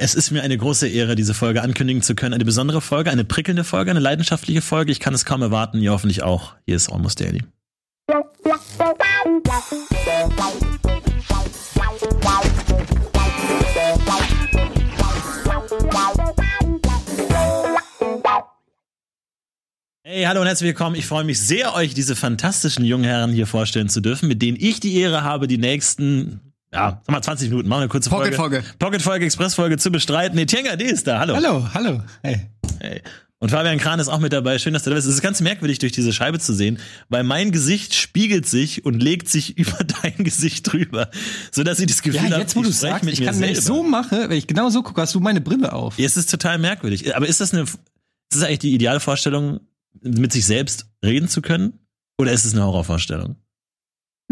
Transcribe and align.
Es 0.00 0.14
ist 0.14 0.30
mir 0.30 0.42
eine 0.42 0.56
große 0.56 0.88
Ehre, 0.88 1.14
diese 1.14 1.34
Folge 1.34 1.62
ankündigen 1.62 2.02
zu 2.02 2.14
können. 2.14 2.34
Eine 2.34 2.44
besondere 2.44 2.80
Folge, 2.80 3.10
eine 3.10 3.24
prickelnde 3.24 3.64
Folge, 3.64 3.90
eine 3.90 4.00
leidenschaftliche 4.00 4.60
Folge. 4.60 4.92
Ich 4.92 5.00
kann 5.00 5.14
es 5.14 5.24
kaum 5.24 5.42
erwarten. 5.42 5.80
Ihr 5.80 5.92
hoffentlich 5.92 6.22
auch. 6.22 6.54
Hier 6.64 6.76
ist 6.76 6.90
Almost 6.90 7.20
Daily. 7.20 7.42
Hey, 20.02 20.24
hallo 20.24 20.40
und 20.40 20.46
herzlich 20.46 20.68
willkommen. 20.68 20.96
Ich 20.96 21.06
freue 21.06 21.24
mich 21.24 21.40
sehr, 21.40 21.74
euch 21.74 21.94
diese 21.94 22.16
fantastischen 22.16 22.84
jungen 22.84 23.04
Herren 23.04 23.32
hier 23.32 23.46
vorstellen 23.46 23.88
zu 23.88 24.00
dürfen, 24.00 24.28
mit 24.28 24.40
denen 24.40 24.56
ich 24.60 24.80
die 24.80 24.96
Ehre 24.96 25.24
habe, 25.24 25.46
die 25.46 25.58
nächsten 25.58 26.45
ja, 26.76 27.00
sag 27.04 27.12
mal 27.12 27.22
20 27.22 27.48
Minuten, 27.50 27.68
machen 27.68 27.78
wir 27.80 27.82
eine 27.82 27.88
kurze 27.90 28.10
Folge. 28.10 28.36
Pocket-Folge. 28.36 28.64
Pocket-Folge, 28.78 29.24
Express-Folge 29.26 29.78
zu 29.78 29.90
bestreiten. 29.90 30.36
Nee, 30.36 30.46
Tienga, 30.46 30.76
die 30.76 30.84
ist 30.84 31.06
da. 31.06 31.18
Hallo. 31.18 31.34
Hallo, 31.36 31.68
hallo. 31.74 32.02
Hey. 32.22 32.48
Hey. 32.80 33.02
Und 33.38 33.50
Fabian 33.50 33.76
Kran 33.78 34.00
ist 34.00 34.08
auch 34.08 34.18
mit 34.20 34.32
dabei. 34.32 34.58
Schön, 34.58 34.72
dass 34.72 34.84
du 34.84 34.90
da 34.90 34.96
bist. 34.96 35.06
Es 35.06 35.14
ist 35.14 35.20
ganz 35.20 35.42
merkwürdig, 35.42 35.78
durch 35.78 35.92
diese 35.92 36.12
Scheibe 36.12 36.38
zu 36.38 36.54
sehen, 36.54 36.78
weil 37.10 37.22
mein 37.22 37.52
Gesicht 37.52 37.94
spiegelt 37.94 38.46
sich 38.46 38.86
und 38.86 39.02
legt 39.02 39.28
sich 39.28 39.58
über 39.58 39.76
dein 40.02 40.16
Gesicht 40.24 40.72
drüber, 40.72 41.10
so 41.52 41.62
dass 41.62 41.78
ich 41.78 41.86
das 41.86 42.00
Gefühl 42.02 42.20
Ja, 42.24 42.30
habe, 42.30 42.40
jetzt 42.40 42.56
wo 42.56 42.62
du 42.62 42.70
ich 42.70 42.76
spreche 42.76 42.92
sagst, 42.92 43.04
mit 43.04 43.14
ich 43.14 43.20
mir 43.20 43.26
kann, 43.26 43.34
wenn 43.36 43.40
selber. 43.54 43.58
ich 43.58 43.64
so 43.64 43.82
mache, 43.82 44.30
wenn 44.30 44.38
ich 44.38 44.46
genau 44.46 44.70
so 44.70 44.82
gucke, 44.82 45.00
hast 45.02 45.14
du 45.14 45.20
meine 45.20 45.40
Brille 45.42 45.72
auf. 45.74 45.98
Ja, 45.98 46.06
es 46.06 46.16
ist 46.16 46.30
total 46.30 46.56
merkwürdig. 46.58 47.14
Aber 47.14 47.26
ist 47.26 47.40
das 47.42 47.52
eine, 47.52 47.62
ist 47.64 47.78
das 48.30 48.42
eigentlich 48.42 48.60
die 48.60 48.72
ideale 48.74 49.00
Vorstellung, 49.00 49.60
mit 50.00 50.32
sich 50.32 50.46
selbst 50.46 50.86
reden 51.04 51.28
zu 51.28 51.42
können? 51.42 51.78
Oder 52.18 52.32
ist 52.32 52.46
es 52.46 52.54
eine 52.54 52.64
Horrorvorstellung? 52.64 53.36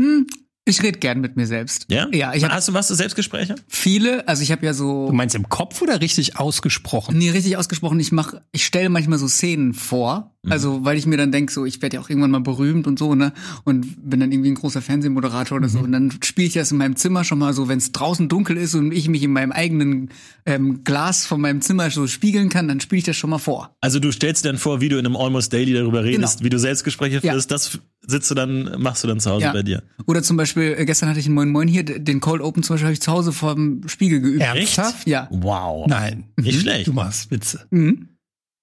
Hm, 0.00 0.26
ich 0.66 0.82
rede 0.82 0.98
gern 0.98 1.20
mit 1.20 1.36
mir 1.36 1.46
selbst. 1.46 1.86
Ja? 1.90 2.08
Ja, 2.12 2.32
ich 2.34 2.42
habe 2.44 2.54
Hast 2.54 2.68
du 2.68 2.72
was 2.74 2.86
zu 2.88 2.94
Selbstgespräche? 2.94 3.54
viele, 3.68 4.26
also 4.28 4.42
ich 4.42 4.50
habe 4.52 4.64
ja 4.64 4.72
so 4.74 5.06
Du 5.08 5.12
meinst 5.12 5.34
im 5.34 5.48
Kopf 5.48 5.82
oder 5.82 6.00
richtig 6.00 6.38
ausgesprochen? 6.38 7.16
nie 7.18 7.28
richtig 7.30 7.56
ausgesprochen, 7.56 8.00
ich 8.00 8.12
mach 8.12 8.34
ich 8.52 8.64
stelle 8.64 8.88
manchmal 8.88 9.18
so 9.18 9.28
Szenen 9.28 9.74
vor, 9.74 10.30
Mhm. 10.44 10.52
also 10.52 10.84
weil 10.84 10.98
ich 10.98 11.06
mir 11.06 11.16
dann 11.16 11.32
denk 11.32 11.50
so, 11.50 11.64
ich 11.64 11.80
werde 11.82 11.96
ja 11.96 12.02
auch 12.02 12.08
irgendwann 12.10 12.30
mal 12.30 12.40
berühmt 12.40 12.86
und 12.86 12.98
so, 12.98 13.14
ne? 13.14 13.32
Und 13.64 14.08
bin 14.10 14.20
dann 14.20 14.30
irgendwie 14.30 14.50
ein 14.50 14.54
großer 14.56 14.82
Fernsehmoderator 14.82 15.56
oder 15.56 15.68
so 15.70 15.78
Mhm. 15.78 15.84
und 15.84 15.92
dann 15.92 16.12
spiele 16.22 16.48
ich 16.48 16.54
das 16.54 16.70
in 16.70 16.76
meinem 16.78 16.96
Zimmer 16.96 17.24
schon 17.24 17.38
mal 17.38 17.52
so, 17.54 17.68
wenn 17.68 17.78
es 17.78 17.92
draußen 17.92 18.28
dunkel 18.28 18.56
ist 18.58 18.74
und 18.74 18.92
ich 18.92 19.08
mich 19.08 19.22
in 19.22 19.32
meinem 19.32 19.52
eigenen 19.52 20.10
ähm, 20.46 20.84
Glas 20.84 21.24
von 21.26 21.40
meinem 21.40 21.60
Zimmer 21.62 21.90
so 21.90 22.06
spiegeln 22.06 22.48
kann, 22.50 22.68
dann 22.68 22.80
spiele 22.80 22.98
ich 22.98 23.04
das 23.04 23.16
schon 23.16 23.30
mal 23.30 23.38
vor. 23.38 23.74
Also 23.80 23.98
du 24.00 24.12
stellst 24.12 24.44
dir 24.44 24.48
dann 24.50 24.58
vor, 24.58 24.80
wie 24.82 24.88
du 24.90 24.98
in 24.98 25.06
einem 25.06 25.16
Almost 25.16 25.52
Daily 25.52 25.72
darüber 25.72 26.04
redest, 26.04 26.38
Genau. 26.38 26.44
wie 26.46 26.50
du 26.50 26.58
Selbstgespräche 26.58 27.20
Ja. 27.22 27.32
führst, 27.32 27.50
das 27.50 27.78
sitzt 28.06 28.30
du 28.30 28.34
dann, 28.34 28.80
machst 28.80 29.02
du 29.04 29.08
dann 29.08 29.20
zu 29.20 29.30
Hause 29.30 29.44
Ja. 29.46 29.52
bei 29.52 29.62
dir. 29.62 29.82
Oder 30.06 30.22
zum 30.22 30.36
Beispiel, 30.36 30.74
äh, 30.78 30.84
gestern 30.84 31.08
hatte 31.08 31.20
ich 31.20 31.26
einen 31.26 31.34
Moin 31.34 31.50
Moin 31.50 31.68
hier, 31.68 31.84
den 31.84 32.20
Cold 32.20 32.40
Open 32.42 32.62
zum 32.62 32.74
Beispiel 32.74 32.86
habe 32.86 32.92
ich 32.94 33.00
zu 33.00 33.12
Hause 33.12 33.32
vor 33.32 33.54
dem 33.54 33.86
Spiegel 33.88 34.20
geübt. 34.20 34.40
Ernsthaft? 34.42 35.06
Ja. 35.06 35.28
Wow. 35.30 35.86
Nein. 35.88 36.24
Nicht 36.36 36.60
schlecht. 36.60 36.86
Du 36.86 36.92
machst 36.92 37.30
Witze. 37.30 37.66
Mhm. 37.70 38.08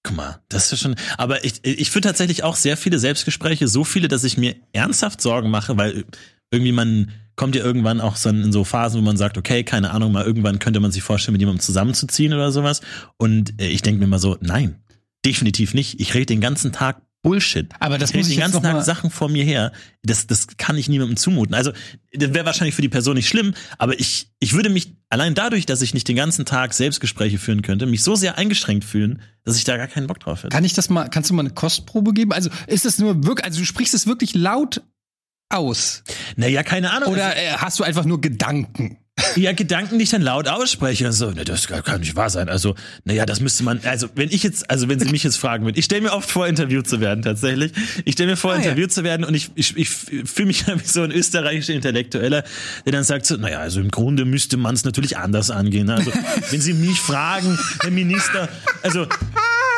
Guck 0.03 0.16
mal, 0.17 0.39
das 0.50 0.66
ist 0.66 0.72
ja 0.72 0.78
schon. 0.78 0.95
Aber 1.17 1.45
ich, 1.45 1.64
ich 1.64 1.92
führe 1.92 2.02
tatsächlich 2.02 2.44
auch 2.44 2.56
sehr 2.56 2.75
viele 2.75 2.97
Selbstgespräche, 2.97 3.67
so 3.67 3.84
viele, 3.84 4.08
dass 4.08 4.23
ich 4.23 4.38
mir 4.38 4.56
ernsthaft 4.73 5.22
Sorgen 5.22 5.52
mache, 5.52 5.78
weil 5.78 6.06
irgendwie 6.52 6.72
man 6.72 7.12
kommt 7.36 7.56
ja 7.56 7.64
irgendwann 7.64 8.02
auch 8.02 8.16
so 8.16 8.30
in 8.30 8.52
so 8.52 8.64
Phasen, 8.64 9.00
wo 9.00 9.06
man 9.06 9.16
sagt, 9.17 9.38
okay, 9.38 9.64
keine 9.64 9.92
Ahnung, 9.92 10.12
mal 10.12 10.25
irgendwann 10.25 10.59
könnte 10.59 10.80
man 10.80 10.92
sich 10.92 11.02
vorstellen, 11.03 11.34
mit 11.34 11.42
jemandem 11.42 11.62
zusammenzuziehen 11.62 12.34
oder 12.34 12.52
sowas. 12.52 12.81
Und 13.17 13.59
äh, 13.62 13.67
ich 13.67 13.81
denke 13.84 14.00
mir 14.02 14.08
mal 14.08 14.19
so, 14.19 14.38
nein, 14.42 14.75
definitiv 15.25 15.73
nicht. 15.73 16.00
Ich 16.00 16.14
rede 16.16 16.25
den 16.28 16.42
ganzen 16.42 16.72
Tag 16.72 17.02
Bullshit. 17.22 17.69
Aber 17.80 17.97
das 17.97 18.11
ich 18.11 18.17
muss 18.17 18.27
ich 18.27 18.36
den 18.36 18.41
ganzen 18.41 18.64
Tag 18.64 18.83
Sachen 18.83 19.11
vor 19.11 19.30
mir 19.30 19.44
her. 19.44 19.72
Das, 20.02 20.25
das 20.25 20.47
kann 20.58 20.75
ich 20.77 20.89
niemandem 20.89 21.17
zumuten. 21.17 21.53
Also, 21.53 21.72
das 22.13 22.33
wäre 22.33 22.45
wahrscheinlich 22.45 22.73
für 22.73 22.81
die 22.81 22.89
Person 22.89 23.16
nicht 23.16 23.28
schlimm, 23.28 23.53
aber 23.78 24.00
ich, 24.00 24.31
ich 24.39 24.53
würde 24.53 24.69
mich 24.69 24.95
allein 25.09 25.36
dadurch, 25.36 25.66
dass 25.67 25.81
ich 25.83 25.94
nicht 25.94 26.08
den 26.08 26.16
ganzen 26.16 26.45
Tag 26.45 26.73
Selbstgespräche 26.73 27.38
führen 27.38 27.61
könnte, 27.61 27.86
mich 27.86 28.02
so 28.02 28.16
sehr 28.16 28.38
eingeschränkt 28.38 28.83
fühlen, 28.83 29.22
dass 29.44 29.58
ich 29.58 29.63
da 29.63 29.78
gar 29.78 29.88
keinen 29.88 30.08
Bock 30.08 30.19
drauf 30.19 30.39
hätte. 30.39 30.50
Kann 30.50 30.66
ich 30.66 30.73
das 30.73 30.89
mal, 30.89 31.09
kannst 31.09 31.30
du 31.30 31.36
mal 31.36 31.41
eine 31.41 31.53
Kostprobe 31.53 32.13
geben? 32.13 32.31
Also 32.31 32.50
ist 32.66 32.86
es 32.86 32.97
nur 32.97 33.23
wirklich, 33.23 33.46
also 33.46 33.59
du 33.59 33.66
sprichst 33.66 33.94
es 33.94 34.07
wirklich 34.07 34.34
laut 34.34 34.81
aus? 35.50 36.03
Naja, 36.38 36.63
keine 36.63 36.91
Ahnung. 36.91 37.13
Oder 37.13 37.35
äh, 37.35 37.51
hast 37.51 37.79
du 37.79 37.84
einfach 37.84 38.06
nur 38.06 38.19
Gedanken? 38.19 38.97
Ja, 39.36 39.52
Gedanken, 39.54 39.98
die 39.98 40.04
ich 40.04 40.09
dann 40.09 40.22
laut 40.22 40.48
ausspreche. 40.48 41.12
So, 41.12 41.32
ne, 41.32 41.44
das 41.44 41.68
kann 41.68 42.00
nicht 42.02 42.16
wahr 42.16 42.30
sein. 42.30 42.50
Also, 42.50 42.76
naja, 43.06 43.26
das 43.26 43.40
müsste 43.40 43.64
man, 43.64 43.80
also 43.84 44.08
wenn 44.16 44.30
ich 44.30 44.44
jetzt, 44.44 44.70
also 44.70 44.88
wenn 44.90 45.00
Sie 45.00 45.09
mich 45.09 45.24
jetzt 45.24 45.38
fragen 45.38 45.66
würden, 45.66 45.78
ich 45.78 45.86
stelle 45.86 46.02
mir 46.02 46.14
oft 46.14 46.30
vor, 46.30 46.48
interviewt 46.48 46.88
zu 46.88 47.00
werden, 47.02 47.24
tatsächlich. 47.24 47.72
Ich 48.06 48.14
stelle 48.14 48.32
mir 48.32 48.38
vor, 48.38 48.52
Ah, 48.52 48.56
ja. 48.56 48.62
interviewt 48.64 48.92
zu 48.92 49.04
werden 49.04 49.24
und 49.26 49.34
ich, 49.34 49.52
ich, 49.56 49.76
ich 49.78 49.90
fühle 49.90 50.48
mich 50.48 50.66
wie 50.68 50.88
so 50.88 51.02
ein 51.04 51.12
österreichischer 51.12 51.74
Intellektueller, 51.74 52.44
der 52.86 52.92
dann 52.92 53.04
sagt 53.04 53.26
so, 53.26 53.38
naja, 53.38 53.59
also 53.59 53.80
im 53.80 53.92
Grunde 53.92 54.26
müsste 54.26 54.58
man 54.58 54.76
es 54.76 54.84
natürlich 54.84 55.18
anders 55.18 55.52
angehen. 55.52 55.90
Also, 55.90 56.12
wenn 56.50 56.62
Sie 56.62 56.74
mich 56.74 57.00
fragen, 57.00 57.58
Herr 57.82 57.92
Minister, 57.92 58.50
also 58.84 59.08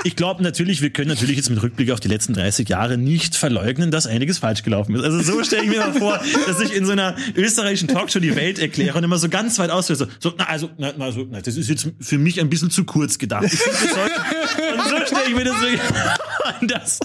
ich 0.03 0.15
glaube 0.15 0.43
natürlich, 0.43 0.81
wir 0.81 0.89
können 0.89 1.09
natürlich 1.09 1.37
jetzt 1.37 1.49
mit 1.49 1.61
Rückblick 1.61 1.91
auf 1.91 1.99
die 1.99 2.07
letzten 2.07 2.33
30 2.33 2.67
Jahre 2.69 2.97
nicht 2.97 3.35
verleugnen, 3.35 3.91
dass 3.91 4.07
einiges 4.07 4.37
falsch 4.39 4.63
gelaufen 4.63 4.95
ist. 4.95 5.03
Also 5.03 5.21
so 5.21 5.43
stelle 5.43 5.63
ich 5.63 5.69
mir 5.69 5.79
mal 5.79 5.93
vor, 5.93 6.19
dass 6.47 6.59
ich 6.59 6.73
in 6.75 6.85
so 6.85 6.91
einer 6.91 7.15
österreichischen 7.35 7.87
Talkshow 7.87 8.19
die 8.19 8.35
Welt 8.35 8.59
erkläre 8.59 8.97
und 8.97 9.03
immer 9.03 9.17
so 9.17 9.29
ganz 9.29 9.59
weit 9.59 9.69
aushöre. 9.69 10.07
So, 10.19 10.33
na, 10.37 10.45
also, 10.45 10.69
na, 10.77 10.93
na, 10.97 11.11
so, 11.11 11.27
na, 11.29 11.41
das 11.41 11.55
ist 11.57 11.69
jetzt 11.69 11.87
für 11.99 12.17
mich 12.17 12.39
ein 12.41 12.49
bisschen 12.49 12.69
zu 12.69 12.83
kurz 12.83 13.17
gedacht. 13.17 13.45
Ich 13.45 13.51
find, 13.59 13.81
wir 13.81 13.89
sollten- 13.89 14.21
und 14.73 14.89
so 14.89 15.05
stelle 15.05 15.27
ich 15.29 15.35
mir 15.35 15.43
das 15.45 15.59
so 15.59 15.67
das 16.67 16.99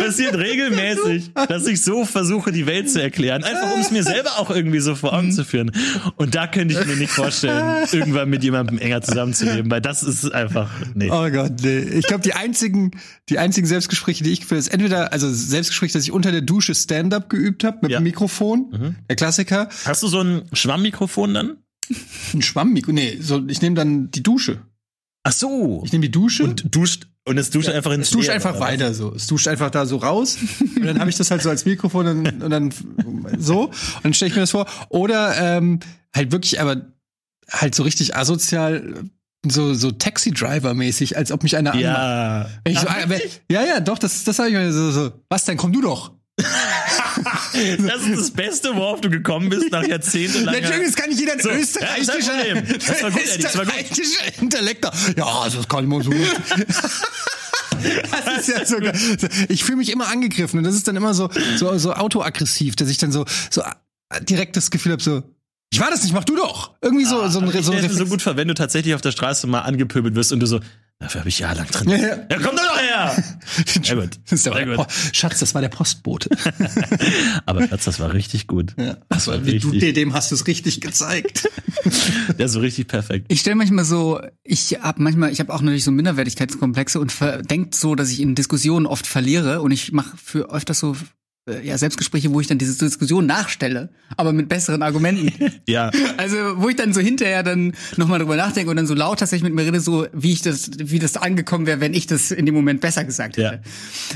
passiert 0.00 0.36
regelmäßig, 0.36 1.32
dass 1.48 1.66
ich 1.66 1.82
so 1.82 2.04
versuche, 2.04 2.52
die 2.52 2.66
Welt 2.66 2.90
zu 2.90 3.00
erklären. 3.02 3.44
Einfach 3.44 3.72
um 3.74 3.80
es 3.80 3.90
mir 3.90 4.02
selber 4.02 4.38
auch 4.38 4.50
irgendwie 4.50 4.80
so 4.80 4.94
vor 4.94 5.12
Augen 5.12 5.32
zu 5.32 5.44
führen. 5.44 5.70
Und 6.16 6.34
da 6.34 6.46
könnte 6.46 6.78
ich 6.78 6.86
mir 6.86 6.96
nicht 6.96 7.12
vorstellen, 7.12 7.86
irgendwann 7.92 8.28
mit 8.30 8.42
jemandem 8.44 8.78
enger 8.78 9.02
zusammenzuleben, 9.02 9.70
weil 9.70 9.80
das 9.80 10.02
ist 10.02 10.32
einfach, 10.32 10.70
nee. 10.94 11.10
Oh 11.10 11.28
Gott, 11.30 11.52
nee. 11.62 11.78
Ich 11.78 12.06
glaube, 12.06 12.22
die 12.22 12.34
einzigen, 12.34 12.92
die 13.28 13.38
einzigen 13.38 13.66
Selbstgespräche, 13.66 14.24
die 14.24 14.32
ich 14.32 14.46
führe, 14.46 14.58
ist 14.58 14.68
entweder, 14.68 15.12
also 15.12 15.30
Selbstgespräch, 15.32 15.92
dass 15.92 16.02
ich 16.04 16.12
unter 16.12 16.32
der 16.32 16.42
Dusche 16.42 16.74
Stand-up 16.74 17.28
geübt 17.30 17.64
habe 17.64 17.78
mit 17.82 17.90
Ja. 17.92 17.98
dem 18.00 18.04
Mikrofon, 18.04 18.96
der 19.08 19.16
Klassiker. 19.16 19.68
Hast 19.84 20.02
du 20.02 20.08
so 20.08 20.20
ein 20.20 20.42
Schwammmikrofon 20.52 21.34
dann? 21.34 21.56
Ein 22.32 22.42
Schwammmikro, 22.42 22.92
nee, 22.92 23.18
so, 23.20 23.42
ich 23.48 23.60
nehme 23.60 23.76
dann 23.76 24.10
die 24.10 24.22
Dusche. 24.22 24.62
Ach 25.24 25.32
so. 25.32 25.82
Ich 25.84 25.92
nehme 25.92 26.02
die 26.02 26.10
Dusche 26.10 26.44
Und 26.44 26.74
duscht 26.74 27.06
und 27.24 27.38
es 27.38 27.50
duscht 27.50 27.68
einfach 27.68 27.92
ins 27.92 28.08
Es 28.08 28.10
duscht 28.10 28.30
einfach 28.30 28.54
was? 28.54 28.60
weiter 28.60 28.94
so. 28.94 29.14
Es 29.14 29.28
duscht 29.28 29.46
einfach 29.46 29.70
da 29.70 29.86
so 29.86 29.96
raus. 29.98 30.38
und 30.60 30.84
dann 30.84 30.98
habe 30.98 31.08
ich 31.08 31.16
das 31.16 31.30
halt 31.30 31.42
so 31.42 31.50
als 31.50 31.64
Mikrofon 31.64 32.06
und, 32.06 32.42
und 32.42 32.50
dann 32.50 32.74
so. 33.38 33.66
Und 33.66 33.74
dann 34.02 34.14
stelle 34.14 34.30
ich 34.30 34.34
mir 34.34 34.40
das 34.42 34.50
vor. 34.50 34.66
Oder 34.88 35.36
ähm, 35.38 35.78
halt 36.14 36.32
wirklich, 36.32 36.60
aber 36.60 36.82
halt 37.48 37.74
so 37.74 37.84
richtig 37.84 38.16
asozial, 38.16 39.04
so, 39.48 39.74
so 39.74 39.92
Taxi-Driver-mäßig, 39.92 41.16
als 41.16 41.30
ob 41.30 41.44
mich 41.44 41.56
einer 41.56 41.72
anmacht. 41.72 41.84
Ja. 41.84 42.50
Ich 42.64 42.80
so, 42.80 42.88
aber, 42.88 43.16
ja, 43.50 43.64
ja, 43.64 43.80
doch, 43.80 43.98
das, 43.98 44.24
das 44.24 44.38
habe 44.38 44.48
ich 44.48 44.54
mir 44.54 44.72
so, 44.72 44.90
so. 44.90 45.12
Was 45.28 45.44
denn? 45.44 45.56
Komm 45.56 45.72
du 45.72 45.80
doch. 45.80 46.12
Das 47.52 48.02
ist 48.06 48.18
das 48.18 48.30
Beste, 48.30 48.74
worauf 48.74 49.00
du 49.00 49.10
gekommen 49.10 49.48
bist 49.48 49.70
nach 49.70 49.86
jahrzehntelanger... 49.86 50.60
Natürlich, 50.60 50.86
das 50.86 50.96
kann 50.96 51.10
nicht 51.10 51.20
jeder 51.20 51.38
So, 51.38 51.50
ja, 51.50 51.56
österreichischer, 51.58 52.32
Problem. 52.32 52.78
Das 52.78 53.02
war 53.02 53.10
gut, 53.10 53.20
Eddie, 53.22 53.42
das 53.42 53.58
war 53.58 53.64
gut. 53.64 54.40
Intellektor. 54.40 54.92
Ja, 55.16 55.26
also 55.26 55.58
das 55.58 55.68
kann 55.68 55.84
ich 55.84 55.90
mal 55.90 56.02
so. 56.02 56.12
Das 57.82 58.38
ist 58.38 58.48
ja 58.48 58.64
sogar, 58.64 58.92
ich 59.48 59.64
fühle 59.64 59.78
mich 59.78 59.90
immer 59.90 60.06
angegriffen 60.08 60.58
und 60.58 60.64
das 60.64 60.74
ist 60.74 60.86
dann 60.86 60.94
immer 60.94 61.14
so, 61.14 61.30
so, 61.56 61.76
so 61.78 61.92
autoaggressiv, 61.92 62.76
dass 62.76 62.88
ich 62.88 62.98
dann 62.98 63.10
so, 63.10 63.24
so 63.50 63.62
direkt 64.20 64.56
das 64.56 64.70
Gefühl 64.70 64.92
habe, 64.92 65.02
so, 65.02 65.22
ich 65.72 65.80
war 65.80 65.90
das 65.90 66.02
nicht, 66.02 66.12
mach 66.12 66.24
du 66.24 66.36
doch. 66.36 66.74
Irgendwie 66.80 67.04
so, 67.04 67.26
so 67.28 67.40
ein, 67.40 67.48
ich 67.48 67.52
so 67.64 67.72
ein 67.72 67.80
so 67.80 67.88
Reflex- 67.88 68.10
gut 68.10 68.36
wenn 68.36 68.46
du 68.46 68.54
tatsächlich 68.54 68.94
auf 68.94 69.00
der 69.00 69.10
Straße 69.10 69.46
mal 69.46 69.62
angepöbelt 69.62 70.14
wirst 70.14 70.32
und 70.32 70.40
du 70.40 70.46
so, 70.46 70.60
dafür 71.02 71.20
habe 71.20 71.28
ich 71.28 71.38
jahrelang 71.38 71.66
drin. 71.68 71.88
Ja, 71.90 71.96
Ja, 71.98 72.16
ja. 72.30 72.38
komm 72.38 72.56
doch 72.56 72.78
her! 72.80 73.24
Sehr 73.82 73.96
gut. 73.96 74.10
Das 74.30 74.42
Sehr 74.42 74.66
gut. 74.76 74.86
Schatz, 75.12 75.38
das 75.40 75.54
war 75.54 75.60
der 75.60 75.68
Postbote. 75.68 76.30
Aber 77.46 77.66
Schatz, 77.68 77.84
das 77.84 78.00
war 78.00 78.12
richtig 78.12 78.46
gut. 78.46 78.74
Ja. 78.78 78.96
Das 79.08 79.26
war 79.26 79.44
Wie 79.44 79.58
du, 79.58 79.68
richtig, 79.70 79.80
dir- 79.80 79.92
dem 79.92 80.14
hast 80.14 80.30
du 80.30 80.34
es 80.34 80.46
richtig 80.46 80.80
gezeigt. 80.80 81.48
der 82.38 82.46
ist 82.46 82.52
so 82.52 82.60
richtig 82.60 82.88
perfekt. 82.88 83.26
Ich 83.28 83.40
stelle 83.40 83.56
manchmal 83.56 83.84
so, 83.84 84.20
ich 84.44 84.78
habe 84.82 85.02
manchmal, 85.02 85.30
ich 85.32 85.40
habe 85.40 85.52
auch 85.52 85.60
natürlich 85.60 85.84
so 85.84 85.90
Minderwertigkeitskomplexe 85.90 87.00
und 87.00 87.12
denkt 87.50 87.74
so, 87.74 87.94
dass 87.94 88.10
ich 88.10 88.20
in 88.20 88.34
Diskussionen 88.34 88.86
oft 88.86 89.06
verliere 89.06 89.60
und 89.62 89.70
ich 89.72 89.92
mache 89.92 90.16
für 90.16 90.50
öfters 90.50 90.78
so 90.78 90.96
ja 91.46 91.76
Selbstgespräche, 91.76 92.32
wo 92.32 92.40
ich 92.40 92.46
dann 92.46 92.58
diese 92.58 92.78
Diskussion 92.78 93.26
nachstelle, 93.26 93.90
aber 94.16 94.32
mit 94.32 94.48
besseren 94.48 94.82
Argumenten. 94.82 95.32
Ja. 95.68 95.90
Also 96.16 96.36
wo 96.56 96.68
ich 96.68 96.76
dann 96.76 96.92
so 96.92 97.00
hinterher 97.00 97.42
dann 97.42 97.72
nochmal 97.96 98.18
drüber 98.18 98.36
nachdenke 98.36 98.70
und 98.70 98.76
dann 98.76 98.86
so 98.86 98.94
laut 98.94 99.20
tatsächlich 99.20 99.44
mit 99.44 99.54
mir 99.54 99.64
rede, 99.64 99.80
so 99.80 100.06
wie 100.12 100.32
ich 100.32 100.42
das, 100.42 100.70
wie 100.76 100.98
das 100.98 101.16
angekommen 101.16 101.66
wäre, 101.66 101.80
wenn 101.80 101.94
ich 101.94 102.06
das 102.06 102.30
in 102.30 102.46
dem 102.46 102.54
Moment 102.54 102.80
besser 102.80 103.04
gesagt 103.04 103.36
hätte. 103.36 103.62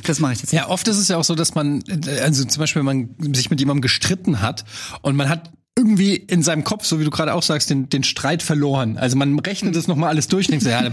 Das 0.05 0.19
mache 0.19 0.33
ich 0.33 0.41
jetzt. 0.41 0.53
Ja, 0.53 0.69
oft 0.69 0.87
ist 0.89 0.99
es 0.99 1.09
ja 1.09 1.17
auch 1.17 1.25
so, 1.25 1.35
dass 1.35 1.55
man, 1.55 1.83
also 2.21 2.45
zum 2.45 2.61
Beispiel, 2.61 2.85
wenn 2.85 3.17
man 3.19 3.35
sich 3.35 3.49
mit 3.51 3.61
jemandem 3.61 3.83
gestritten 3.83 4.41
hat 4.41 4.65
und 5.03 5.17
man 5.17 5.29
hat 5.29 5.53
irgendwie 5.79 6.15
in 6.17 6.43
seinem 6.43 6.65
Kopf, 6.65 6.87
so 6.87 6.99
wie 6.99 7.05
du 7.05 7.11
gerade 7.11 7.35
auch 7.35 7.43
sagst, 7.43 7.69
den, 7.69 7.91
den 7.91 8.03
Streit 8.03 8.43
verloren. 8.43 8.97
Also 8.97 9.17
man 9.17 9.39
rechnet 9.39 9.77
das 9.77 9.87
nochmal 9.89 10.09
alles 10.09 10.27
durch 10.27 10.47
und 10.49 10.53
denkt 10.53 10.65
so, 10.65 10.71
ja, 10.71 10.89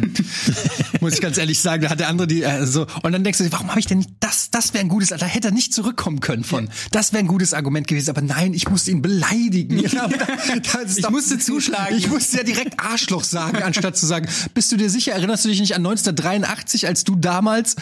muss 0.99 1.13
ich 1.13 1.21
ganz 1.21 1.37
ehrlich 1.37 1.61
sagen, 1.61 1.83
da 1.83 1.89
hat 1.89 2.01
der 2.01 2.09
andere 2.09 2.27
die, 2.27 2.43
äh, 2.43 2.65
so. 2.65 2.85
Und 3.01 3.13
dann 3.13 3.23
denkst 3.23 3.37
du, 3.39 3.49
warum 3.53 3.69
habe 3.69 3.79
ich 3.79 3.85
denn 3.85 3.99
nicht 3.99 4.09
das, 4.19 4.51
das 4.51 4.73
wäre 4.73 4.83
ein 4.83 4.89
gutes, 4.89 5.09
da 5.09 5.25
hätte 5.25 5.47
er 5.47 5.53
nicht 5.53 5.73
zurückkommen 5.73 6.19
können 6.19 6.43
von. 6.43 6.69
Das 6.91 7.13
wäre 7.13 7.23
ein 7.23 7.27
gutes 7.27 7.53
Argument 7.53 7.87
gewesen, 7.87 8.09
aber 8.09 8.21
nein, 8.21 8.53
ich 8.53 8.69
musste 8.69 8.91
ihn 8.91 9.01
beleidigen. 9.01 9.79
Ja, 9.79 10.07
da, 10.09 10.81
Ich 10.85 11.01
doch- 11.01 11.11
musste 11.11 11.39
zuschlagen. 11.39 11.95
Ich 11.97 12.09
musste 12.09 12.37
ja 12.37 12.43
direkt 12.43 12.77
Arschloch 12.79 13.23
sagen, 13.23 13.63
anstatt 13.63 13.95
zu 13.95 14.05
sagen, 14.05 14.27
bist 14.53 14.69
du 14.73 14.75
dir 14.75 14.89
sicher, 14.89 15.13
erinnerst 15.13 15.45
du 15.45 15.49
dich 15.49 15.61
nicht 15.61 15.75
an 15.75 15.85
1983, 15.85 16.87
als 16.87 17.05
du 17.05 17.15
damals, 17.15 17.77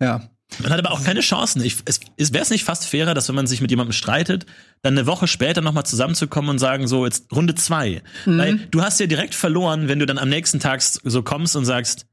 ja. 0.00 0.28
Man 0.58 0.72
hat 0.72 0.78
aber 0.78 0.90
auch 0.90 1.04
keine 1.04 1.20
Chancen. 1.20 1.62
Ich, 1.62 1.76
es, 1.84 2.00
es 2.16 2.32
wäre 2.32 2.42
es 2.42 2.50
nicht 2.50 2.64
fast 2.64 2.86
fairer, 2.86 3.14
dass 3.14 3.28
wenn 3.28 3.36
man 3.36 3.46
sich 3.46 3.60
mit 3.60 3.70
jemandem 3.70 3.92
streitet, 3.92 4.46
dann 4.82 4.98
eine 4.98 5.06
Woche 5.06 5.26
später 5.28 5.60
nochmal 5.60 5.86
zusammenzukommen 5.86 6.50
und 6.50 6.58
sagen, 6.58 6.88
so, 6.88 7.04
jetzt 7.04 7.32
Runde 7.32 7.54
zwei. 7.54 8.02
Weil 8.26 8.58
du 8.70 8.82
hast 8.82 8.98
ja 9.00 9.06
direkt 9.06 9.34
verloren, 9.34 9.88
wenn 9.88 9.98
du 10.00 10.06
dann 10.06 10.18
am 10.18 10.28
nächsten 10.28 10.58
Tag 10.60 10.82
so 10.82 11.22
kommst 11.22 11.54
und 11.56 11.64
sagst, 11.64 12.06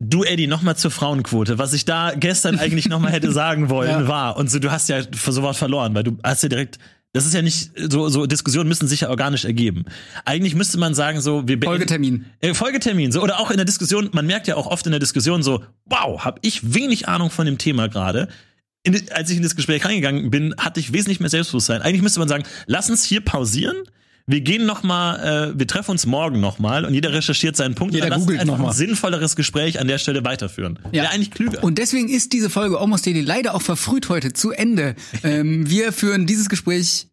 du 0.00 0.24
Eddie, 0.24 0.46
nochmal 0.46 0.76
zur 0.76 0.90
Frauenquote. 0.90 1.58
Was 1.58 1.72
ich 1.74 1.84
da 1.84 2.12
gestern 2.16 2.58
eigentlich 2.58 2.88
nochmal 2.88 3.12
hätte 3.12 3.30
sagen 3.32 3.68
wollen, 3.70 3.90
Ja. 3.90 4.08
war. 4.08 4.36
Und 4.36 4.50
so, 4.50 4.58
du 4.58 4.70
hast 4.70 4.88
ja 4.88 5.02
sowas 5.12 5.58
verloren, 5.58 5.94
weil 5.94 6.02
du 6.04 6.18
hast 6.24 6.42
ja 6.42 6.48
direkt. 6.48 6.78
Das 7.12 7.26
ist 7.26 7.34
ja 7.34 7.42
nicht, 7.42 7.72
so, 7.76 8.08
so 8.08 8.24
Diskussionen 8.24 8.68
müssen 8.68 8.88
sich 8.88 9.02
ja 9.02 9.10
organisch 9.10 9.44
ergeben. 9.44 9.84
Eigentlich 10.24 10.54
müsste 10.54 10.78
man 10.78 10.94
sagen, 10.94 11.20
so, 11.20 11.46
wir 11.46 11.60
Folgetermin. 11.60 12.24
äh, 12.40 12.54
Folgetermin, 12.54 13.12
so 13.12 13.22
oder 13.22 13.38
auch 13.38 13.50
in 13.50 13.58
der 13.58 13.66
Diskussion, 13.66 14.08
man 14.12 14.26
merkt 14.26 14.48
ja 14.48 14.56
auch 14.56 14.66
oft 14.66 14.86
in 14.86 14.92
der 14.92 15.00
Diskussion 15.00 15.42
so, 15.42 15.62
wow, 15.84 16.24
habe 16.24 16.38
ich 16.42 16.74
wenig 16.74 17.08
Ahnung 17.08 17.28
von 17.28 17.44
dem 17.44 17.58
Thema 17.58 17.88
gerade. 17.88 18.28
Als 19.10 19.30
ich 19.30 19.36
in 19.36 19.42
das 19.42 19.54
Gespräch 19.54 19.84
reingegangen 19.84 20.30
bin, 20.30 20.54
hatte 20.56 20.80
ich 20.80 20.92
wesentlich 20.92 21.20
mehr 21.20 21.28
Selbstbewusstsein. 21.28 21.82
Eigentlich 21.82 22.02
müsste 22.02 22.18
man 22.18 22.28
sagen, 22.28 22.44
lass 22.66 22.88
uns 22.88 23.04
hier 23.04 23.20
pausieren. 23.20 23.76
Wir 24.26 24.40
gehen 24.40 24.66
noch 24.66 24.82
mal, 24.82 25.50
äh, 25.52 25.58
wir 25.58 25.66
treffen 25.66 25.90
uns 25.92 26.06
morgen 26.06 26.40
noch 26.40 26.58
mal 26.58 26.84
und 26.84 26.94
jeder 26.94 27.12
recherchiert 27.12 27.56
seinen 27.56 27.74
Punkt. 27.74 27.94
Jeder 27.94 28.06
und 28.06 28.10
dann 28.10 28.20
lass 28.20 28.28
uns 28.28 28.32
googelt 28.38 28.46
noch 28.46 28.58
mal. 28.58 28.68
ein 28.68 28.74
sinnvolleres 28.74 29.36
Gespräch 29.36 29.80
an 29.80 29.88
der 29.88 29.98
Stelle 29.98 30.24
weiterführen. 30.24 30.78
Ja, 30.92 31.10
eigentlich 31.10 31.30
klüger. 31.32 31.62
Und 31.64 31.78
deswegen 31.78 32.08
ist 32.08 32.32
diese 32.32 32.48
Folge 32.48 32.78
Almost 32.78 33.06
Daily 33.06 33.20
leider 33.20 33.54
auch 33.54 33.62
verfrüht 33.62 34.08
heute 34.08 34.32
zu 34.32 34.52
Ende. 34.52 34.94
ähm, 35.24 35.68
wir 35.68 35.92
führen 35.92 36.26
dieses 36.26 36.48
Gespräch. 36.48 37.08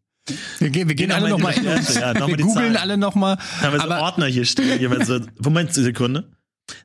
Wir 0.60 0.70
gehen, 0.70 0.88
wir 0.88 0.96
gehen 0.96 1.10
Gehen 1.10 1.12
alle 1.12 1.30
noch 1.30 1.40
mal 1.40 1.56
nochmal, 1.56 1.80
in 1.80 1.96
ja, 1.96 2.14
noch 2.14 2.28
mal 2.28 2.38
wir 2.38 2.46
googeln 2.46 2.78
alle 2.78 2.98
nochmal. 2.98 3.38
haben 3.62 3.74
wir 3.74 3.82
so 3.82 3.90
Ordner 3.90 4.28
hier 4.28 4.46
stehen. 4.46 4.80
Jemand 4.80 5.06
so, 5.08 5.20
Moment, 5.40 5.74
Sekunde. 5.74 6.30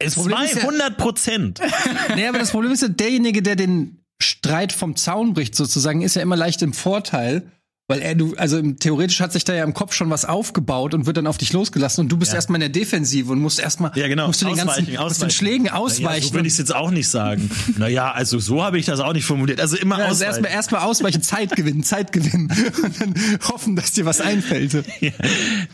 Ja- 0.00 0.08
200 0.08 0.96
Prozent. 0.96 1.60
Nee, 2.16 2.26
aber 2.26 2.38
das 2.38 2.52
Problem 2.52 2.72
ist 2.72 2.80
ja, 2.82 2.88
derjenige, 2.88 3.42
der 3.42 3.56
den 3.56 3.98
Streit 4.22 4.72
vom 4.72 4.96
Zaun 4.96 5.34
bricht, 5.34 5.54
sozusagen, 5.54 6.00
ist 6.02 6.16
ja 6.16 6.22
immer 6.22 6.36
leicht 6.36 6.62
im 6.62 6.72
Vorteil. 6.72 7.50
Weil 7.86 8.00
er, 8.00 8.14
du, 8.14 8.34
also 8.36 8.56
im- 8.56 8.78
theoretisch 8.78 9.20
hat 9.20 9.34
sich 9.34 9.44
da 9.44 9.52
ja 9.54 9.62
im 9.62 9.74
Kopf 9.74 9.92
schon 9.92 10.08
was 10.08 10.24
aufgebaut 10.24 10.94
und 10.94 11.04
wird 11.04 11.18
dann 11.18 11.26
auf 11.26 11.36
dich 11.36 11.52
losgelassen 11.52 12.00
und 12.00 12.08
du 12.08 12.16
bist 12.16 12.30
Ja. 12.32 12.36
erstmal 12.36 12.56
in 12.56 12.60
der 12.60 12.68
Defensive 12.70 13.30
und 13.30 13.40
musst 13.40 13.60
erstmal, 13.60 13.92
Ja, 13.94 14.08
genau. 14.08 14.26
musst 14.26 14.40
du 14.40 14.46
den 14.46 14.56
ganzen, 14.56 14.68
Ausweichen, 14.70 14.84
musst 14.86 14.96
den 14.96 14.98
ausweichen. 15.04 15.30
Schlägen 15.32 15.64
Naja, 15.64 15.76
ausweichen. 15.76 16.28
so 16.28 16.32
würde 16.32 16.46
ich 16.46 16.54
es 16.54 16.58
jetzt 16.58 16.74
auch 16.74 16.90
nicht 16.90 17.08
sagen. 17.08 17.50
naja, 17.76 18.10
also 18.10 18.38
so 18.38 18.62
habe 18.64 18.78
ich 18.78 18.86
das 18.86 19.00
auch 19.00 19.12
nicht 19.12 19.26
formuliert. 19.26 19.60
Also 19.60 19.76
immer 19.76 19.98
Ja, 19.98 20.06
also 20.06 20.24
erstmal 20.24 20.50
erstmal 20.50 20.80
ausweichen, 20.80 21.20
Zeit 21.22 21.54
gewinnen, 21.56 21.82
Zeit 21.82 22.10
gewinnen 22.12 22.50
und 22.82 23.00
dann 23.02 23.14
hoffen, 23.50 23.76
dass 23.76 23.92
dir 23.92 24.06
was 24.06 24.22
einfällt. 24.22 24.72
Ja, 25.00 25.10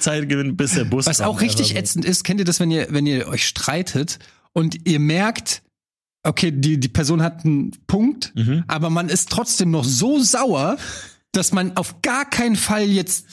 Zeit 0.01 0.29
gewinnen, 0.29 0.57
bis 0.57 0.73
der 0.75 0.87
Bus 0.87 1.07
Was 1.07 1.19
kommt. 1.19 1.29
auch 1.29 1.41
richtig 1.41 1.69
Einfach 1.71 1.75
so. 1.75 1.79
ätzend 1.79 2.05
ist, 2.07 2.25
kennt 2.25 2.41
ihr 2.41 2.45
das, 2.45 2.59
wenn 2.59 2.73
ihr, 2.73 2.89
wenn 2.91 3.07
ihr 3.07 3.29
euch 3.29 3.47
streitet 3.47 4.19
und 4.53 4.89
ihr 4.89 4.99
merkt, 4.99 5.63
okay, 6.25 6.51
die, 6.51 6.81
die 6.81 6.89
Person 6.89 7.23
hat 7.23 7.45
einen 7.45 7.71
Punkt, 7.87 8.33
Mhm. 8.35 8.65
aber 8.67 8.91
man 8.91 9.09
ist 9.09 9.31
trotzdem 9.31 9.71
noch 9.71 9.85
so 9.85 10.19
sauer, 10.21 10.77
dass 11.33 11.53
man 11.53 11.77
auf 11.77 12.03
gar 12.03 12.29
keinen 12.29 12.57
Fall 12.57 12.85
jetzt 12.85 13.27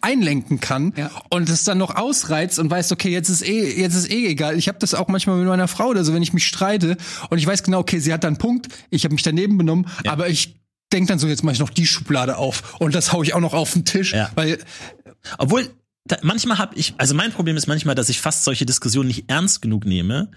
einlenken 0.00 0.58
kann 0.58 0.92
Ja. 0.96 1.10
und 1.30 1.48
es 1.48 1.64
dann 1.64 1.78
noch 1.78 1.94
ausreizt 1.94 2.58
und 2.58 2.70
weiß, 2.70 2.90
okay, 2.92 3.10
jetzt 3.10 3.28
ist 3.28 3.42
eh, 3.46 3.78
jetzt 3.80 3.94
ist 3.94 4.10
eh 4.10 4.26
egal. 4.26 4.58
Ich 4.58 4.66
habe 4.68 4.78
das 4.78 4.94
auch 4.94 5.08
manchmal 5.08 5.36
mit 5.36 5.46
meiner 5.46 5.68
Frau 5.68 5.88
oder 5.88 6.02
so, 6.04 6.12
wenn 6.14 6.22
ich 6.22 6.32
mich 6.32 6.46
streite 6.46 6.96
und 7.30 7.38
ich 7.38 7.46
weiß 7.46 7.62
genau, 7.62 7.78
okay, 7.80 7.98
sie 8.00 8.12
hat 8.12 8.24
da 8.24 8.28
einen 8.28 8.38
Punkt, 8.38 8.68
ich 8.90 9.04
habe 9.04 9.14
mich 9.14 9.22
daneben 9.22 9.58
benommen, 9.58 9.86
aber 10.06 10.28
ich 10.28 10.56
denk 10.92 11.08
dann 11.08 11.18
so, 11.18 11.28
jetzt 11.28 11.44
mache 11.44 11.52
ich 11.54 11.60
noch 11.60 11.70
die 11.70 11.86
Schublade 11.86 12.36
auf 12.36 12.80
und 12.80 12.94
das 12.94 13.12
hau 13.12 13.22
ich 13.22 13.34
auch 13.34 13.40
noch 13.40 13.54
auf 13.54 13.72
den 13.74 13.84
Tisch, 13.84 14.12
Ja. 14.12 14.30
weil 14.34 14.58
Obwohl, 15.38 15.68
da, 16.04 16.16
manchmal 16.22 16.58
habe 16.58 16.74
ich, 16.74 16.94
also 16.98 17.14
mein 17.14 17.30
Problem 17.30 17.56
ist 17.56 17.68
manchmal, 17.68 17.94
dass 17.94 18.08
ich 18.08 18.20
fast 18.20 18.42
solche 18.42 18.66
Diskussionen 18.66 19.06
nicht 19.06 19.30
ernst 19.30 19.62
genug 19.62 19.84
nehme 19.84 20.30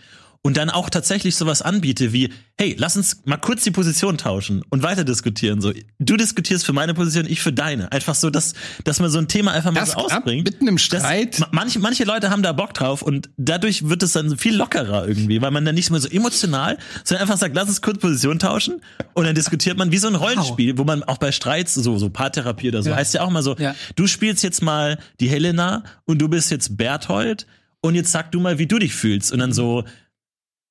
und 0.46 0.58
dann 0.58 0.70
auch 0.70 0.92
tatsächlich 0.92 1.36
sowas 1.36 1.64
anbiete 1.64 2.14
wie, 2.14 2.32
hey, 2.56 2.76
lass 2.78 2.96
uns 2.96 3.24
mal 3.26 3.38
kurz 3.38 3.64
die 3.64 3.72
Position 3.72 4.20
tauschen 4.20 4.62
und 4.70 4.84
weiter 4.84 5.04
diskutieren. 5.04 5.60
So, 5.60 5.74
du 5.98 6.18
diskutierst 6.18 6.64
für 6.68 6.72
meine 6.72 6.94
Position, 6.94 7.26
ich 7.28 7.42
für 7.42 7.52
deine. 7.52 7.92
Einfach 7.92 8.14
so, 8.14 8.30
dass, 8.30 8.54
dass 8.84 9.00
man 9.00 9.10
so 9.10 9.18
ein 9.18 9.28
Thema 9.28 9.54
einfach 9.54 9.72
mal 9.72 9.80
Das 9.80 9.94
so 9.94 9.98
ausbringt. 9.98 10.44
mitten 10.46 10.68
im 10.68 10.76
Das- 10.76 10.84
Streit. 10.84 11.40
ma- 11.40 11.48
manche, 11.52 11.80
manche 11.80 12.04
Leute 12.04 12.30
haben 12.30 12.44
da 12.44 12.52
Bock 12.54 12.76
drauf 12.76 13.02
und 13.02 13.32
dadurch 13.38 13.90
wird 13.90 14.04
es 14.04 14.12
dann 14.14 14.38
viel 14.38 14.56
lockerer 14.56 15.08
irgendwie, 15.08 15.42
weil 15.42 15.50
man 15.50 15.66
dann 15.66 15.74
nicht 15.74 15.90
mehr 15.90 16.00
so 16.00 16.08
emotional, 16.10 16.78
sondern 17.04 17.24
einfach 17.24 17.38
sagt, 17.40 17.56
lass 17.56 17.68
uns 17.68 17.82
kurz 17.82 17.98
Position 17.98 18.38
tauschen 18.38 18.82
und 19.16 19.26
dann 19.26 19.34
diskutiert 19.34 19.80
man 19.80 19.92
wie 19.92 19.98
so 19.98 20.08
ein 20.08 20.16
Rollenspiel, 20.16 20.78
wo 20.78 20.84
man 20.84 21.02
auch 21.04 21.18
bei 21.18 21.32
Streits, 21.32 21.74
so, 21.74 21.98
so 21.98 22.10
Paartherapie 22.12 22.70
oder 22.70 22.84
so, 22.84 22.92
Ja. 22.92 22.98
heißt 22.98 23.16
ja 23.16 23.22
auch 23.24 23.32
mal 23.32 23.42
so, 23.42 23.56
Ja. 23.58 23.74
du 23.96 24.06
spielst 24.06 24.44
jetzt 24.44 24.62
mal 24.62 25.00
die 25.20 25.28
Helena 25.28 25.84
und 26.06 26.20
du 26.22 26.30
bist 26.30 26.52
jetzt 26.52 26.78
Berthold 26.78 27.48
und 27.82 27.96
jetzt 27.96 28.12
sag 28.12 28.32
du 28.32 28.40
mal, 28.40 28.60
wie 28.60 28.68
du 28.68 28.78
dich 28.78 28.94
fühlst 28.94 29.32
und 29.32 29.40
dann 29.40 29.52
so, 29.52 29.84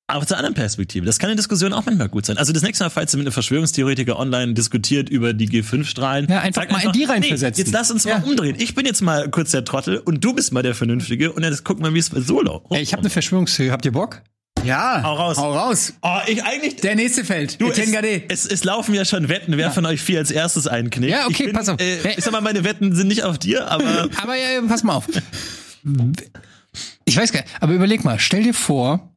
aus 0.07 0.27
der 0.27 0.37
anderen 0.37 0.53
Perspektive. 0.53 1.05
Das 1.05 1.17
kann 1.17 1.29
in 1.31 1.37
Diskussionen 1.37 1.73
auch 1.73 1.85
manchmal 1.85 2.09
gut 2.09 2.25
sein. 2.25 2.37
Also 2.37 2.53
das 2.53 2.61
nächste 2.61 2.83
Mal, 2.83 2.89
falls 2.91 3.13
ihr 3.13 3.17
mit 3.17 3.25
einem 3.25 3.33
Verschwörungstheoretiker 3.33 4.19
online 4.19 4.53
diskutiert 4.53 5.09
über 5.09 5.33
die 5.33 5.49
G5-Strahlen. 5.49 6.27
Ja, 6.29 6.41
einfach 6.41 6.61
sag 6.63 6.71
mal 6.71 6.83
in 6.83 6.91
die 6.91 7.05
reinversetzen. 7.05 7.61
Nee, 7.63 7.65
jetzt 7.65 7.73
lass 7.73 7.89
uns 7.91 8.03
Ja. 8.03 8.19
mal 8.19 8.27
umdrehen. 8.27 8.55
Ich 8.59 8.75
bin 8.75 8.85
jetzt 8.85 9.01
mal 9.01 9.29
kurz 9.29 9.51
der 9.51 9.65
Trottel 9.65 9.97
und 9.97 10.23
du 10.23 10.33
bist 10.33 10.53
mal 10.53 10.61
der 10.61 10.75
Vernünftige 10.75 11.31
und 11.31 11.43
jetzt 11.43 11.63
gucken 11.65 11.83
wir, 11.83 11.93
wie 11.93 11.99
es 11.99 12.09
bei 12.11 12.19
Solo. 12.21 12.63
Ey, 12.69 12.81
ich 12.81 12.93
habe 12.93 13.01
eine 13.01 13.09
Verschwörungstheorie. 13.09 13.71
Habt 13.71 13.85
ihr 13.85 13.91
Bock? 13.93 14.21
Ja, 14.63 15.01
Hau 15.03 15.13
raus. 15.15 15.37
Hau 15.37 15.53
raus. 15.53 15.93
Oh, 16.01 16.17
ich 16.27 16.43
eigentlich. 16.43 16.77
Der 16.77 16.95
nächste 16.95 17.23
fällt. 17.23 17.61
Du, 17.61 17.69
es, 17.69 17.77
es, 18.29 18.45
es 18.47 18.63
laufen 18.63 18.95
ja 18.95 19.05
schon 19.05 19.29
Wetten, 19.29 19.57
wer 19.57 19.69
von 19.71 19.85
euch 19.85 20.01
vier 20.01 20.19
als 20.19 20.31
erstes 20.31 20.65
einknickt. 20.67 21.11
Ja, 21.11 21.25
okay, 21.25 21.33
ich 21.39 21.45
bin, 21.45 21.53
pass 21.53 21.69
auf. 21.69 21.79
Äh, 21.79 22.13
ich 22.17 22.23
sag 22.23 22.31
mal, 22.31 22.41
meine 22.41 22.63
Wetten 22.63 22.95
sind 22.95 23.07
nicht 23.07 23.23
auf 23.23 23.37
dir, 23.37 23.69
aber 23.69 24.09
Aber 24.21 24.35
ja, 24.35 24.61
pass 24.67 24.83
mal 24.83 24.95
auf. 24.95 25.07
Ich 27.05 27.17
weiß 27.17 27.31
gar 27.31 27.41
nicht, 27.41 27.53
aber 27.59 27.73
überleg 27.73 28.03
mal, 28.03 28.17
stell 28.17 28.43
dir 28.43 28.53
vor, 28.55 29.14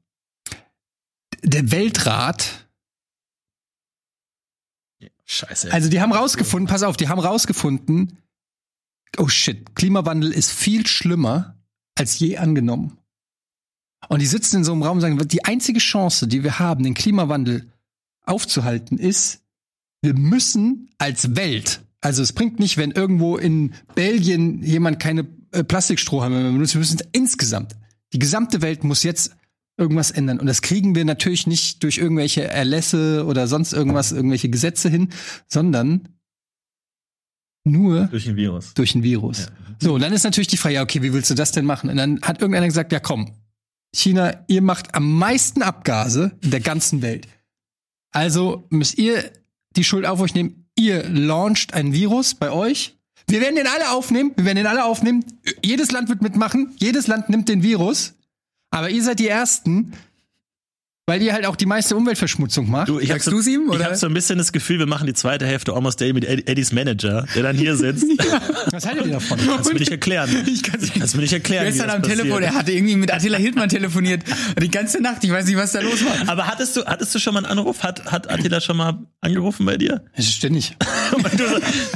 der 1.48 1.70
Weltrat, 1.70 2.68
Scheiße. 5.24 5.72
also 5.72 5.88
die 5.88 6.00
haben 6.00 6.12
rausgefunden, 6.12 6.68
pass 6.68 6.82
auf, 6.82 6.96
die 6.96 7.08
haben 7.08 7.20
rausgefunden, 7.20 8.18
oh 9.18 9.28
shit, 9.28 9.74
Klimawandel 9.74 10.32
ist 10.32 10.50
viel 10.50 10.86
schlimmer 10.86 11.56
als 11.94 12.18
je 12.18 12.38
angenommen. 12.38 12.98
Und 14.08 14.22
die 14.22 14.26
sitzen 14.26 14.58
in 14.58 14.64
so 14.64 14.72
einem 14.72 14.82
Raum 14.82 14.98
und 14.98 15.00
sagen, 15.00 15.28
die 15.28 15.44
einzige 15.44 15.80
Chance, 15.80 16.28
die 16.28 16.44
wir 16.44 16.58
haben, 16.58 16.84
den 16.84 16.94
Klimawandel 16.94 17.72
aufzuhalten, 18.24 18.96
ist, 18.98 19.42
wir 20.00 20.14
müssen 20.14 20.90
als 20.98 21.34
Welt, 21.34 21.82
also 22.00 22.22
es 22.22 22.32
bringt 22.32 22.60
nicht, 22.60 22.76
wenn 22.76 22.92
irgendwo 22.92 23.36
in 23.36 23.74
Belgien 23.94 24.62
jemand 24.62 25.00
keine 25.00 25.26
äh, 25.50 25.64
Plastikstrohhalme 25.64 26.40
mehr 26.40 26.52
benutzt, 26.52 26.74
wir 26.74 26.78
müssen 26.78 27.00
insgesamt, 27.12 27.74
die 28.12 28.20
gesamte 28.20 28.62
Welt 28.62 28.84
muss 28.84 29.02
jetzt 29.02 29.36
irgendwas 29.78 30.10
ändern. 30.10 30.40
Und 30.40 30.46
das 30.46 30.60
kriegen 30.60 30.94
wir 30.94 31.04
natürlich 31.04 31.46
nicht 31.46 31.82
durch 31.82 31.98
irgendwelche 31.98 32.44
Erlässe 32.44 33.24
oder 33.26 33.46
sonst 33.46 33.72
irgendwas, 33.72 34.12
irgendwelche 34.12 34.48
Gesetze 34.48 34.88
hin, 34.88 35.08
sondern 35.46 36.08
nur 37.64 38.06
durch 38.06 38.28
ein 38.28 38.36
Virus. 38.36 38.74
durch 38.74 38.94
ein 38.94 39.02
Virus. 39.02 39.46
So, 39.80 39.94
und 39.94 40.00
dann 40.00 40.12
ist 40.12 40.24
natürlich 40.24 40.48
die 40.48 40.56
Frage, 40.56 40.76
ja, 40.76 40.82
okay, 40.82 41.02
wie 41.02 41.12
willst 41.12 41.30
du 41.30 41.34
das 41.34 41.52
denn 41.52 41.64
machen? 41.64 41.90
Und 41.90 41.96
dann 41.96 42.20
hat 42.22 42.40
irgendeiner 42.40 42.66
gesagt, 42.66 42.92
ja 42.92 43.00
komm, 43.00 43.32
China, 43.94 44.44
ihr 44.48 44.62
macht 44.62 44.94
am 44.94 45.18
meisten 45.18 45.62
Abgase 45.62 46.32
in 46.42 46.50
der 46.50 46.60
ganzen 46.60 47.02
Welt. 47.02 47.28
Also 48.10 48.66
müsst 48.70 48.98
ihr 48.98 49.30
die 49.76 49.84
Schuld 49.84 50.06
auf 50.06 50.20
euch 50.20 50.34
nehmen. 50.34 50.66
Ihr 50.76 51.08
launcht 51.08 51.74
ein 51.74 51.92
Virus 51.92 52.34
bei 52.34 52.50
euch. 52.50 52.96
Wir 53.28 53.40
werden 53.40 53.56
den 53.56 53.66
alle 53.66 53.90
aufnehmen. 53.90 54.32
Wir 54.36 54.44
werden 54.44 54.56
den 54.56 54.66
alle 54.66 54.84
aufnehmen. 54.84 55.24
Jedes 55.64 55.90
Land 55.90 56.08
wird 56.08 56.22
mitmachen. 56.22 56.74
Jedes 56.78 57.06
Land 57.06 57.28
nimmt 57.28 57.48
den 57.48 57.62
Virus. 57.62 58.14
Aber 58.70 58.90
ihr 58.90 59.02
seid 59.02 59.18
die 59.18 59.28
Ersten, 59.28 59.92
weil 61.08 61.22
ihr 61.22 61.32
halt 61.32 61.46
auch 61.46 61.56
die 61.56 61.66
meiste 61.66 61.96
Umweltverschmutzung 61.96 62.70
macht. 62.70 62.88
Du, 62.88 63.00
ich 63.00 63.08
Sagst 63.08 63.24
so, 63.24 63.30
du's 63.30 63.46
ihm, 63.46 63.62
Ich 63.64 63.74
oder? 63.76 63.86
habe 63.86 63.96
so 63.96 64.06
ein 64.06 64.14
bisschen 64.14 64.36
das 64.38 64.52
Gefühl, 64.52 64.78
wir 64.78 64.86
machen 64.86 65.06
die 65.06 65.14
zweite 65.14 65.46
Hälfte 65.46 65.72
Almost 65.72 66.00
Day 66.00 66.12
mit 66.12 66.24
Ed- 66.24 66.48
Eddies 66.48 66.70
Manager, 66.72 67.26
der 67.34 67.42
dann 67.42 67.56
hier 67.56 67.74
sitzt. 67.76 68.04
Was 68.70 68.86
haltet 68.86 69.06
ihr 69.06 69.12
davon? 69.12 69.38
Kannst 69.44 69.68
du 69.70 69.72
mir 69.72 69.80
nicht 69.80 69.90
erklären. 69.90 70.28
Ich. 70.46 70.62
Kannst 70.62 71.14
du 71.14 71.16
mir 71.16 71.22
nicht 71.22 71.32
erklären. 71.32 71.64
Gestern 71.66 71.90
am 71.90 72.02
Telefon, 72.02 72.30
passiert. 72.30 72.52
er 72.52 72.54
hatte 72.54 72.72
irgendwie 72.72 72.96
mit 72.96 73.12
Attila 73.12 73.38
Hildmann 73.38 73.68
telefoniert. 73.68 74.22
Die 74.62 74.70
ganze 74.70 75.00
Nacht, 75.00 75.24
ich 75.24 75.30
weiß 75.30 75.46
nicht, 75.46 75.56
was 75.56 75.72
da 75.72 75.80
los 75.80 76.04
war. 76.04 76.28
Aber 76.28 76.46
hattest 76.46 76.76
du, 76.76 76.84
hattest 76.84 77.14
du 77.14 77.18
schon 77.18 77.34
mal 77.34 77.44
einen 77.44 77.58
Anruf? 77.58 77.82
Hat, 77.82 78.04
hat 78.12 78.30
Attila 78.30 78.60
schon 78.60 78.76
mal 78.76 78.98
angerufen 79.20 79.64
bei 79.66 79.76
dir? 79.76 80.04
Ständig. 80.18 80.76
Du 81.36 81.44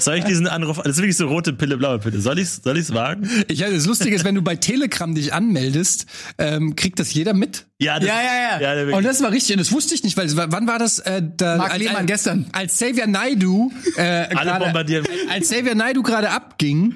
soll 0.00 0.16
ich 0.16 0.24
diesen 0.24 0.46
Anruf, 0.46 0.78
das 0.78 0.92
ist 0.92 0.96
wirklich 0.98 1.16
so 1.16 1.28
rote 1.28 1.52
Pille, 1.52 1.76
blaue 1.76 1.98
Pille. 1.98 2.18
Soll 2.20 2.38
ich's, 2.38 2.60
soll 2.64 2.78
ich's 2.78 2.92
wagen? 2.94 3.28
Ich, 3.48 3.58
das 3.60 3.86
Lustige 3.86 4.14
ist, 4.16 4.24
wenn 4.24 4.34
du 4.34 4.42
bei 4.42 4.56
Telegram 4.56 5.14
dich 5.14 5.32
anmeldest, 5.34 6.06
ähm, 6.38 6.76
kriegt 6.76 6.98
das 6.98 7.12
jeder 7.12 7.34
mit. 7.34 7.66
Ja, 7.82 7.98
das, 7.98 8.08
Ja, 8.08 8.14
ja, 8.22 8.60
ja. 8.60 8.76
wirklich. 8.76 8.96
Und 8.96 9.04
das 9.04 9.22
war 9.22 9.30
richtig, 9.32 9.56
und 9.56 9.60
das 9.60 9.72
wusste 9.72 9.94
ich 9.94 10.02
nicht, 10.04 10.16
weil 10.16 10.28
wann 10.34 10.66
war 10.66 10.78
das? 10.78 10.98
Äh, 11.00 11.22
da, 11.36 11.56
Marc 11.56 11.76
Lehmann 11.78 12.06
gestern. 12.06 12.46
Als 12.52 12.74
Xavier 12.74 13.06
Naidu 13.06 13.72
äh, 13.96 14.28
gerade- 14.34 14.64
bombardieren. 14.64 15.06
als 15.30 15.48
Xavier 15.50 15.74
Naidu 15.74 16.02
gerade 16.02 16.30
abging, 16.30 16.94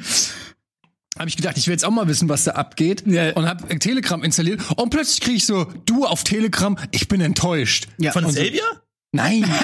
habe 1.18 1.28
ich 1.28 1.36
gedacht, 1.36 1.56
ich 1.56 1.66
will 1.66 1.72
jetzt 1.72 1.84
auch 1.84 1.90
mal 1.90 2.06
wissen, 2.08 2.28
was 2.28 2.44
da 2.44 2.52
abgeht. 2.52 3.02
Ja. 3.06 3.32
Und 3.32 3.48
habe 3.48 3.78
Telegram 3.78 4.22
installiert. 4.22 4.60
Und 4.76 4.90
plötzlich 4.90 5.20
kriege 5.20 5.36
ich 5.38 5.46
so, 5.46 5.64
du 5.86 6.04
auf 6.04 6.24
Telegram, 6.24 6.76
ich 6.90 7.08
bin 7.08 7.20
enttäuscht. 7.22 7.88
Ja. 7.98 8.12
Von 8.12 8.24
Und 8.26 8.32
so- 8.32 8.40
Xavier? 8.42 8.62
Nein. 9.12 9.44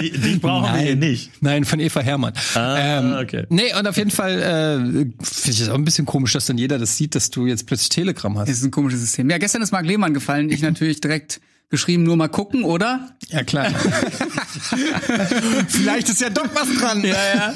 Die, 0.00 0.10
die 0.10 0.36
brauchen 0.36 0.74
wir 0.74 0.80
hier 0.80 0.96
nicht. 0.96 1.30
Nein, 1.42 1.64
von 1.64 1.80
Eva 1.80 2.00
Hermann. 2.00 2.32
Ähm, 2.56 2.60
Ah, 2.60 3.20
okay. 3.20 3.44
Nee, 3.48 3.74
und 3.78 3.86
auf 3.86 3.96
jeden 3.96 4.10
Fall 4.10 4.40
äh, 4.40 4.76
finde 5.24 5.50
ich 5.50 5.58
das 5.58 5.68
auch 5.68 5.74
ein 5.74 5.84
bisschen 5.84 6.06
komisch, 6.06 6.32
dass 6.32 6.46
dann 6.46 6.58
jeder 6.58 6.78
das 6.78 6.96
sieht, 6.96 7.14
dass 7.14 7.30
du 7.30 7.46
jetzt 7.46 7.66
plötzlich 7.66 7.88
Telegram 7.90 8.38
hast. 8.38 8.48
Das 8.48 8.56
ist 8.58 8.64
ein 8.64 8.70
komisches 8.70 9.00
System. 9.00 9.30
Ja, 9.30 9.38
gestern 9.38 9.62
ist 9.62 9.72
Marc 9.72 9.86
Lehmann 9.86 10.14
gefallen. 10.14 10.50
Ich 10.50 10.62
natürlich 10.62 11.00
direkt 11.00 11.40
geschrieben, 11.70 12.02
nur 12.02 12.16
mal 12.16 12.28
gucken, 12.28 12.64
oder? 12.64 13.10
Ja, 13.28 13.42
klar. 13.44 13.66
Vielleicht 15.68 16.08
ist 16.08 16.20
ja 16.20 16.28
doch 16.30 16.48
was 16.54 16.68
dran. 16.78 17.02
Ja, 17.04 17.14
ja. 17.34 17.54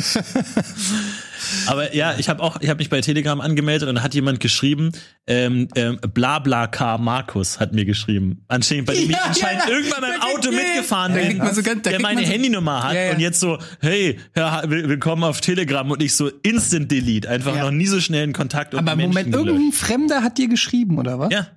Aber 1.67 1.95
ja, 1.95 2.15
ich 2.19 2.29
habe 2.29 2.43
auch, 2.43 2.61
ich 2.61 2.69
habe 2.71 2.79
mich 2.79 2.89
bei 2.91 3.01
Telegram 3.01 3.41
angemeldet 3.41 3.89
und 3.89 3.97
da 3.97 4.03
hat 4.03 4.15
jemand 4.15 4.41
geschrieben, 4.41 4.93
ähm, 5.27 5.69
ähm, 5.75 5.99
Blabla 6.15 6.71
Markus 6.99 7.61
hat 7.61 7.73
mir 7.75 7.85
geschrieben. 7.85 8.45
Anscheinend, 8.49 8.87
bei 8.87 8.95
dem 8.95 9.11
ich 9.11 9.17
Ja, 9.17 9.23
anscheinend 9.27 9.65
ja. 9.65 9.71
irgendwann 9.71 10.01
beim 10.01 10.21
Auto 10.23 10.51
mitgefahren 10.51 11.13
bin, 11.13 11.43
so 11.53 11.63
ganz- 11.63 11.83
der 11.83 12.01
meine 12.01 12.25
so- 12.25 12.31
Handynummer 12.33 12.83
hat 12.85 12.95
Ja, 12.95 13.01
ja. 13.07 13.13
und 13.15 13.21
jetzt 13.21 13.41
so, 13.41 13.59
hey, 13.81 14.19
will- 14.35 14.89
willkommen 14.89 15.25
auf 15.25 15.41
Telegram 15.41 15.91
und 15.91 16.03
ich 16.03 16.15
so 16.15 16.29
Instant 16.43 16.91
Delete, 16.91 17.29
einfach 17.29 17.55
Ja. 17.57 17.65
noch 17.65 17.71
nie 17.73 17.87
so 17.87 18.01
schnell 18.01 18.25
in 18.25 18.33
Kontakt 18.33 18.73
und 18.75 18.81
Aber 18.81 18.97
Menschen 18.97 19.11
Moment, 19.11 19.33
gelöscht. 19.33 19.49
irgendein 19.49 19.73
Fremder 19.73 20.23
hat 20.23 20.39
dir 20.39 20.49
geschrieben, 20.49 20.99
oder 20.99 21.19
was? 21.19 21.33
Ja, 21.33 21.49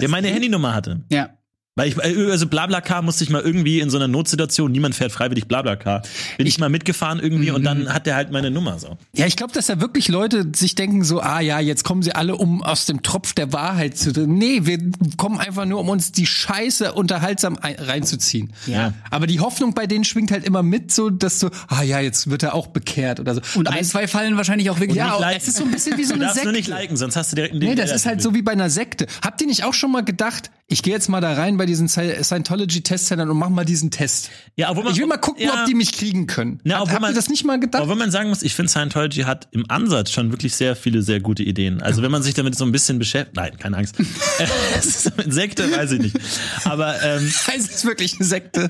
der 0.00 0.08
meine 0.08 0.28
Handynummer 0.28 0.74
hatte. 0.74 1.04
Ja. 1.10 1.30
Weil 1.76 1.88
ich, 1.88 2.00
also 2.00 2.46
Blablacar 2.46 3.02
musste 3.02 3.24
ich 3.24 3.30
mal 3.30 3.42
irgendwie 3.42 3.80
in 3.80 3.90
so 3.90 3.96
einer 3.96 4.06
Notsituation, 4.06 4.70
niemand 4.70 4.94
fährt 4.94 5.10
freiwillig 5.10 5.48
Blablacar, 5.48 6.02
bin 6.38 6.46
ich, 6.46 6.58
mal 6.58 6.68
mitgefahren 6.68 7.18
irgendwie 7.18 7.50
und 7.50 7.62
Mhm. 7.62 7.64
dann 7.64 7.92
hat 7.92 8.06
der 8.06 8.14
halt 8.14 8.30
meine 8.30 8.52
Nummer 8.52 8.78
so. 8.78 8.96
Ja, 9.16 9.26
ich 9.26 9.34
glaube, 9.34 9.52
dass 9.52 9.66
da 9.66 9.80
wirklich 9.80 10.06
Leute 10.06 10.46
sich 10.54 10.76
denken 10.76 11.02
so, 11.02 11.20
ah 11.20 11.40
ja, 11.40 11.58
jetzt 11.58 11.82
kommen 11.82 12.02
sie 12.02 12.14
alle, 12.14 12.36
um 12.36 12.62
aus 12.62 12.86
dem 12.86 13.02
Tropf 13.02 13.32
der 13.32 13.52
Wahrheit 13.52 13.98
zu. 13.98 14.12
Nee, 14.24 14.60
wir 14.66 14.78
kommen 15.16 15.40
einfach 15.40 15.64
nur, 15.64 15.80
um 15.80 15.88
uns 15.88 16.12
die 16.12 16.26
Scheiße 16.26 16.92
unterhaltsam 16.92 17.58
ein- 17.60 17.74
reinzuziehen. 17.76 18.52
Ja. 18.66 18.94
Aber 19.10 19.26
die 19.26 19.40
Hoffnung 19.40 19.74
bei 19.74 19.88
denen 19.88 20.04
schwingt 20.04 20.30
halt 20.30 20.44
immer 20.44 20.62
mit, 20.62 20.92
so 20.92 21.10
dass 21.10 21.40
so, 21.40 21.50
ah 21.66 21.82
ja, 21.82 21.98
jetzt 21.98 22.30
wird 22.30 22.44
er 22.44 22.54
auch 22.54 22.68
bekehrt 22.68 23.18
oder 23.18 23.34
so. 23.34 23.40
Und 23.56 23.66
Aber 23.66 23.76
ein, 23.76 23.84
zwei 23.84 24.06
fallen 24.06 24.36
wahrscheinlich 24.36 24.70
auch 24.70 24.78
wirklich. 24.78 24.98
ja, 24.98 25.18
es 25.32 25.48
ist 25.48 25.56
so 25.56 25.64
ein 25.64 25.72
bisschen 25.72 25.98
wie 25.98 26.04
so 26.04 26.10
Du 26.10 26.14
eine 26.14 26.24
darfst 26.26 26.34
Sekte. 26.36 26.48
nur 26.50 26.56
nicht 26.56 26.68
liken, 26.68 26.96
sonst 26.96 27.16
hast 27.16 27.32
du 27.32 27.34
direkt 27.36 27.54
einen 27.54 27.64
Nee, 27.64 27.74
das 27.74 27.90
ist 27.90 28.06
halt 28.06 28.22
so 28.22 28.32
wie 28.32 28.42
bei 28.42 28.52
einer 28.52 28.70
Sekte. 28.70 29.08
Habt 29.24 29.40
ihr 29.40 29.48
nicht 29.48 29.64
auch 29.64 29.74
schon 29.74 29.90
mal 29.90 30.04
gedacht, 30.04 30.52
ich 30.68 30.82
gehe 30.84 30.94
jetzt 30.94 31.08
mal 31.08 31.20
da 31.20 31.32
rein 31.34 31.58
bei 31.64 31.66
diesen 31.66 31.88
Sci- 31.88 32.22
Scientology-Testzentren 32.22 33.30
und 33.30 33.38
mach 33.38 33.48
mal 33.48 33.64
diesen 33.64 33.90
Test? 33.90 34.30
Ja, 34.56 34.70
obwohl 34.70 34.84
man- 34.84 34.92
ich 34.92 34.98
will 34.98 35.06
mal 35.06 35.16
gucken, 35.16 35.42
ja. 35.44 35.60
ob 35.62 35.66
die 35.66 35.74
mich 35.74 35.92
kriegen 35.92 36.26
können. 36.26 36.60
Ja, 36.64 36.80
Hat, 36.80 36.90
habt 36.90 37.00
man- 37.00 37.12
ihr 37.12 37.14
das 37.16 37.28
nicht 37.30 37.44
mal 37.44 37.58
gedacht? 37.58 37.80
Aber 37.82 37.90
wenn 37.90 37.98
man 37.98 38.10
sagen 38.10 38.28
muss, 38.28 38.42
ich 38.42 38.54
finde 38.54 38.70
Scientology 38.70 39.22
hat 39.22 39.48
im 39.52 39.64
Ansatz 39.70 40.10
schon 40.10 40.30
wirklich 40.30 40.54
sehr 40.54 40.76
viele 40.76 41.00
sehr 41.02 41.20
gute 41.20 41.42
Ideen. 41.42 41.80
Also 41.82 42.02
wenn 42.02 42.10
man 42.10 42.22
sich 42.22 42.34
damit 42.34 42.54
so 42.56 42.64
ein 42.66 42.72
bisschen 42.72 42.98
beschäftigt, 42.98 43.36
nein, 43.36 43.56
keine 43.58 43.78
Angst. 43.78 43.96
Es 44.76 44.84
ist 45.06 45.18
eine 45.18 45.32
Sekte, 45.32 45.70
weiß 45.72 45.92
ich 45.92 46.00
nicht. 46.00 46.16
Aber 46.64 47.02
ähm, 47.02 47.32
Es 47.56 47.68
ist 47.68 47.84
wirklich 47.86 48.14
eine 48.18 48.24
Sekte. 48.26 48.68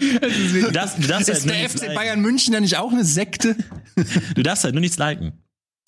darfst, 0.73 0.99
du 0.99 1.07
darfst 1.09 1.29
halt 1.29 1.39
Ist 1.39 1.47
nur 1.47 1.55
der 1.55 1.69
FC 1.69 1.81
liken. 1.83 1.95
Bayern 1.97 2.21
München 2.21 2.55
ja 2.55 2.61
nicht 2.61 2.77
auch 2.77 2.93
eine 2.93 3.05
Sekte? 3.05 3.57
Du 4.37 4.43
darfst 4.43 4.63
halt 4.65 4.75
nur 4.75 4.81
nichts 4.81 4.99
liken. 4.99 5.33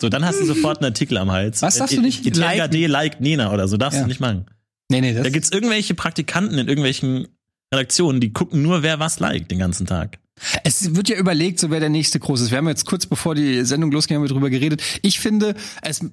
So, 0.01 0.09
dann 0.09 0.25
hast 0.25 0.39
du 0.39 0.45
sofort 0.45 0.79
einen 0.79 0.91
Artikel 0.91 1.17
am 1.17 1.31
Hals. 1.31 1.61
Was 1.61 1.77
darfst 1.77 1.95
du 1.97 2.01
nicht? 2.01 2.25
Itenga 2.25 2.51
Liken? 2.51 2.71
D 2.71 2.85
liked 2.87 3.21
Nena 3.21 3.51
oder 3.53 3.67
so, 3.67 3.77
darfst 3.77 3.95
Ja. 3.97 4.03
du 4.03 4.07
nicht 4.07 4.19
machen. 4.19 4.45
Nee, 4.89 5.01
nee, 5.01 5.13
das 5.13 5.23
Da 5.23 5.29
gibt's 5.29 5.51
irgendwelche 5.51 5.95
Praktikanten 5.95 6.57
in 6.57 6.67
irgendwelchen 6.67 7.27
Redaktionen, 7.73 8.21
die 8.21 8.31
gucken 8.31 8.61
nur, 8.61 8.83
wer 8.83 8.99
was 8.99 9.19
liked 9.19 9.51
den 9.51 9.59
ganzen 9.59 9.85
Tag. 9.85 10.19
Es 10.63 10.95
wird 10.95 11.09
ja 11.09 11.17
überlegt, 11.17 11.59
so 11.59 11.71
wer 11.71 11.79
der 11.79 11.89
nächste 11.89 12.19
große 12.19 12.45
ist. 12.45 12.51
Wir 12.51 12.59
haben 12.59 12.67
jetzt 12.67 12.85
kurz 12.85 13.05
bevor 13.05 13.35
die 13.35 13.65
Sendung 13.65 13.91
losging, 13.91 14.15
haben 14.15 14.23
wir 14.23 14.29
drüber 14.29 14.49
geredet. 14.49 14.81
Ich 15.01 15.19
finde, 15.19 15.55
es, 15.81 16.05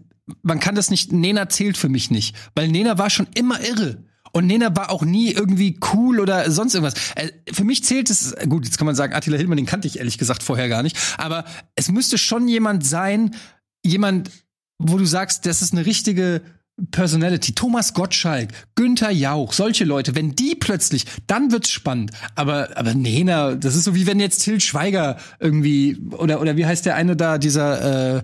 man 0.42 0.60
kann 0.60 0.74
das 0.74 0.90
nicht, 0.90 1.12
Nena 1.12 1.48
zählt 1.48 1.76
für 1.76 1.88
mich 1.88 2.10
nicht, 2.10 2.34
weil 2.54 2.68
Nena 2.68 2.98
war 2.98 3.10
schon 3.10 3.28
immer 3.34 3.60
irre. 3.60 4.02
Und 4.32 4.46
Nena 4.46 4.74
war 4.74 4.90
auch 4.90 5.04
nie 5.04 5.30
irgendwie 5.30 5.78
cool 5.92 6.18
oder 6.18 6.50
sonst 6.50 6.74
irgendwas. 6.74 6.94
Äh, 7.14 7.30
Für 7.52 7.62
mich 7.62 7.84
zählt 7.84 8.10
es, 8.10 8.34
gut, 8.48 8.64
jetzt 8.64 8.78
kann 8.78 8.86
man 8.86 8.96
sagen, 8.96 9.14
Attila 9.14 9.36
Hildmann, 9.36 9.58
den 9.58 9.66
kannte 9.66 9.86
ich 9.86 9.98
ehrlich 9.98 10.18
gesagt 10.18 10.42
vorher 10.42 10.68
gar 10.68 10.82
nicht, 10.82 10.96
aber 11.18 11.44
es 11.76 11.88
müsste 11.88 12.18
schon 12.18 12.48
jemand 12.48 12.84
sein, 12.84 13.36
jemand, 13.84 14.30
wo 14.78 14.98
du 14.98 15.04
sagst, 15.04 15.46
das 15.46 15.62
ist 15.62 15.72
eine 15.72 15.86
richtige 15.86 16.42
Personality. 16.90 17.54
Thomas 17.54 17.94
Gottschalk, 17.94 18.48
Günther 18.74 19.10
Jauch, 19.10 19.52
solche 19.52 19.84
Leute, 19.84 20.14
wenn 20.14 20.34
die 20.34 20.54
plötzlich, 20.54 21.06
dann 21.26 21.52
wird's 21.52 21.70
spannend. 21.70 22.10
Aber, 22.34 22.76
aber 22.76 22.94
Nena, 22.94 23.54
das 23.54 23.76
ist 23.76 23.84
so 23.84 23.94
wie 23.94 24.06
wenn 24.06 24.18
jetzt 24.18 24.42
Till 24.42 24.60
Schweiger 24.60 25.16
irgendwie, 25.38 25.96
oder, 26.10 26.40
oder 26.40 26.56
wie 26.56 26.66
heißt 26.66 26.84
der 26.84 26.96
eine 26.96 27.16
da, 27.16 27.38
dieser, 27.38 28.16
äh, 28.16 28.22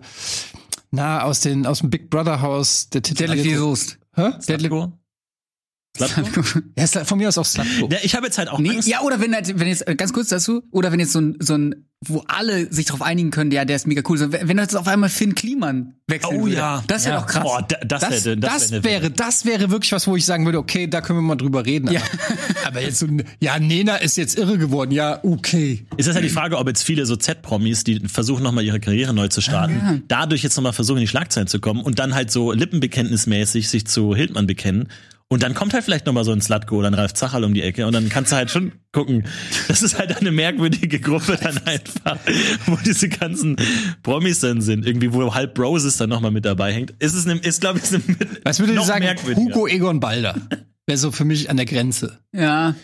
na, 0.90 1.22
aus 1.22 1.40
den, 1.40 1.66
aus 1.66 1.80
dem 1.80 1.90
Big 1.90 2.10
Brother 2.10 2.40
Haus, 2.40 2.88
der 2.90 3.02
Titel. 3.02 3.26
Deadlift 3.26 3.56
Soest. 3.56 3.98
Hä? 4.16 4.30
Slatko? 4.40 4.99
Slatko? 5.96 6.42
Ja, 6.78 6.86
von 7.04 7.18
mir 7.18 7.28
aus 7.28 7.36
auch 7.38 7.44
Slatko. 7.44 7.88
Ja, 7.90 7.98
ich 8.02 8.14
habe 8.14 8.26
jetzt 8.26 8.38
halt 8.38 8.48
auch 8.48 8.58
Nee, 8.60 8.70
Angst. 8.70 8.88
ja, 8.88 9.00
oder 9.02 9.20
wenn, 9.20 9.34
halt- 9.34 9.58
wenn 9.58 9.66
jetzt, 9.68 9.86
äh, 9.88 9.96
ganz 9.96 10.12
kurz 10.12 10.28
dazu, 10.28 10.62
oder 10.70 10.92
wenn 10.92 11.00
jetzt 11.00 11.12
so 11.12 11.20
ein, 11.20 11.36
so 11.40 11.54
ein, 11.56 11.86
wo 12.06 12.24
alle 12.28 12.72
sich 12.72 12.86
darauf 12.86 13.02
einigen 13.02 13.30
können, 13.30 13.50
ja, 13.50 13.64
der 13.66 13.76
ist 13.76 13.86
mega 13.86 14.00
cool. 14.08 14.16
So, 14.16 14.32
wenn 14.32 14.56
jetzt 14.56 14.74
auf 14.76 14.86
einmal 14.86 15.10
Finn 15.10 15.34
Kliman 15.34 15.94
wechseln 16.06 16.40
Oh 16.40 16.44
würde, 16.44 16.56
ja. 16.56 16.84
Das 16.86 17.04
wäre 17.04 17.16
Ja. 17.16 17.20
doch 17.20 17.26
krass. 17.26 17.42
Boah, 17.42 17.66
da- 17.68 17.76
das, 17.84 18.00
Das, 18.00 18.10
hätte, 18.12 18.36
das, 18.38 18.52
das 18.52 18.70
wäre 18.70 18.84
wäre, 18.84 19.10
das 19.10 19.44
wäre 19.44 19.70
wirklich 19.70 19.92
was, 19.92 20.06
wo 20.06 20.16
ich 20.16 20.24
sagen 20.24 20.44
würde, 20.46 20.58
okay, 20.58 20.86
da 20.86 21.00
können 21.02 21.18
wir 21.18 21.22
mal 21.22 21.34
drüber 21.36 21.66
reden. 21.66 21.90
Ja. 21.90 22.00
Aber, 22.62 22.68
aber 22.68 22.80
jetzt 22.82 22.98
so, 23.00 23.06
ein- 23.06 23.24
ja, 23.40 23.58
Nena 23.58 23.96
ist 23.96 24.16
jetzt 24.16 24.38
irre 24.38 24.56
geworden. 24.58 24.92
Ja, 24.92 25.18
okay. 25.24 25.86
Ist 25.96 26.08
das 26.08 26.14
halt 26.14 26.24
die 26.24 26.30
Frage, 26.30 26.56
ob 26.56 26.68
jetzt 26.68 26.84
viele 26.84 27.04
so 27.04 27.16
Z-Promis, 27.16 27.82
die 27.84 28.00
versuchen 28.08 28.44
nochmal 28.44 28.64
ihre 28.64 28.78
Karriere 28.80 29.12
neu 29.12 29.26
zu 29.28 29.40
starten, 29.42 30.04
dadurch 30.08 30.42
jetzt 30.44 30.56
nochmal 30.56 30.72
versuchen, 30.72 30.98
in 30.98 31.02
die 31.02 31.08
Schlagzeilen 31.08 31.48
zu 31.48 31.58
kommen 31.60 31.82
und 31.82 31.98
dann 31.98 32.14
halt 32.14 32.30
so 32.30 32.52
lippenbekenntnismäßig 32.52 33.68
sich 33.68 33.86
zu 33.86 34.14
Hildmann 34.14 34.46
bekennen. 34.46 34.88
Und 35.32 35.44
dann 35.44 35.54
kommt 35.54 35.74
halt 35.74 35.84
vielleicht 35.84 36.06
nochmal 36.06 36.24
so 36.24 36.32
ein 36.32 36.40
Slatko 36.40 36.76
oder 36.78 36.88
ein 36.88 36.94
Ralf 36.94 37.14
Zacherl 37.14 37.44
um 37.44 37.54
die 37.54 37.62
Ecke 37.62 37.86
und 37.86 37.92
dann 37.94 38.08
kannst 38.08 38.32
du 38.32 38.36
halt 38.36 38.50
schon 38.50 38.72
gucken. 38.90 39.24
Das 39.68 39.80
ist 39.80 39.96
halt 39.96 40.16
eine 40.16 40.32
merkwürdige 40.32 40.98
Gruppe 40.98 41.38
dann 41.40 41.56
einfach, 41.66 42.18
wo 42.66 42.76
diese 42.84 43.08
ganzen 43.08 43.54
Promis 44.02 44.40
dann 44.40 44.60
sind. 44.60 44.84
Irgendwie, 44.84 45.12
wo 45.12 45.32
halb 45.32 45.54
Broses 45.54 45.96
dann 45.98 46.10
nochmal 46.10 46.32
mit 46.32 46.44
dabei 46.44 46.72
hängt. 46.72 46.90
Ist 46.98 47.14
es, 47.14 47.26
eine- 47.28 47.38
ist 47.38 47.60
glaube 47.60 47.78
ich, 47.78 47.94
eine, 47.94 48.02
Was 48.42 48.58
würdet 48.58 48.74
ihr 48.74 48.80
noch 48.80 48.86
sagen? 48.86 49.04
merkwürdiger. 49.04 49.40
Hugo 49.54 49.68
Egon 49.68 50.00
Balder. 50.00 50.34
Wäre 50.88 50.98
so 50.98 51.12
für 51.12 51.24
mich 51.24 51.48
an 51.48 51.56
der 51.56 51.66
Grenze. 51.66 52.18
Ja. 52.34 52.74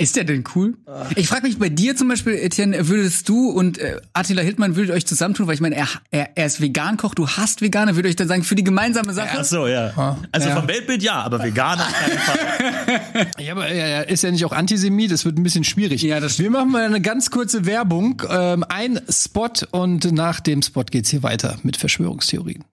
Ist 0.00 0.16
der 0.16 0.24
denn 0.24 0.44
cool? 0.54 0.74
Ich 1.16 1.28
frage 1.28 1.46
mich 1.46 1.58
bei 1.58 1.68
dir 1.68 1.94
zum 1.94 2.08
Beispiel, 2.08 2.34
Etienne, 2.34 2.88
würdest 2.88 3.28
du 3.28 3.50
und 3.50 3.78
äh, 3.78 3.96
Attila 4.12 4.42
Hildmann 4.42 4.74
würdet 4.76 4.94
euch 4.94 5.06
zusammentun, 5.06 5.46
weil 5.46 5.54
ich 5.54 5.60
meine, 5.60 5.76
er, 5.76 5.88
er, 6.10 6.30
er 6.36 6.46
ist 6.46 6.60
Vegan-Koch, 6.60 7.14
du 7.14 7.28
hast 7.28 7.60
Veganer, 7.60 7.96
würdet 7.96 8.10
euch 8.10 8.16
dann 8.16 8.28
sagen, 8.28 8.42
für 8.42 8.54
die 8.54 8.64
gemeinsame 8.64 9.12
Sache? 9.12 9.36
Ach 9.38 9.44
so, 9.44 9.66
ja. 9.66 10.16
Also 10.32 10.48
Ja. 10.48 10.56
vom 10.56 10.68
Weltbild 10.68 11.02
ja, 11.02 11.20
aber 11.22 11.42
Veganer 11.42 11.84
auf 11.86 11.92
keinen 11.92 12.18
Fall. 12.18 13.26
Ja, 13.38 13.52
aber 13.52 13.66
er 13.68 13.86
er 13.88 14.08
ist 14.08 14.22
ja 14.22 14.30
nicht 14.30 14.44
auch 14.44 14.52
Antisemit, 14.52 15.10
das 15.12 15.24
wird 15.24 15.36
ein 15.38 15.42
bisschen 15.42 15.64
schwierig. 15.64 16.02
Ja, 16.02 16.20
das 16.20 16.38
Wir 16.38 16.50
machen 16.50 16.70
mal 16.70 16.84
eine 16.84 17.00
ganz 17.00 17.30
kurze 17.30 17.66
Werbung, 17.66 18.22
ähm, 18.28 18.64
ein 18.68 19.00
Spot 19.08 19.48
und 19.70 20.12
nach 20.12 20.40
dem 20.40 20.62
Spot 20.62 20.84
geht's 20.84 21.10
hier 21.10 21.22
weiter 21.22 21.58
mit 21.62 21.76
Verschwörungstheorien. 21.76 22.64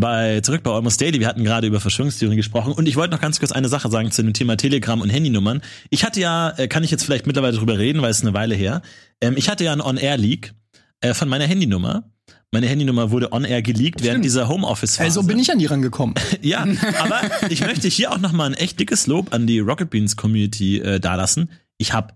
Bei 0.00 0.40
zurück 0.40 0.62
bei 0.62 0.70
Almost 0.70 1.00
Daily. 1.00 1.20
Wir 1.20 1.26
hatten 1.26 1.44
gerade 1.44 1.66
über 1.66 1.80
Verschwörungstheorien 1.80 2.36
gesprochen 2.36 2.72
und 2.72 2.86
ich 2.86 2.96
wollte 2.96 3.14
noch 3.14 3.20
ganz 3.20 3.38
kurz 3.38 3.52
eine 3.52 3.68
Sache 3.68 3.90
sagen 3.90 4.10
zu 4.10 4.22
dem 4.22 4.32
Thema 4.32 4.56
Telegram 4.56 5.00
und 5.00 5.10
Handynummern. 5.10 5.62
Ich 5.90 6.04
hatte 6.04 6.20
ja, 6.20 6.50
äh, 6.56 6.68
kann 6.68 6.84
ich 6.84 6.90
jetzt 6.90 7.04
vielleicht 7.04 7.26
mittlerweile 7.26 7.56
drüber 7.56 7.78
reden, 7.78 8.02
weil 8.02 8.10
es 8.10 8.22
eine 8.22 8.34
Weile 8.34 8.54
her. 8.54 8.82
Ähm, 9.20 9.34
ich 9.36 9.48
hatte 9.48 9.64
ja 9.64 9.72
einen 9.72 9.80
On-Air-Leak 9.80 10.54
äh, 11.00 11.14
von 11.14 11.28
meiner 11.28 11.46
Handynummer 11.46 12.04
Meine 12.50 12.66
Handynummer 12.66 13.10
wurde 13.10 13.32
on-air 13.32 13.60
geleakt 13.60 14.02
während 14.02 14.24
dieser 14.24 14.48
Homeoffice-Phase. 14.48 15.04
Also 15.04 15.22
bin 15.22 15.38
ich 15.38 15.50
an 15.50 15.58
die 15.58 15.66
rangekommen. 15.66 16.14
Ja, 16.40 16.66
aber 17.00 17.20
ich 17.50 17.60
möchte 17.60 17.88
hier 17.88 18.12
auch 18.12 18.18
nochmal 18.18 18.46
ein 18.46 18.54
echt 18.54 18.80
dickes 18.80 19.06
Lob 19.06 19.34
an 19.34 19.46
die 19.46 19.58
Rocket 19.58 19.90
Beans 19.90 20.16
Community 20.16 20.78
äh, 20.78 21.00
dalassen. 21.00 21.50
Ich 21.76 21.92
habe 21.92 22.14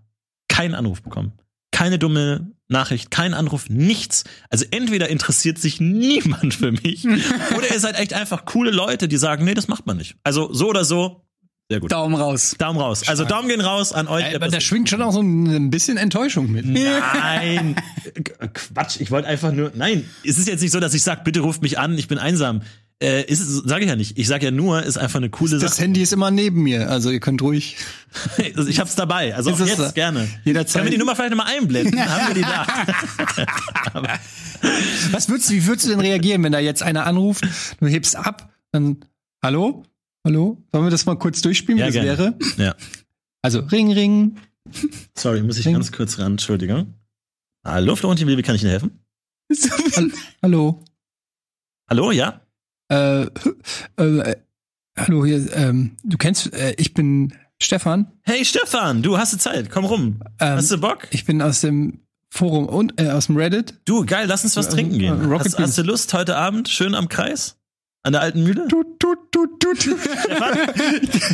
keinen 0.49 0.75
Anruf 0.75 1.03
bekommen. 1.03 1.33
Keine 1.71 1.99
dumme 1.99 2.53
Nachricht, 2.69 3.11
kein 3.11 3.35
Anruf, 3.35 3.69
nichts. 3.69 4.25
Also 4.49 4.65
entweder 4.71 5.09
interessiert 5.09 5.59
sich 5.59 5.81
niemand 5.81 6.55
für 6.55 6.73
mich 6.73 7.07
oder 7.57 7.71
ihr 7.71 7.81
seid 7.81 7.99
echt 7.99 8.15
einfach 8.15 8.45
coole 8.45 8.71
Leute, 8.71 9.09
die 9.09 9.17
sagen, 9.19 9.45
nee, 9.45 9.55
das 9.55 9.69
macht 9.69 9.87
man 9.87 9.99
nicht. 9.99 10.17
Also 10.25 10.53
so 10.53 10.69
oder 10.69 10.85
so, 10.85 11.23
sehr 11.73 11.81
gut. 11.81 11.91
Daumen 11.91 12.15
raus. 12.15 12.55
Daumen 12.59 12.79
raus. 12.79 13.09
Also 13.09 13.25
Daumen 13.25 13.49
gehen 13.49 13.63
raus 13.63 13.95
an 13.95 14.07
euch. 14.07 14.35
Aber 14.35 14.49
da 14.49 14.61
schwingt 14.61 14.91
schon 14.91 15.01
auch 15.01 15.13
so 15.13 15.23
ein 15.23 15.71
bisschen 15.71 15.97
Enttäuschung 15.97 16.53
mit. 16.53 16.67
Nein, 16.67 17.77
Quatsch. 18.53 19.01
Ich 19.01 19.11
wollte 19.11 19.27
einfach 19.27 19.53
nur. 19.53 19.73
Nein, 19.75 20.05
es 20.23 20.37
ist 20.37 20.49
jetzt 20.49 20.61
nicht 20.61 20.73
so, 20.73 20.81
dass 20.81 20.93
ich 20.93 21.03
sage, 21.03 21.23
bitte 21.25 21.41
ruft 21.41 21.63
mich 21.63 21.79
an, 21.79 21.97
ich 21.97 22.09
bin 22.09 22.19
einsam. 22.19 22.61
Äh, 23.03 23.25
ist 23.25 23.41
es, 23.41 23.57
sage 23.65 23.85
ich 23.85 23.89
ja 23.89 23.97
nicht. 23.97 24.19
Ich 24.19 24.29
sage 24.29 24.45
ja 24.45 24.51
nur, 24.51 24.83
ist 24.83 24.99
einfach 24.99 25.19
eine 25.19 25.31
coole 25.31 25.59
Das 25.59 25.73
Sache. 25.73 25.83
Handy 25.83 26.03
ist 26.03 26.13
immer 26.13 26.31
neben 26.31 26.63
mir, 26.63 26.91
also 26.91 27.11
ihr 27.11 27.21
könnt 27.21 27.41
ruhig. 27.43 27.77
Also 28.55 28.69
ich 28.69 28.79
hab's 28.79 28.95
dabei. 28.95 29.35
Also 29.35 29.51
jetzt 29.51 29.77
so? 29.79 29.91
gerne. 29.93 30.29
Jederzeit. 30.45 30.75
Können 30.75 30.85
wir 30.85 30.91
die 30.93 30.99
Nummer 30.99 31.17
vielleicht 31.17 31.31
nochmal 31.31 31.57
einblenden? 31.57 31.97
Dann 31.97 32.11
haben 32.11 32.29
wir 32.29 32.35
die 32.35 32.43
da. 32.43 34.19
Was 35.11 35.31
würdest 35.31 35.49
du, 35.49 35.55
wie 35.55 35.67
würdest 35.67 35.87
du 35.87 35.91
denn 35.91 36.01
reagieren, 36.01 36.43
wenn 36.43 36.53
da 36.53 36.59
jetzt 36.59 36.83
einer 36.83 37.07
anruft, 37.07 37.45
du 37.81 37.87
hebst 37.87 38.15
ab, 38.17 38.53
dann 38.71 38.99
Hallo? 39.43 39.85
Hallo? 40.25 40.63
Sollen 40.73 40.85
wir 40.85 40.91
das 40.91 41.05
mal 41.07 41.17
kurz 41.17 41.41
durchspielen, 41.43 41.79
wie 41.79 41.81
Ja, 41.81 41.87
das 41.87 41.95
gerne. 42.17 42.19
wäre? 42.19 42.65
Ja. 42.69 42.75
Also 43.43 43.61
Ring, 43.61 43.93
Ring. 43.93 44.37
Sorry, 45.17 45.43
muss 45.43 45.59
ich 45.59 45.67
Ring. 45.67 45.75
ganz 45.75 45.91
kurz 45.91 46.19
ran. 46.19 46.33
Entschuldigung. 46.33 46.95
Hallo, 47.65 47.97
Florentin 47.97 48.29
wie 48.29 48.43
kann 48.43 48.55
ich 48.55 48.63
Ihnen 48.63 48.71
helfen? 48.71 49.01
Hall- 49.97 50.13
Hallo. 50.43 50.85
Hallo, 51.91 52.13
ja? 52.13 52.41
Äh, 52.91 53.23
äh, 53.97 54.37
hallo, 54.97 55.25
hier, 55.25 55.53
ähm, 55.57 55.97
du 56.05 56.17
kennst, 56.17 56.53
äh, 56.55 56.75
ich 56.79 56.95
bin 56.95 57.35
Stefan. 57.61 58.13
Hey 58.23 58.45
Stefan, 58.45 59.03
du 59.03 59.19
hast 59.19 59.33
du 59.33 59.39
Zeit, 59.39 59.71
komm 59.71 59.85
rum. 59.85 60.21
Ähm, 60.41 60.57
hast 60.57 60.71
du 60.71 60.79
Bock? 60.79 61.09
Ich 61.11 61.25
bin 61.25 61.43
aus 61.43 61.61
dem 61.61 62.01
Forum 62.31 62.67
und 62.67 63.01
äh, 63.01 63.11
aus 63.11 63.27
dem 63.27 63.37
Reddit. 63.37 63.75
Du, 63.85 64.05
geil, 64.07 64.27
lass 64.29 64.45
uns 64.45 64.57
was 64.57 64.69
Äh, 64.69 64.71
trinken 64.71 64.95
äh, 64.95 64.99
gehen. 64.99 65.25
Rocket 65.31 65.47
Hast, 65.47 65.59
hast 65.59 65.79
du 65.79 65.83
Lust 65.83 66.13
heute 66.15 66.37
Abend 66.37 66.69
schön 66.69 66.95
am 66.95 67.09
Kreis? 67.09 67.57
An 68.05 68.13
der 68.13 68.23
alten 68.23 68.43
Mühle? 68.43 68.67
Tut, 68.67 68.99
tut, 68.99 69.31
tut, 69.31 69.61
tut. 69.61 69.79
Stefan? 69.81 70.59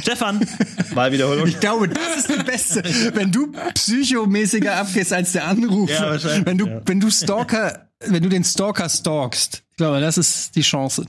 Stefan? 0.02 0.48
Wahlwiederholung. 0.92 1.46
Ich 1.48 1.58
glaube, 1.60 1.88
das 1.88 2.16
ist 2.18 2.28
die 2.28 2.42
beste. 2.42 2.82
Wenn 3.14 3.32
du 3.32 3.52
psychomäßiger 3.74 4.76
abgehst 4.76 5.12
als 5.14 5.32
der 5.32 5.46
Anruf. 5.46 5.88
Ja, 5.88 6.10
wahrscheinlich, 6.10 6.44
Wenn 6.46 6.58
du, 6.58 6.66
ja. 6.66 6.82
wenn 6.84 7.00
du 7.00 7.10
Stalker, 7.10 7.88
wenn 8.00 8.22
du 8.22 8.28
den 8.28 8.44
Stalker 8.44 8.88
stalkst. 8.88 9.62
Ich 9.70 9.76
glaube, 9.78 10.00
das 10.00 10.18
ist 10.18 10.56
die 10.56 10.60
Chance. 10.60 11.06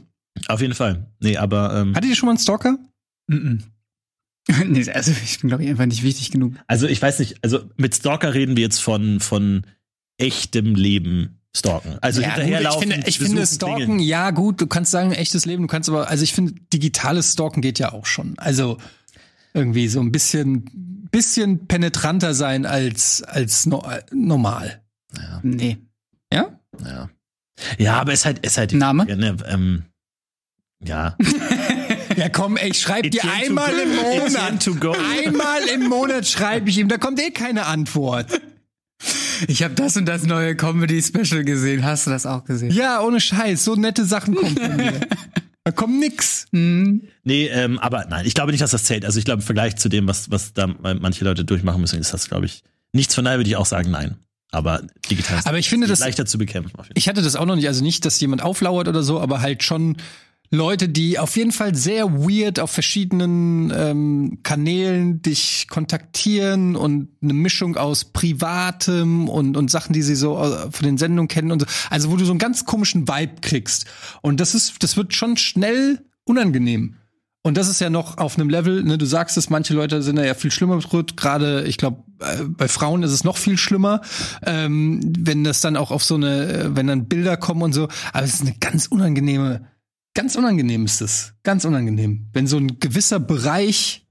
Auf 0.48 0.62
jeden 0.62 0.76
Fall. 0.76 1.06
Nee, 1.20 1.36
aber 1.36 1.76
ähm, 1.76 1.94
Hattet 1.96 2.10
ihr 2.10 2.16
schon 2.16 2.28
mal 2.28 2.32
einen 2.32 2.40
Stalker? 2.40 2.78
Mhm. 3.28 3.64
nee, 4.66 4.90
also 4.90 5.12
ich 5.12 5.40
bin, 5.42 5.50
glaube 5.50 5.64
ich, 5.64 5.70
einfach 5.70 5.86
nicht 5.86 6.04
wichtig 6.04 6.32
genug. 6.32 6.54
also 6.68 6.88
ich 6.88 7.02
weiß 7.02 7.20
nicht, 7.20 7.44
also 7.44 7.70
mit 7.76 7.94
Stalker 7.96 8.34
reden 8.34 8.56
wir 8.56 8.64
jetzt 8.64 8.80
von, 8.80 9.20
von 9.20 9.66
echtem 10.18 10.76
Leben 10.76 11.39
stalken. 11.56 11.98
Also 12.02 12.22
gut, 12.22 12.30
ich 12.30 12.36
hinterherlaufen. 12.36 12.92
finde, 12.92 13.08
ich 13.08 13.20
finde 13.20 13.46
Stalken, 13.46 13.98
Dinge. 13.98 14.04
ja 14.04 14.32
gut, 14.32 14.62
du 14.62 14.68
kannst 14.68 14.92
sagen, 14.92 15.12
echtes 15.12 15.46
Leben, 15.46 15.64
du 15.64 15.68
kannst 15.68 15.90
aber, 15.90 16.10
also 16.10 16.24
ich 16.24 16.34
finde, 16.34 16.54
digitales 16.74 17.34
Stalken 17.34 17.62
geht 17.62 17.80
ja 17.80 17.92
auch 17.92 18.06
schon. 18.06 18.38
Also 18.38 18.78
irgendwie 19.54 19.88
so 19.88 20.00
ein 20.00 20.12
bisschen, 20.12 21.08
bisschen 21.12 21.68
penetranter 21.68 22.34
sein 22.34 22.66
als, 22.66 23.24
als 23.24 23.66
no, 23.66 23.84
normal. 24.12 24.82
Nee. 25.42 25.78
Ja? 26.32 26.60
Ja. 26.84 27.10
Ja, 27.78 28.00
aber 28.00 28.14
es 28.14 28.20
ist 28.20 28.26
halt, 28.26 28.40
es 28.44 28.52
ist 28.54 28.58
halt 28.58 28.72
die 28.72 28.78
Name? 28.78 29.06
Frage, 29.06 29.18
ne? 29.18 29.38
ähm, 29.48 29.84
ja. 30.84 31.18
Ja, 32.16 32.28
komm, 32.28 32.58
ey, 32.58 32.72
ich 32.72 32.82
schreib 32.82 33.10
dir 33.10 33.24
einmal 33.24 33.72
im 33.80 33.96
Monat. 33.96 34.68
Einmal 35.26 35.62
im 35.74 35.88
Monat 35.88 36.28
schreibe 36.28 36.70
ich 36.70 36.78
ihm, 36.78 36.90
da 36.90 36.98
kommt 36.98 37.22
eh 37.22 37.32
keine 37.32 37.66
Antwort. 37.66 38.42
Ich 39.48 39.64
habe 39.64 39.74
das 39.76 39.96
und 39.98 40.06
das 40.06 40.24
neue 40.26 40.56
Comedy-Special 40.56 41.44
gesehen. 41.44 41.84
Hast 41.84 42.08
du 42.08 42.12
das 42.12 42.26
auch 42.26 42.44
gesehen? 42.46 42.72
Ja, 42.72 43.02
ohne 43.02 43.20
Scheiß, 43.22 43.64
so 43.64 43.76
nette 43.76 44.06
Sachen 44.06 44.36
kommen 44.36 44.56
von 44.58 44.76
mir. 44.78 45.00
Da 45.66 45.74
kommt 45.74 46.00
nix. 46.00 46.48
Mhm. 46.52 47.04
Nee, 47.24 47.48
ähm, 47.48 47.78
aber 47.80 48.06
nein, 48.10 48.26
ich 48.26 48.34
glaube 48.34 48.52
nicht, 48.52 48.62
dass 48.62 48.72
das 48.72 48.86
zählt. 48.86 49.06
Also 49.06 49.20
ich 49.20 49.26
glaube, 49.26 49.42
im 49.42 49.46
Vergleich 49.46 49.76
zu 49.76 49.88
dem, 49.90 50.08
was, 50.08 50.32
was 50.32 50.54
da 50.54 50.66
manche 50.68 51.24
Leute 51.26 51.44
durchmachen 51.46 51.82
müssen, 51.82 52.00
ist 52.00 52.12
das, 52.14 52.28
glaube 52.30 52.46
ich, 52.48 52.64
nichts 52.94 53.14
von 53.14 53.26
daher 53.26 53.38
würde 53.38 53.50
ich 53.50 53.56
auch 53.58 53.66
sagen, 53.68 53.92
nein. 53.92 54.16
Aber 54.52 54.82
digital 55.12 55.38
ist 55.38 55.46
Aber 55.48 55.60
ich 55.60 55.70
finde, 55.70 55.86
das- 55.86 56.00
leichter 56.00 56.26
zu 56.26 56.38
bekämpfen. 56.40 56.72
Auf 56.80 56.86
jeden 56.86 56.96
Fall. 56.96 56.98
Ich 56.98 57.08
hatte 57.10 57.22
das 57.22 57.36
auch 57.36 57.46
noch 57.46 57.56
nicht, 57.56 57.68
also 57.68 57.84
nicht, 57.84 58.04
dass 58.06 58.20
jemand 58.20 58.42
auflauert 58.42 58.88
oder 58.88 59.04
so, 59.04 59.20
aber 59.20 59.42
halt 59.42 59.62
schon 59.62 59.98
Leute, 60.52 60.90
die 60.90 61.20
auf 61.20 61.38
jeden 61.38 61.52
Fall 61.52 61.76
sehr 61.76 62.12
weird 62.12 62.60
auf 62.60 62.72
verschiedenen 62.72 63.72
ähm, 63.76 64.40
Kanälen 64.42 65.22
dich 65.22 65.68
kontaktieren 65.70 66.76
und 66.76 67.10
eine 67.22 67.34
Mischung 67.34 67.78
aus 67.78 68.06
Privatem 68.06 69.30
und, 69.30 69.56
und 69.56 69.70
Sachen, 69.70 69.94
die 69.94 70.02
sie 70.02 70.16
so 70.16 70.42
äh, 70.42 70.72
von 70.72 70.86
den 70.86 70.98
Sendungen 70.98 71.28
kennen 71.28 71.52
und 71.52 71.60
so. 71.60 71.68
Also 71.92 72.10
wo 72.10 72.16
du 72.16 72.26
so 72.26 72.32
einen 72.32 72.40
ganz 72.40 72.66
komischen 72.66 73.08
Vibe 73.08 73.42
kriegst. 73.42 73.86
Und 74.22 74.40
das 74.40 74.56
ist, 74.56 74.82
das 74.82 74.98
wird 74.98 75.14
schon 75.14 75.38
schnell 75.38 76.04
unangenehm. 76.24 76.96
Und 77.42 77.56
das 77.56 77.70
ist 77.70 77.80
ja 77.80 77.90
noch 77.90 78.18
auf 78.18 78.38
einem 78.38 78.50
Level, 78.50 78.84
ne, 78.84 78.98
du 78.98 79.06
sagst 79.06 79.38
es, 79.38 79.50
manche 79.50 79.74
Leute 79.74 80.02
sind 80.02 80.18
da 80.18 80.26
ja 80.26 80.34
viel 80.34 80.52
schlimmer 80.52 80.76
bedroht. 80.76 81.16
Gerade, 81.16 81.64
ich 81.66 81.78
glaube, 81.78 82.04
äh, 82.20 82.44
bei 82.44 82.68
Frauen 82.68 83.04
ist 83.04 83.12
es 83.12 83.24
noch 83.24 83.38
viel 83.38 83.58
schlimmer, 83.58 84.02
ähm, 84.46 85.00
wenn 85.18 85.44
das 85.44 85.62
dann 85.62 85.78
auch 85.78 85.92
auf 85.92 86.04
so 86.04 86.16
eine, 86.16 86.48
äh, 86.48 86.76
wenn 86.76 86.88
dann 86.88 87.08
Bilder 87.08 87.38
kommen 87.38 87.62
und 87.62 87.74
so. 87.74 87.88
Aber 88.14 88.26
es 88.26 88.34
ist 88.34 88.42
eine 88.42 88.56
ganz 88.60 88.88
unangenehme, 88.88 89.68
ganz 90.20 90.36
unangenehm 90.36 90.84
ist 90.84 91.00
es. 91.00 91.34
Ganz 91.44 91.64
unangenehm. 91.64 92.28
Wenn 92.34 92.46
so 92.46 92.58
ein 92.58 92.78
gewisser 92.82 93.22
Bereich 93.22 94.06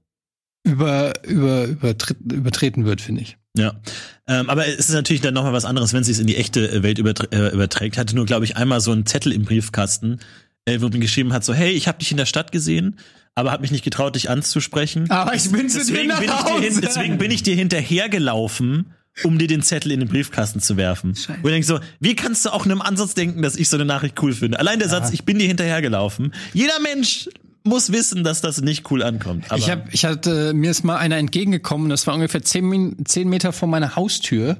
über, 0.63 1.13
über, 1.23 1.65
übertritt, 1.65 2.17
übertreten 2.33 2.83
wird, 2.85 2.99
finde 2.99 3.21
ich. 3.21 3.37
Ja, 3.55 3.79
ähm, 4.25 4.49
aber 4.49 4.67
es 4.67 4.89
ist 4.89 4.93
natürlich 4.93 5.21
dann 5.21 5.35
nochmal 5.35 5.53
was 5.53 5.65
anderes, 5.65 5.93
wenn 5.93 6.01
es 6.01 6.07
sich 6.07 6.19
in 6.19 6.25
die 6.25 6.37
echte 6.37 6.81
Welt 6.81 6.97
äh, 6.97 7.49
überträgt. 7.49 7.99
Hatte 7.99 8.15
nur, 8.15 8.25
glaube 8.25 8.43
ich, 8.45 8.57
einmal 8.57 8.81
so 8.81 8.91
einen 8.91 9.05
Zettel 9.05 9.31
im 9.31 9.45
Briefkasten, 9.45 10.19
äh, 10.65 10.81
wo 10.81 10.87
mir 10.87 10.97
geschrieben 10.97 11.31
hat, 11.31 11.45
so, 11.45 11.53
hey, 11.53 11.73
ich 11.73 11.87
habe 11.87 11.99
dich 11.99 12.09
in 12.09 12.17
der 12.17 12.25
Stadt 12.25 12.51
gesehen, 12.51 12.97
aber 13.35 13.51
habe 13.51 13.61
mich 13.61 13.71
nicht 13.71 13.83
getraut, 13.83 14.15
dich 14.15 14.31
anzusprechen. 14.31 15.11
Aber 15.11 15.35
ich 15.35 15.51
bin 15.51 15.69
zu 15.69 15.77
dir 15.77 15.85
deswegen, 15.85 16.07
nach 16.07 16.19
bin 16.19 16.29
ich 16.31 16.43
dir 16.43 16.59
hin, 16.59 16.71
Hause. 16.71 16.81
deswegen 16.81 17.17
bin 17.19 17.29
ich 17.29 17.43
dir 17.43 17.55
hinterhergelaufen, 17.55 18.95
um 19.23 19.37
dir 19.37 19.47
den 19.47 19.61
Zettel 19.61 19.91
in 19.91 19.99
den 19.99 20.09
Briefkasten 20.09 20.59
zu 20.59 20.77
werfen. 20.77 21.15
Scheiße. 21.15 21.39
Wo 21.41 21.47
ich 21.47 21.53
denk 21.53 21.65
so, 21.65 21.79
wie 21.99 22.15
kannst 22.15 22.45
du 22.45 22.49
auch 22.51 22.65
in 22.65 22.71
einem 22.71 22.81
Ansatz 22.81 23.13
denken, 23.13 23.41
dass 23.41 23.55
ich 23.55 23.69
so 23.69 23.77
eine 23.77 23.85
Nachricht 23.85 24.21
cool 24.21 24.33
finde? 24.33 24.59
Allein 24.59 24.79
der 24.79 24.89
Satz, 24.89 25.11
ich 25.11 25.23
bin 25.25 25.39
dir 25.39 25.47
hinterhergelaufen. 25.47 26.33
Jeder 26.53 26.79
Mensch 26.79 27.29
muss 27.63 27.91
wissen, 27.91 28.23
dass 28.23 28.41
das 28.41 28.61
nicht 28.61 28.89
cool 28.91 29.03
ankommt. 29.03 29.45
Aber 29.49 29.59
Ich 29.59 29.69
hab, 29.69 29.93
ich 29.93 30.05
hatte, 30.05 30.53
mir 30.53 30.71
ist 30.71 30.83
mal 30.83 30.97
einer 30.97 31.17
entgegengekommen, 31.17 31.89
das 31.89 32.07
war 32.07 32.13
ungefähr 32.13 32.41
zehn, 32.41 32.97
zehn 33.05 33.29
Meter 33.29 33.53
vor 33.53 33.67
meiner 33.67 33.95
Haustür. 33.95 34.57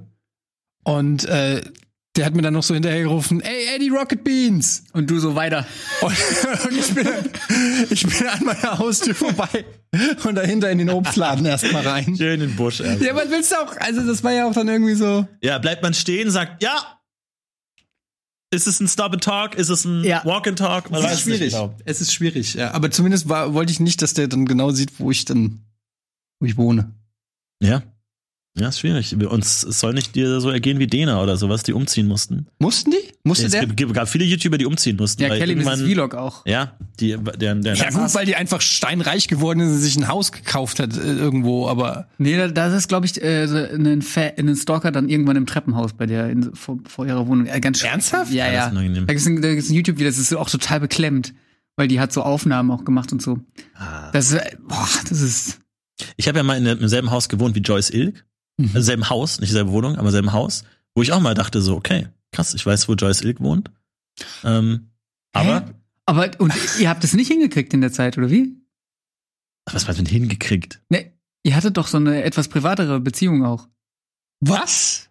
Und 0.84 1.26
äh, 1.26 1.62
der 2.20 2.26
hat 2.26 2.36
mir 2.36 2.42
dann 2.42 2.54
noch 2.54 2.64
so 2.64 2.74
hinterhergerufen, 2.74 3.40
ey, 3.42 3.76
Eddie 3.76 3.88
Rocket 3.90 4.24
Beans. 4.24 4.84
Und 4.94 5.10
du 5.10 5.20
so 5.20 5.36
weiter. 5.36 5.66
Und, 6.02 6.12
und 6.70 6.78
ich, 6.78 6.94
bin, 6.94 7.08
ich 7.90 8.04
bin 8.06 8.28
an 8.28 8.44
meiner 8.44 8.78
Haustür 8.78 9.16
vorbei 9.16 9.66
und 10.26 10.36
dahinter 10.36 10.70
in 10.70 10.80
den 10.80 10.90
Obstladen 10.90 11.46
erstmal 11.46 11.88
rein. 11.88 12.16
schön 12.18 12.42
in 12.42 12.50
den 12.50 12.56
Busch. 12.58 12.82
erst. 12.82 13.02
Ja, 13.02 13.16
was 13.16 13.30
willst 13.30 13.52
du 13.52 13.56
auch? 13.56 13.76
Also, 13.78 14.06
das 14.06 14.24
war 14.24 14.34
ja 14.34 14.48
auch 14.48 14.54
dann 14.54 14.68
irgendwie 14.68 14.96
so. 14.96 15.26
Ja, 15.42 15.58
bleibt 15.60 15.82
man 15.82 15.94
stehen, 15.94 16.30
sagt, 16.30 16.62
ja. 16.62 17.00
Ist 18.52 18.68
es 18.68 18.80
ein 18.80 18.88
Stop 18.88 19.14
and 19.14 19.24
Talk? 19.24 19.56
Ist 19.56 19.70
es 19.70 19.86
ein 19.86 20.04
Ja. 20.04 20.26
Walk 20.26 20.48
and 20.48 20.60
Talk? 20.60 20.90
Man 20.92 21.00
Es 21.02 21.06
weiß 21.06 21.14
ist 21.14 21.20
es 21.22 21.26
nicht 21.28 21.38
schwierig. 21.38 21.54
genau. 21.54 21.76
Es 21.86 22.02
ist 22.02 22.14
schwierig, 22.14 22.54
ja. 22.56 22.72
Aber 22.72 22.92
zumindest 22.92 23.30
war, 23.30 23.54
wollte 23.54 23.72
ich 23.72 23.80
nicht, 23.80 24.02
dass 24.02 24.14
der 24.14 24.28
dann 24.28 24.46
genau 24.46 24.72
sieht, 24.72 25.00
wo 25.00 25.10
ich 25.12 25.24
dann, 25.26 25.62
wo 26.40 26.46
ich 26.48 26.58
wohne. 26.58 26.92
Ja. 27.62 27.84
Ja, 28.60 28.68
ist 28.70 28.80
schwierig. 28.80 29.16
Uns 29.28 29.64
es 29.64 29.80
soll 29.80 29.94
nicht 29.94 30.16
dir 30.16 30.40
so 30.42 30.50
ergehen 30.50 30.80
wie 30.80 30.88
Dena 30.88 31.22
oder 31.24 31.38
sowas, 31.38 31.64
die 31.64 31.74
umziehen 31.74 32.08
mussten. 32.08 32.48
Mussten 32.60 32.92
die? 32.92 32.98
Musste 33.24 33.46
Es 33.46 33.52
der? 33.54 33.66
gibt, 33.68 33.94
gab 33.94 34.10
viele 34.10 34.26
YouTuber, 34.26 34.58
die 34.58 34.66
umziehen 34.66 34.98
mussten. 34.98 35.22
Ja, 35.22 35.30
weil 35.30 35.40
Kelly 35.40 35.56
Mrs. 35.56 35.82
Vlog 35.84 36.16
auch. 36.16 36.46
Ja, 36.46 36.78
die, 37.00 37.16
deren, 37.38 37.62
deren 37.62 37.76
Ja, 37.78 37.90
gut, 37.92 38.14
weil 38.16 38.26
die 38.26 38.36
einfach 38.36 38.62
steinreich 38.62 39.28
geworden 39.28 39.60
ist 39.62 39.70
und 39.70 39.78
sich 39.80 39.96
ein 39.98 40.08
Haus 40.08 40.32
gekauft 40.32 40.80
hat 40.80 40.98
äh, 40.98 41.02
irgendwo, 41.02 41.68
aber. 41.68 42.08
Nee, 42.18 42.38
da- 42.38 42.48
das 42.50 42.74
ist, 42.74 42.88
glaube 42.90 43.06
ich, 43.06 43.22
äh, 43.24 43.48
so 43.48 43.56
ein, 43.56 44.02
Fa 44.02 44.22
ein 44.38 44.56
Stalker 44.56 44.92
dann 44.92 45.08
irgendwann 45.10 45.36
im 45.38 45.46
Treppenhaus 45.46 45.94
bei 45.94 46.06
der 46.06 46.30
in, 46.30 46.54
vor, 46.56 46.80
vor 46.88 47.06
ihrer 47.08 47.28
Wohnung. 47.28 47.46
Äh, 47.48 47.60
ganz. 47.60 47.82
Ernsthaft? 47.84 48.32
Ja, 48.34 48.52
Ja. 48.52 48.70
Da 48.72 48.82
gibt's 48.82 49.26
ein, 49.26 49.42
da 49.42 49.50
gibt's 49.54 49.70
ein 49.70 49.74
YouTube-Video, 49.76 50.10
das 50.10 50.18
ist 50.18 50.34
auch 50.36 50.50
total 50.50 50.80
beklemmt, 50.82 51.34
weil 51.76 51.88
die 51.88 52.00
hat 52.00 52.12
so 52.12 52.24
Aufnahmen 52.24 52.72
auch 52.72 52.84
gemacht 52.84 53.12
und 53.14 53.22
so. 53.22 53.40
Ah. 53.76 54.12
Das 54.12 54.32
ist, 54.32 54.40
äh, 54.40 54.58
boah, 54.68 54.88
das 55.08 55.22
ist. 55.22 55.60
Ich 56.18 56.28
habe 56.28 56.38
ja 56.38 56.44
mal 56.44 56.58
in, 56.58 56.64
der- 56.64 56.80
im 56.80 56.88
selben 56.88 57.12
Haus 57.12 57.28
gewohnt 57.30 57.56
wie 57.56 57.60
Joyce 57.60 57.90
Ilk. 57.92 58.26
Mhm. 58.60 58.72
Also 58.74 58.82
selben 58.82 59.10
Haus, 59.10 59.40
nicht 59.40 59.52
selbe 59.52 59.72
Wohnung, 59.72 59.96
aber 59.96 60.12
selben 60.12 60.34
Haus, 60.34 60.66
wo 60.94 61.02
ich 61.02 61.14
auch 61.14 61.22
mal 61.22 61.34
dachte 61.34 61.62
so, 61.62 61.76
okay, 61.76 62.08
krass, 62.32 62.54
ich 62.54 62.66
weiß, 62.66 62.90
wo 62.90 62.94
Joyce 62.94 63.22
Ilk 63.22 63.40
wohnt. 63.40 63.72
Ähm, 64.44 64.90
aber, 65.32 65.62
Hä? 65.62 65.74
Aber, 66.06 66.30
und 66.40 66.54
ihr 66.80 66.90
habt 66.90 67.04
es 67.04 67.14
nicht 67.14 67.30
hingekriegt 67.30 67.74
in 67.74 67.82
der 67.82 67.94
Zeit, 67.94 68.18
oder 68.18 68.30
wie? 68.30 68.56
was 69.72 69.88
hat 69.88 69.98
man 69.98 70.06
hingekriegt? 70.08 70.82
Ne, 70.90 71.12
ihr 71.44 71.56
hattet 71.56 71.78
doch 71.78 71.88
so 71.88 71.98
eine 71.98 72.24
etwas 72.24 72.48
privatere 72.48 73.00
Beziehung 73.00 73.46
auch. 73.46 73.68
Was? 74.40 75.10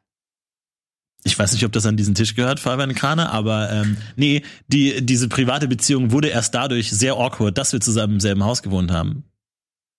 Ich 1.24 1.38
weiß 1.38 1.52
nicht, 1.52 1.64
ob 1.64 1.72
das 1.72 1.87
an 1.87 1.96
diesen 1.96 2.14
Tisch 2.14 2.34
gehört, 2.34 2.61
Fabian 2.61 2.94
Kraner, 2.94 3.30
aber 3.32 3.70
ähm, 3.70 3.96
nee, 4.16 4.42
die, 4.66 5.04
diese 5.04 5.28
private 5.28 5.68
Beziehung 5.68 6.11
wurde 6.11 6.28
erst 6.28 6.54
dadurch 6.54 6.90
sehr 6.90 7.14
awkward, 7.14 7.56
dass 7.56 7.72
wir 7.72 7.80
zusammen 7.80 8.14
im 8.14 8.20
selben 8.20 8.44
Haus 8.44 8.62
gewohnt 8.62 8.90
haben. 8.90 9.24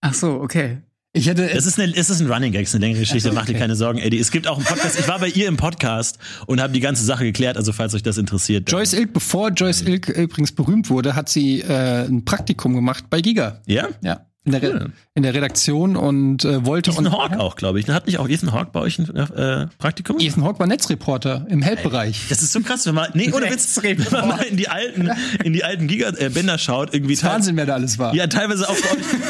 Ach 0.02 0.14
so, 0.14 0.42
okay. 0.42 0.82
Ich 1.12 1.28
hätte 1.28 1.50
Es 1.50 1.66
ist, 1.66 1.80
eine, 1.80 1.96
es 1.96 2.12
ist 2.12 2.22
ein 2.22 2.32
Running 2.32 2.52
Gag, 2.52 2.64
es 2.64 2.70
ist 2.70 2.76
eine 2.76 2.86
längere 2.86 3.00
Geschichte, 3.00 3.32
mach 3.32 3.46
dir 3.46 3.56
keine 3.58 3.76
Sorgen, 3.76 3.98
Eddie. 3.98 4.20
Es 4.20 4.30
gibt 4.30 4.48
auch 4.48 4.58
einen 4.58 4.66
Podcast, 4.66 5.00
ich 5.00 5.08
war 5.08 5.18
bei 5.18 5.30
ihr 5.30 5.48
im 5.48 5.58
Podcast 5.58 6.20
und 6.46 6.62
habe 6.62 6.72
die 6.72 6.82
ganze 6.82 7.04
Sache 7.04 7.24
geklärt, 7.24 7.58
also 7.58 7.74
falls 7.74 7.96
euch 7.96 8.04
das 8.04 8.20
interessiert. 8.20 8.72
Joyce 8.72 8.94
Ilk, 8.94 9.14
bevor 9.14 9.50
Joyce 9.50 9.82
Ilk 9.82 10.10
übrigens 10.10 10.52
berühmt 10.52 10.92
wurde, 10.92 11.16
hat 11.16 11.28
sie 11.28 11.62
äh, 11.62 12.06
ein 12.06 12.26
Praktikum 12.26 12.76
gemacht 12.76 13.06
bei 13.10 13.22
Giga. 13.22 13.60
Ja? 13.66 13.88
Ja. 14.04 14.29
In 14.46 14.54
der, 14.54 14.64
Cool. 14.64 14.94
in 15.16 15.24
der 15.24 15.34
Redaktion 15.34 15.98
und 15.98 16.46
äh, 16.46 16.66
wollte 16.66 16.92
Ethan 16.92 17.08
und 17.08 17.12
Hawke 17.12 17.40
auch, 17.42 17.58
glaube 17.58 17.80
ich. 17.80 17.90
Hat 17.90 18.08
nicht 18.08 18.20
auch 18.20 18.28
Ethan 18.30 18.54
Hawke 18.54 18.70
bei 18.72 18.80
euch 18.80 18.98
ein 18.98 19.14
äh, 19.16 19.68
Praktikum? 19.78 20.18
Ethan 20.18 20.46
Hawke 20.46 20.60
war 20.60 20.66
Netzreporter 20.66 21.46
im 21.50 21.62
Help-Bereich. 21.62 22.28
Das 22.30 22.42
ist 22.42 22.54
so 22.54 22.62
krass, 22.62 22.86
wenn 22.88 22.96
man, 22.96 23.10
nee, 23.14 23.32
ohne 23.34 23.50
Witz, 23.52 23.78
wenn 23.84 23.98
man 24.12 24.28
mal 24.30 24.42
in 24.44 24.56
die 24.56 24.70
alten, 24.70 25.10
in 25.44 25.52
die 25.52 25.66
alten 25.66 25.88
Giga-Bänder 25.88 26.58
schaut, 26.58 26.94
irgendwie 26.94 27.16
teils- 27.16 27.34
Wahnsinn, 27.34 27.58
wer 27.58 27.66
da 27.66 27.74
alles 27.74 28.00
war. 28.00 28.16
Ja, 28.16 28.28
teilweise 28.28 28.68
auch. 28.70 28.76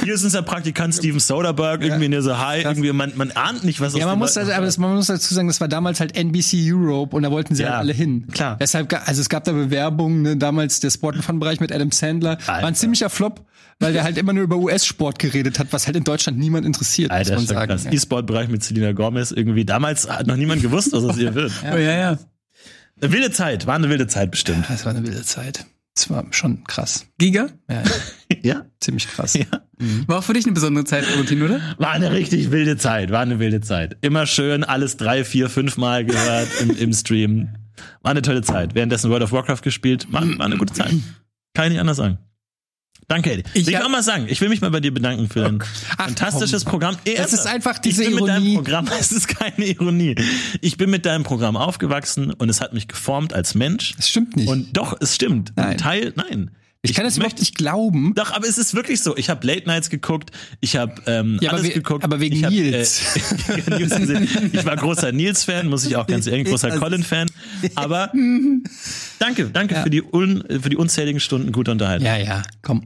Hier 0.04 0.14
ist 0.14 0.24
unser 0.24 0.44
Praktikant 0.44 0.94
Steven 0.94 1.20
Soderbergh, 1.20 1.84
irgendwie 1.84 2.06
in 2.06 2.12
der 2.12 2.22
so 2.22 2.38
Hi, 2.38 2.62
irgendwie, 2.62 2.94
man, 2.94 3.12
man 3.16 3.32
ahnt 3.32 3.64
nicht, 3.64 3.82
was 3.82 3.96
Ja, 3.96 4.06
man 4.06 4.20
muss, 4.20 4.38
also, 4.38 4.52
aber 4.54 4.66
das, 4.66 4.78
man 4.78 4.94
muss 4.94 5.08
dazu 5.08 5.34
sagen, 5.34 5.48
das 5.48 5.60
war 5.60 5.68
damals 5.68 6.00
halt 6.00 6.16
NBC 6.16 6.72
Europe 6.72 7.16
und 7.16 7.24
da 7.24 7.32
wollten 7.32 7.56
sie 7.56 7.64
Ja, 7.64 7.70
halt 7.72 7.80
alle 7.80 7.94
hin. 7.94 8.28
klar. 8.32 8.58
Deshalb, 8.62 8.94
also 9.08 9.20
es 9.22 9.28
gab 9.28 9.44
da 9.44 9.54
Bewerbungen, 9.54 10.22
ne, 10.22 10.38
damals 10.38 10.80
der 10.82 10.92
Sport- 10.92 11.16
und 11.16 11.24
Fun-Bereich 11.24 11.60
mit 11.60 11.72
Adam 11.74 11.92
Sandler, 11.92 12.38
war 12.46 12.56
Alter. 12.56 12.68
ein 12.68 12.76
ziemlicher 12.76 13.10
Flop, 13.10 13.44
weil 13.80 13.94
der 13.94 14.04
halt 14.04 14.18
immer 14.18 14.34
nur 14.34 14.44
über 14.44 14.58
US-Sport 14.58 15.20
geredet 15.20 15.60
hat, 15.60 15.72
was 15.72 15.88
halt 15.88 15.96
in 15.96 16.04
Deutschland 16.04 16.38
niemand 16.38 16.66
interessiert, 16.66 17.12
Alter, 17.12 17.36
muss 17.36 17.48
man 17.48 17.56
sagen. 17.56 17.68
krass. 17.70 17.86
E-Sport-Bereich 17.86 18.50
mit 18.50 18.64
Selena 18.64 18.92
Gomez 18.92 19.32
irgendwie. 19.32 19.66
Damals 19.66 20.10
hat 20.10 20.28
noch 20.28 20.36
niemand 20.36 20.62
gewusst, 20.62 20.92
was 20.92 21.04
aus 21.04 21.18
ihr 21.18 21.34
wird. 21.34 21.52
Oh, 21.64 21.78
ja, 21.78 21.98
ja. 21.98 22.20
Eine 23.02 23.12
wilde 23.14 23.32
Zeit, 23.32 23.66
war 23.66 23.76
eine 23.76 23.90
wilde 23.90 24.08
Zeit 24.08 24.32
bestimmt. 24.32 24.66
Das 24.68 24.86
war 24.86 24.94
eine 24.94 25.06
wilde 25.06 25.24
Zeit. 25.24 25.66
Das 25.96 26.10
war 26.10 26.26
schon 26.32 26.64
krass. 26.66 27.06
Giga? 27.18 27.50
Ja, 27.70 27.84
Ja? 28.44 28.66
ziemlich 28.80 29.08
krass. 29.08 29.34
Ja. 29.34 29.46
War 30.08 30.20
auch 30.20 30.24
für 30.24 30.34
dich 30.34 30.46
eine 30.46 30.54
besondere 30.54 30.84
Zeit, 30.86 31.10
Valentin, 31.10 31.42
oder? 31.42 31.62
War 31.78 31.92
eine 31.92 32.12
richtig 32.12 32.52
wilde 32.52 32.78
Zeit, 32.78 33.12
war 33.12 33.22
eine 33.22 33.40
wilde 33.40 33.62
Zeit. 33.62 33.98
Immer 34.02 34.26
schön 34.26 34.64
alles 34.64 34.98
drei, 34.98 35.24
vier, 35.24 35.50
fünf 35.50 35.78
Mal 35.78 36.06
gehört 36.06 36.48
im, 36.62 36.76
im 36.76 36.94
Stream. 36.94 37.50
War 38.02 38.12
eine 38.12 38.22
tolle 38.22 38.42
Zeit. 38.42 38.76
Währenddessen 38.76 39.10
World 39.10 39.24
of 39.24 39.32
Warcraft 39.32 39.62
gespielt, 39.62 40.12
war, 40.12 40.22
war 40.38 40.46
eine 40.46 40.58
gute 40.58 40.74
Zeit. 40.74 40.94
Kann 41.54 41.66
ich 41.66 41.72
nicht 41.72 41.80
anders 41.80 41.98
sagen. 41.98 42.18
Danke, 43.10 43.32
Eddie. 43.34 43.44
Ich 43.54 43.62
Ich, 43.62 43.68
will 43.68 43.76
auch 43.78 43.90
mal 43.90 44.02
sagen, 44.04 44.28
ich 44.30 44.40
will 44.40 44.48
mich 44.48 44.62
mal 44.62 44.72
bei 44.72 44.80
dir 44.80 44.94
bedanken 44.94 45.28
für 45.28 45.42
dein 45.42 45.62
Ach, 45.98 46.06
fantastisches 46.06 46.64
Programm. 46.64 46.96
Ey, 47.04 47.16
Das 47.16 47.34
ist 47.34 47.46
einfach 47.46 47.78
diese 47.80 48.04
ich 48.04 48.10
bin 48.10 48.16
mit 48.24 48.28
Ironie. 48.30 48.54
deinem 48.54 48.64
Programm, 48.64 48.88
es 49.00 49.12
ist 49.12 49.28
keine 49.28 49.66
Ironie. 49.66 50.16
Ich 50.62 50.78
bin 50.78 50.90
mit 50.90 51.06
deinem 51.06 51.24
Programm 51.24 51.58
aufgewachsen 51.58 52.32
und 52.32 52.48
es 52.50 52.62
hat 52.62 52.74
mich 52.74 52.88
geformt 52.88 53.34
als 53.34 53.54
Mensch. 53.56 53.96
Das 53.98 54.08
stimmt 54.10 54.38
nicht. 54.38 54.48
Und 54.48 54.78
doch, 54.78 54.96
es 55.02 55.16
stimmt. 55.16 55.52
Nein. 55.56 55.66
Ein 55.70 55.78
Teil, 55.78 56.14
nein. 56.16 56.52
ich 56.84 56.94
kann 56.94 57.04
das 57.04 57.18
überhaupt 57.18 57.40
nicht 57.40 57.56
glauben. 57.58 58.14
Doch, 58.16 58.32
aber 58.32 58.48
es 58.48 58.58
ist 58.60 58.74
wirklich 58.76 59.02
so. 59.02 59.18
Ich 59.18 59.30
habe 59.30 59.46
Late 59.46 59.66
Nights 59.68 59.90
geguckt, 59.90 60.30
ich 60.62 60.76
habe 60.78 60.94
ähm, 61.08 61.40
Ja, 61.42 61.50
aber 61.50 61.58
alles 61.60 61.72
we- 61.72 61.74
geguckt. 61.74 62.04
aber 62.04 62.20
wegen 62.20 62.36
ich 62.38 62.44
hab, 62.44 62.52
Nils. 62.52 63.02
Äh, 63.50 63.76
Nils 63.78 63.96
gesehen. 63.98 64.30
ich 64.54 64.66
war 64.66 64.76
großer 64.76 65.12
Nils-Fan, 65.12 65.68
muss 65.68 65.84
ich 65.86 65.96
auch 65.96 66.06
ganz 66.08 66.28
ehrlich, 66.28 66.48
großer 66.48 66.70
Colin-Fan. 66.78 67.28
Aber 67.76 68.12
danke, 69.20 69.50
danke 69.50 69.76
für, 69.82 69.90
die 69.90 70.04
un, 70.04 70.44
für 70.62 70.70
die 70.70 70.78
unzähligen 70.78 71.20
Stunden 71.20 71.52
guter 71.52 71.72
Unterhaltung. 71.72 72.06
Ja, 72.06 72.18
ja, 72.18 72.44
komm. 72.62 72.86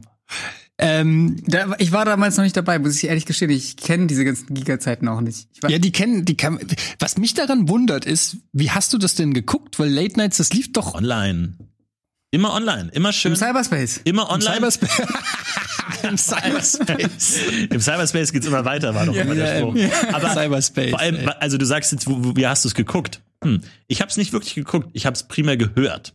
Ähm, 0.78 1.36
Da, 1.46 1.74
ich 1.78 1.92
war 1.92 2.04
damals 2.04 2.36
noch 2.36 2.44
nicht 2.44 2.56
dabei, 2.56 2.78
muss 2.78 2.96
ich 2.96 3.04
ehrlich 3.08 3.26
gestehen. 3.26 3.50
Ich 3.50 3.76
kenne 3.76 4.06
diese 4.08 4.24
ganzen 4.24 4.52
Giga-Zeiten 4.52 5.06
auch 5.08 5.20
nicht. 5.20 5.48
Ich 5.52 5.62
war, 5.62 5.70
ja, 5.70 5.78
die 5.78 5.92
kennen, 5.92 6.24
die 6.24 6.36
kann, 6.36 6.58
was 6.98 7.16
mich 7.16 7.34
daran 7.34 7.68
wundert 7.68 8.04
ist, 8.06 8.38
wie 8.52 8.70
hast 8.70 8.92
du 8.92 8.98
das 8.98 9.14
denn 9.14 9.34
geguckt? 9.34 9.78
Weil 9.78 9.88
Late 9.90 10.16
Nights, 10.18 10.38
das 10.38 10.52
lief 10.52 10.72
doch 10.72 10.94
Online. 10.94 11.54
Immer 12.32 12.52
online, 12.52 12.90
immer 12.92 13.12
schön. 13.12 13.30
Im 13.30 13.36
Cyberspace. 13.38 14.00
immer 14.02 14.22
im 14.24 14.28
online. 14.30 14.56
Cyberspace. 14.72 15.06
Im 16.02 16.18
Cyberspace. 16.18 17.38
Im 17.70 17.80
Cyberspace 17.80 18.32
geht's 18.32 18.46
immer 18.46 18.64
weiter, 18.64 18.92
war 18.96 19.06
doch 19.06 19.14
immer 19.14 19.36
der 19.36 19.54
Ja, 19.54 19.60
Spruch. 19.60 19.76
ähm, 19.76 19.90
Aber 20.12 20.30
Cyberspace, 20.30 20.90
vor 20.90 20.98
allem, 20.98 21.30
also 21.38 21.58
du 21.58 21.64
sagst 21.64 21.92
jetzt, 21.92 22.08
wo, 22.08 22.16
wo, 22.24 22.34
wie 22.36 22.46
hast 22.48 22.64
du 22.64 22.68
es 22.68 22.74
geguckt? 22.74 23.22
Hm. 23.44 23.60
Ich 23.86 24.00
habe 24.00 24.10
es 24.10 24.16
nicht 24.16 24.32
wirklich 24.32 24.54
geguckt, 24.56 24.88
ich 24.94 25.06
habe 25.06 25.14
es 25.14 25.22
primär 25.28 25.56
gehört. 25.56 26.14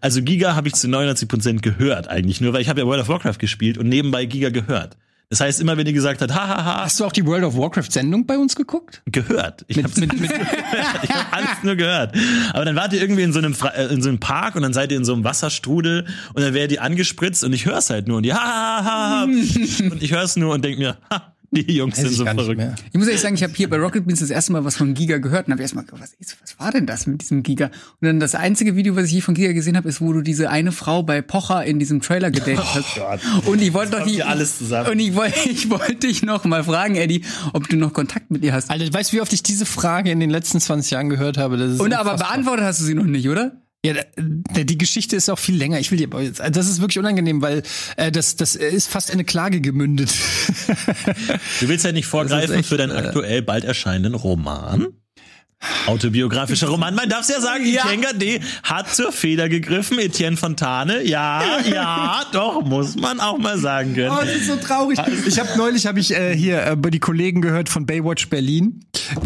Also 0.00 0.22
Giga 0.22 0.54
habe 0.54 0.68
ich 0.68 0.74
zu 0.74 0.86
99% 0.88 1.60
gehört 1.60 2.08
eigentlich, 2.08 2.40
nur 2.40 2.52
weil 2.52 2.60
ich 2.62 2.68
habe 2.68 2.80
ja 2.80 2.86
World 2.86 3.00
of 3.02 3.08
Warcraft 3.08 3.38
gespielt 3.38 3.78
und 3.78 3.88
nebenbei 3.88 4.24
Giga 4.26 4.50
gehört. 4.50 4.96
Das 5.30 5.40
heißt, 5.40 5.60
immer 5.60 5.76
wenn 5.76 5.84
die 5.84 5.92
gesagt 5.92 6.22
hat, 6.22 6.34
hahaha, 6.34 6.84
Hast 6.84 7.00
du 7.00 7.04
auch 7.04 7.12
die 7.12 7.26
World 7.26 7.44
of 7.44 7.54
Warcraft 7.54 7.90
Sendung 7.90 8.24
bei 8.24 8.38
uns 8.38 8.56
geguckt? 8.56 9.02
gehört. 9.06 9.62
Ich 9.68 9.76
habe 9.76 9.88
hab 9.92 11.32
alles 11.36 11.48
nur 11.62 11.76
gehört. 11.76 12.14
Aber 12.54 12.64
dann 12.64 12.76
wart 12.76 12.94
ihr 12.94 13.00
irgendwie 13.02 13.22
in 13.24 13.32
so 13.34 13.38
einem 13.38 13.54
Fra- 13.54 13.74
äh, 13.74 13.92
in 13.92 14.00
so 14.00 14.08
einem 14.08 14.20
Park 14.20 14.56
und 14.56 14.62
dann 14.62 14.72
seid 14.72 14.90
ihr 14.90 14.96
in 14.96 15.04
so 15.04 15.12
einem 15.12 15.24
Wasserstrudel 15.24 16.06
und 16.32 16.42
dann 16.42 16.54
werdet 16.54 16.72
ihr 16.72 16.82
angespritzt 16.82 17.44
und 17.44 17.52
ich 17.52 17.66
hör's 17.66 17.90
halt 17.90 18.08
nur 18.08 18.16
und 18.18 18.22
die 18.22 18.32
ha, 18.32 18.38
ha, 18.40 18.84
ha, 18.84 19.20
ha. 19.20 19.24
und 19.24 20.02
ich 20.02 20.12
hör's 20.12 20.36
nur 20.36 20.54
und 20.54 20.64
denk 20.64 20.78
mir, 20.78 20.96
ha, 21.12 21.34
die 21.50 21.76
Jungs 21.76 21.94
Weiß 21.96 22.02
sind 22.02 22.10
ich 22.12 22.16
so 22.18 22.24
verrückt. 22.24 22.56
mehr. 22.58 22.74
Ich 22.92 22.98
muss 22.98 23.06
ehrlich 23.06 23.20
sagen, 23.22 23.34
ich 23.34 23.42
habe 23.42 23.52
hier 23.54 23.70
bei 23.70 23.76
Rocket 23.78 24.06
Beans 24.06 24.20
das 24.20 24.30
erste 24.30 24.52
Mal 24.52 24.64
was 24.64 24.76
von 24.76 24.92
Giga 24.94 25.18
gehört 25.18 25.46
und 25.46 25.52
habe 25.52 25.62
erstmal 25.62 25.84
gedacht, 25.84 26.02
was, 26.02 26.12
ist, 26.18 26.36
was 26.42 26.58
war 26.58 26.72
denn 26.72 26.86
das 26.86 27.06
mit 27.06 27.22
diesem 27.22 27.42
Giga? 27.42 27.66
Und 27.66 28.06
dann 28.06 28.20
das 28.20 28.34
einzige 28.34 28.76
Video, 28.76 28.96
was 28.96 29.06
ich 29.06 29.12
hier 29.12 29.22
von 29.22 29.34
Giga 29.34 29.52
gesehen 29.52 29.76
habe, 29.76 29.88
ist, 29.88 30.00
wo 30.00 30.12
du 30.12 30.20
diese 30.20 30.50
eine 30.50 30.72
Frau 30.72 31.02
bei 31.02 31.22
Pocher 31.22 31.64
in 31.64 31.78
diesem 31.78 32.00
Trailer 32.00 32.30
gedatet 32.30 32.58
hast. 32.58 32.94
Gott. 32.96 33.20
Und 33.46 33.62
ich 33.62 33.72
wollte 33.72 33.92
doch 33.98 34.04
die, 34.04 34.14
hier 34.14 34.28
alles 34.28 34.58
zusammen. 34.58 34.90
Und 34.90 34.98
ich 34.98 35.14
wollte, 35.14 35.48
ich 35.48 35.70
wollte 35.70 35.94
dich 35.94 36.22
noch 36.22 36.44
mal 36.44 36.64
fragen, 36.64 36.96
Eddie, 36.96 37.24
ob 37.52 37.68
du 37.68 37.76
noch 37.76 37.92
Kontakt 37.92 38.30
mit 38.30 38.44
ihr 38.44 38.52
hast. 38.52 38.70
Alter, 38.70 38.92
weißt 38.92 39.12
du, 39.12 39.16
wie 39.16 39.20
oft 39.20 39.32
ich 39.32 39.42
diese 39.42 39.64
Frage 39.66 40.10
in 40.10 40.20
den 40.20 40.30
letzten 40.30 40.60
20 40.60 40.90
Jahren 40.90 41.08
gehört 41.08 41.38
habe? 41.38 41.56
Das 41.56 41.72
ist 41.72 41.80
Und 41.80 41.94
aber 41.94 42.16
beantwortet 42.16 42.64
hast 42.66 42.80
du 42.80 42.84
sie 42.84 42.94
noch 42.94 43.04
nicht, 43.04 43.28
oder? 43.28 43.62
Ja, 43.84 43.94
die 44.16 44.76
Geschichte 44.76 45.14
ist 45.14 45.28
auch 45.28 45.38
viel 45.38 45.56
länger. 45.56 45.78
Ich 45.78 45.92
will 45.92 46.00
jetzt, 46.00 46.40
das 46.40 46.68
ist 46.68 46.80
wirklich 46.80 46.98
unangenehm, 46.98 47.42
weil 47.42 47.62
äh, 47.96 48.10
das, 48.10 48.34
das 48.34 48.56
ist 48.56 48.88
fast 48.88 49.10
in 49.10 49.14
eine 49.14 49.24
Klage 49.24 49.60
gemündet. 49.60 50.10
Du 51.60 51.68
willst 51.68 51.84
ja 51.84 51.92
nicht 51.92 52.06
vorgreifen 52.06 52.56
echt, 52.56 52.68
für 52.68 52.76
deinen 52.76 52.90
äh, 52.90 53.06
aktuell 53.06 53.40
bald 53.42 53.64
erscheinenden 53.64 54.14
Roman. 54.14 54.88
Autobiografischer 55.86 56.68
Roman. 56.68 56.94
Man 56.94 57.08
darf 57.08 57.28
ja 57.28 57.40
sagen, 57.40 57.64
Ja. 57.66 57.82
Etienne 57.84 58.02
Gade 58.02 58.40
hat 58.62 58.94
zur 58.94 59.10
Feder 59.12 59.48
gegriffen. 59.48 59.98
Etienne 59.98 60.36
Fontane, 60.36 61.02
ja, 61.02 61.42
ja, 61.72 62.22
doch, 62.32 62.62
muss 62.64 62.94
man 62.96 63.20
auch 63.20 63.38
mal 63.38 63.58
sagen 63.58 63.94
können. 63.94 64.14
das 64.20 64.28
ist 64.36 64.46
so 64.46 64.56
traurig. 64.56 64.98
Ich 65.26 65.38
habe 65.40 65.48
neulich 65.56 65.86
habe 65.86 65.98
ich 66.00 66.14
äh, 66.14 66.36
hier 66.36 66.64
äh, 66.64 66.76
bei 66.76 66.90
die 66.90 67.00
Kollegen 67.00 67.40
gehört 67.42 67.68
von 67.68 67.86
Baywatch 67.86 68.28
Berlin. 68.28 68.84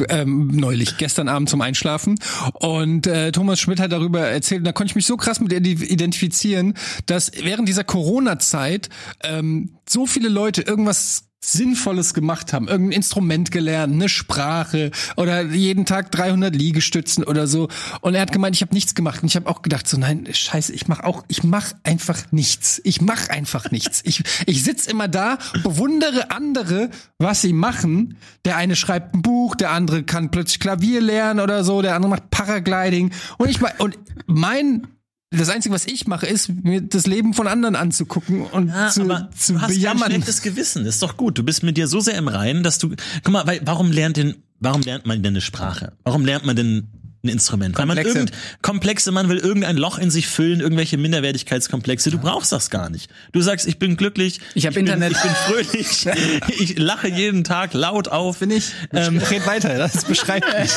Ähm, 0.08 0.48
neulich, 0.48 0.96
gestern 0.96 1.28
Abend 1.28 1.50
zum 1.50 1.60
Einschlafen. 1.60 2.18
Und 2.54 3.06
äh, 3.06 3.32
Thomas 3.32 3.60
Schmidt 3.60 3.80
hat 3.80 3.92
darüber 3.92 4.20
erzählt, 4.20 4.60
und 4.60 4.64
da 4.64 4.72
konnte 4.72 4.92
ich 4.92 4.94
mich 4.96 5.06
so 5.06 5.16
krass 5.16 5.40
mit 5.40 5.52
ident- 5.52 5.82
identifizieren, 5.84 6.74
dass 7.06 7.32
während 7.42 7.68
dieser 7.68 7.84
Corona-Zeit 7.84 8.88
ähm, 9.24 9.76
so 9.88 10.06
viele 10.06 10.28
Leute 10.28 10.62
irgendwas 10.62 11.24
Sinnvolles 11.44 12.14
gemacht 12.14 12.52
haben, 12.52 12.68
irgendein 12.68 12.96
Instrument 12.96 13.50
gelernt, 13.50 13.92
eine 13.92 14.08
Sprache 14.08 14.92
oder 15.16 15.42
jeden 15.42 15.86
Tag 15.86 16.12
300 16.12 16.54
Liegestützen 16.54 17.24
oder 17.24 17.48
so. 17.48 17.68
Und 18.00 18.14
er 18.14 18.22
hat 18.22 18.32
gemeint, 18.32 18.54
ich 18.54 18.62
habe 18.62 18.72
nichts 18.72 18.94
gemacht. 18.94 19.22
Und 19.22 19.28
ich 19.28 19.36
habe 19.36 19.50
auch 19.50 19.62
gedacht, 19.62 19.88
so 19.88 19.98
nein, 19.98 20.28
scheiße, 20.30 20.72
ich 20.72 20.86
mache 20.86 21.04
auch, 21.04 21.24
ich 21.26 21.42
mache 21.42 21.74
einfach 21.82 22.30
nichts. 22.30 22.80
Ich 22.84 23.00
mache 23.00 23.30
einfach 23.30 23.70
nichts. 23.72 24.02
Ich, 24.04 24.22
ich 24.46 24.62
sitz 24.62 24.86
immer 24.86 25.08
da, 25.08 25.38
bewundere 25.64 26.30
andere, 26.30 26.90
was 27.18 27.42
sie 27.42 27.52
machen. 27.52 28.16
Der 28.44 28.56
eine 28.56 28.76
schreibt 28.76 29.14
ein 29.14 29.22
Buch, 29.22 29.56
der 29.56 29.70
andere 29.70 30.04
kann 30.04 30.30
plötzlich 30.30 30.60
Klavier 30.60 31.00
lernen 31.00 31.40
oder 31.40 31.64
so, 31.64 31.82
der 31.82 31.96
andere 31.96 32.10
macht 32.10 32.30
Paragliding. 32.30 33.10
Und 33.38 33.48
ich 33.48 33.58
und 33.78 33.98
mein 34.26 34.86
das 35.32 35.48
Einzige, 35.48 35.74
was 35.74 35.86
ich 35.86 36.06
mache, 36.06 36.26
ist, 36.26 36.48
mir 36.62 36.80
das 36.80 37.06
Leben 37.06 37.34
von 37.34 37.46
anderen 37.46 37.76
anzugucken 37.76 38.42
und 38.46 38.68
Ja, 38.68 38.88
zu, 38.88 39.02
aber 39.02 39.30
zu 39.36 39.54
du 39.54 39.60
hast 39.60 39.68
kein 39.68 39.76
bejammern. 39.76 40.10
schlechtes 40.10 40.42
Gewissen. 40.42 40.86
Ist 40.86 41.02
doch 41.02 41.16
gut. 41.16 41.38
Du 41.38 41.42
bist 41.42 41.62
mit 41.62 41.76
dir 41.76 41.86
so 41.88 42.00
sehr 42.00 42.14
im 42.16 42.28
Reinen, 42.28 42.62
dass 42.62 42.78
du. 42.78 42.90
Guck 43.22 43.32
mal, 43.32 43.46
weil, 43.46 43.60
warum 43.64 43.90
lernt 43.90 44.16
denn, 44.16 44.36
warum 44.60 44.82
lernt 44.82 45.06
man 45.06 45.22
denn 45.22 45.32
eine 45.34 45.40
Sprache? 45.40 45.92
Warum 46.04 46.24
lernt 46.24 46.44
man 46.46 46.56
denn 46.56 46.88
ein 47.24 47.28
Instrument? 47.28 47.78
Weil 47.78 47.86
man 47.86 47.96
Komplexe. 47.96 48.18
irgend, 48.18 48.32
komplexe, 48.62 49.12
man 49.12 49.28
will 49.28 49.38
irgendein 49.38 49.76
Loch 49.76 49.98
in 49.98 50.10
sich 50.10 50.26
füllen, 50.28 50.60
irgendwelche 50.60 50.98
Minderwertigkeitskomplexe. 50.98 52.10
Du 52.10 52.18
brauchst 52.18 52.52
das 52.52 52.70
gar 52.70 52.90
nicht. 52.90 53.10
Du 53.32 53.40
sagst, 53.40 53.66
ich 53.66 53.78
bin 53.78 53.96
glücklich. 53.96 54.40
Ich 54.54 54.66
hab 54.66 54.74
bin, 54.74 54.86
Internet. 54.86 55.12
Ich 55.12 55.22
bin 55.22 55.30
fröhlich. 55.30 56.06
ich 56.60 56.78
lache 56.78 57.08
jeden 57.08 57.44
Tag 57.44 57.74
laut 57.74 58.08
auf. 58.08 58.38
Bin 58.38 58.50
ich? 58.50 58.72
Ähm, 58.92 59.18
Red 59.18 59.46
weiter, 59.46 59.78
das 59.78 60.04
beschreibt 60.04 60.46
mich. 60.58 60.70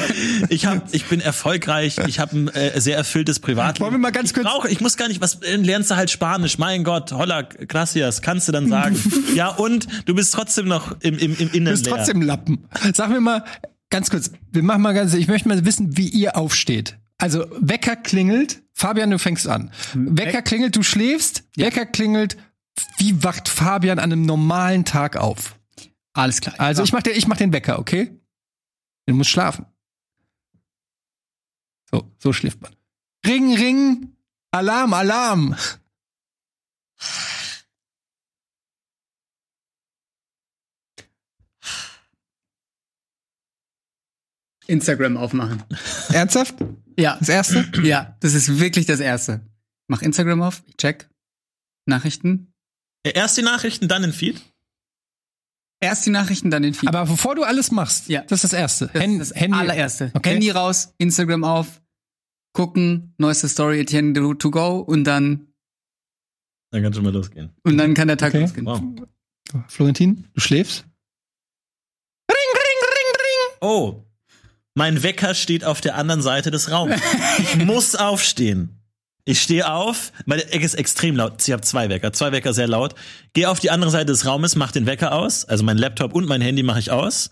ich 0.48 0.66
hab, 0.66 0.92
ich 0.92 1.04
bin 1.06 1.20
erfolgreich. 1.20 1.96
Ich 2.08 2.18
habe 2.18 2.36
ein 2.36 2.48
äh, 2.48 2.80
sehr 2.80 2.96
erfülltes 2.96 3.38
Privatleben. 3.38 3.84
Wollen 3.84 3.94
wir 3.94 3.98
mal 3.98 4.12
ganz 4.12 4.30
ich 4.30 4.34
kurz- 4.34 4.46
brauche, 4.46 4.68
ich 4.68 4.80
muss 4.80 4.96
gar 4.96 5.08
nicht, 5.08 5.20
was 5.20 5.36
äh, 5.42 5.56
lernst 5.56 5.90
du 5.90 5.96
halt 5.96 6.10
Spanisch? 6.10 6.58
Mein 6.58 6.84
Gott, 6.84 7.12
holla, 7.12 7.42
gracias, 7.42 8.22
kannst 8.22 8.48
du 8.48 8.52
dann 8.52 8.68
sagen. 8.68 8.96
ja 9.34 9.48
und 9.48 9.86
du 10.06 10.14
bist 10.14 10.34
trotzdem 10.34 10.66
noch 10.66 10.96
im 11.00 11.18
im 11.18 11.36
im. 11.36 11.64
Du 11.64 11.70
bist 11.70 11.86
leer. 11.86 11.96
trotzdem 11.96 12.22
Lappen. 12.22 12.64
Sag 12.94 13.10
mir 13.10 13.20
mal, 13.20 13.44
ganz 13.92 14.10
kurz, 14.10 14.32
wir 14.50 14.64
machen 14.64 14.82
mal 14.82 14.94
ganz, 14.94 15.14
ich 15.14 15.28
möchte 15.28 15.48
mal 15.48 15.64
wissen, 15.64 15.96
wie 15.96 16.08
ihr 16.08 16.36
aufsteht. 16.36 16.98
Also, 17.18 17.46
Wecker 17.60 17.94
klingelt, 17.94 18.62
Fabian, 18.72 19.10
du 19.10 19.18
fängst 19.20 19.46
an. 19.46 19.70
Wecker 19.94 20.42
klingelt, 20.42 20.74
du 20.74 20.82
schläfst, 20.82 21.44
Wecker 21.54 21.86
klingelt, 21.86 22.36
wie 22.98 23.22
wacht 23.22 23.48
Fabian 23.48 24.00
an 24.00 24.12
einem 24.12 24.22
normalen 24.22 24.84
Tag 24.84 25.16
auf? 25.16 25.56
Alles 26.14 26.40
klar. 26.40 26.56
Also, 26.58 26.82
ich 26.82 26.92
mach 26.92 27.02
den, 27.02 27.16
ich 27.16 27.28
mach 27.28 27.36
den 27.36 27.52
Wecker, 27.52 27.78
okay? 27.78 28.18
Du 29.06 29.14
musst 29.14 29.30
schlafen. 29.30 29.66
So, 31.90 32.10
so 32.18 32.32
schläft 32.32 32.60
man. 32.60 32.74
Ring, 33.24 33.54
ring, 33.54 34.16
Alarm, 34.50 34.94
Alarm. 34.94 35.54
Instagram 44.66 45.16
aufmachen. 45.16 45.62
Ernsthaft? 46.12 46.54
Ja. 46.98 47.16
Das 47.18 47.28
erste? 47.28 47.70
Ja, 47.82 48.16
das 48.20 48.34
ist 48.34 48.58
wirklich 48.60 48.86
das 48.86 49.00
Erste. 49.00 49.40
Mach 49.88 50.02
Instagram 50.02 50.42
auf, 50.42 50.62
ich 50.66 50.76
check. 50.76 51.08
Nachrichten. 51.86 52.52
Erst 53.04 53.36
die 53.36 53.42
Nachrichten, 53.42 53.88
dann 53.88 54.02
den 54.02 54.12
Feed. 54.12 54.40
Erst 55.80 56.06
die 56.06 56.10
Nachrichten, 56.10 56.50
dann 56.50 56.62
den 56.62 56.74
Feed. 56.74 56.88
Aber 56.88 57.04
bevor 57.10 57.34
du 57.34 57.42
alles 57.42 57.72
machst, 57.72 58.08
Ja. 58.08 58.20
das 58.22 58.44
ist 58.44 58.52
das 58.52 58.58
erste. 58.60 58.86
das 58.92 59.04
ist 59.04 59.18
das 59.32 59.52
allererste. 59.52 60.10
Okay. 60.14 60.30
Handy 60.30 60.50
raus, 60.50 60.94
Instagram 60.98 61.42
auf, 61.42 61.82
gucken, 62.52 63.14
neueste 63.18 63.48
Story, 63.48 63.80
Etienne 63.80 64.12
to, 64.12 64.34
to 64.34 64.50
go 64.52 64.78
und 64.78 65.02
dann, 65.04 65.48
Dann 66.70 66.84
kann 66.84 66.94
schon 66.94 67.02
mal 67.02 67.12
losgehen. 67.12 67.50
und 67.64 67.76
dann 67.78 67.94
kann 67.94 68.06
der 68.06 68.16
Tag 68.16 68.32
Okay. 68.32 68.42
losgehen. 68.42 68.66
Wow. 68.66 69.64
Florentin, 69.68 70.28
du 70.34 70.40
schläfst? 70.40 70.86
Oh, 73.60 74.04
mein 74.74 75.02
Wecker 75.02 75.34
steht 75.34 75.64
auf 75.64 75.80
der 75.80 75.96
anderen 75.96 76.22
Seite 76.22 76.50
des 76.50 76.70
Raums. 76.70 77.00
Ich 77.38 77.56
muss 77.64 77.94
aufstehen. 77.94 78.78
Ich 79.24 79.40
stehe 79.40 79.72
auf, 79.72 80.12
meine 80.26 80.44
Ecke 80.50 80.64
ist 80.64 80.74
extrem 80.74 81.14
laut. 81.14 81.40
Ich 81.46 81.52
habe 81.52 81.62
zwei 81.62 81.88
Wecker, 81.88 82.12
zwei 82.12 82.32
Wecker 82.32 82.52
sehr 82.52 82.66
laut. 82.66 82.96
Gehe 83.34 83.48
auf 83.48 83.60
die 83.60 83.70
andere 83.70 83.90
Seite 83.90 84.06
des 84.06 84.26
Raumes, 84.26 84.56
mache 84.56 84.72
den 84.72 84.86
Wecker 84.86 85.12
aus, 85.12 85.44
also 85.44 85.62
mein 85.62 85.78
Laptop 85.78 86.12
und 86.12 86.26
mein 86.26 86.40
Handy 86.40 86.64
mache 86.64 86.80
ich 86.80 86.90
aus. 86.90 87.30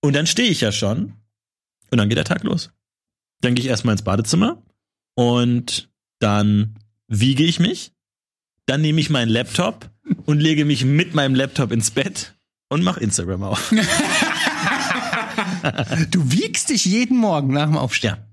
Und 0.00 0.14
dann 0.14 0.26
stehe 0.26 0.48
ich 0.48 0.60
ja 0.60 0.72
schon. 0.72 1.12
Und 1.90 1.98
dann 1.98 2.08
geht 2.08 2.18
der 2.18 2.24
Tag 2.24 2.42
los. 2.42 2.70
Dann 3.40 3.54
gehe 3.54 3.64
ich 3.64 3.70
erstmal 3.70 3.92
ins 3.92 4.02
Badezimmer 4.02 4.60
und 5.14 5.88
dann 6.18 6.76
wiege 7.06 7.44
ich 7.44 7.60
mich. 7.60 7.92
Dann 8.66 8.80
nehme 8.80 9.00
ich 9.00 9.10
meinen 9.10 9.28
Laptop 9.28 9.88
und 10.24 10.40
lege 10.40 10.64
mich 10.64 10.84
mit 10.84 11.14
meinem 11.14 11.36
Laptop 11.36 11.70
ins 11.70 11.92
Bett 11.92 12.34
und 12.68 12.82
mache 12.82 13.00
Instagram 13.00 13.44
auf. 13.44 13.72
Du 16.10 16.32
wiegst 16.32 16.70
dich 16.70 16.84
jeden 16.84 17.16
Morgen 17.16 17.52
nach 17.52 17.66
dem 17.66 17.76
Aufstehen. 17.76 18.16
Ja. 18.16 18.26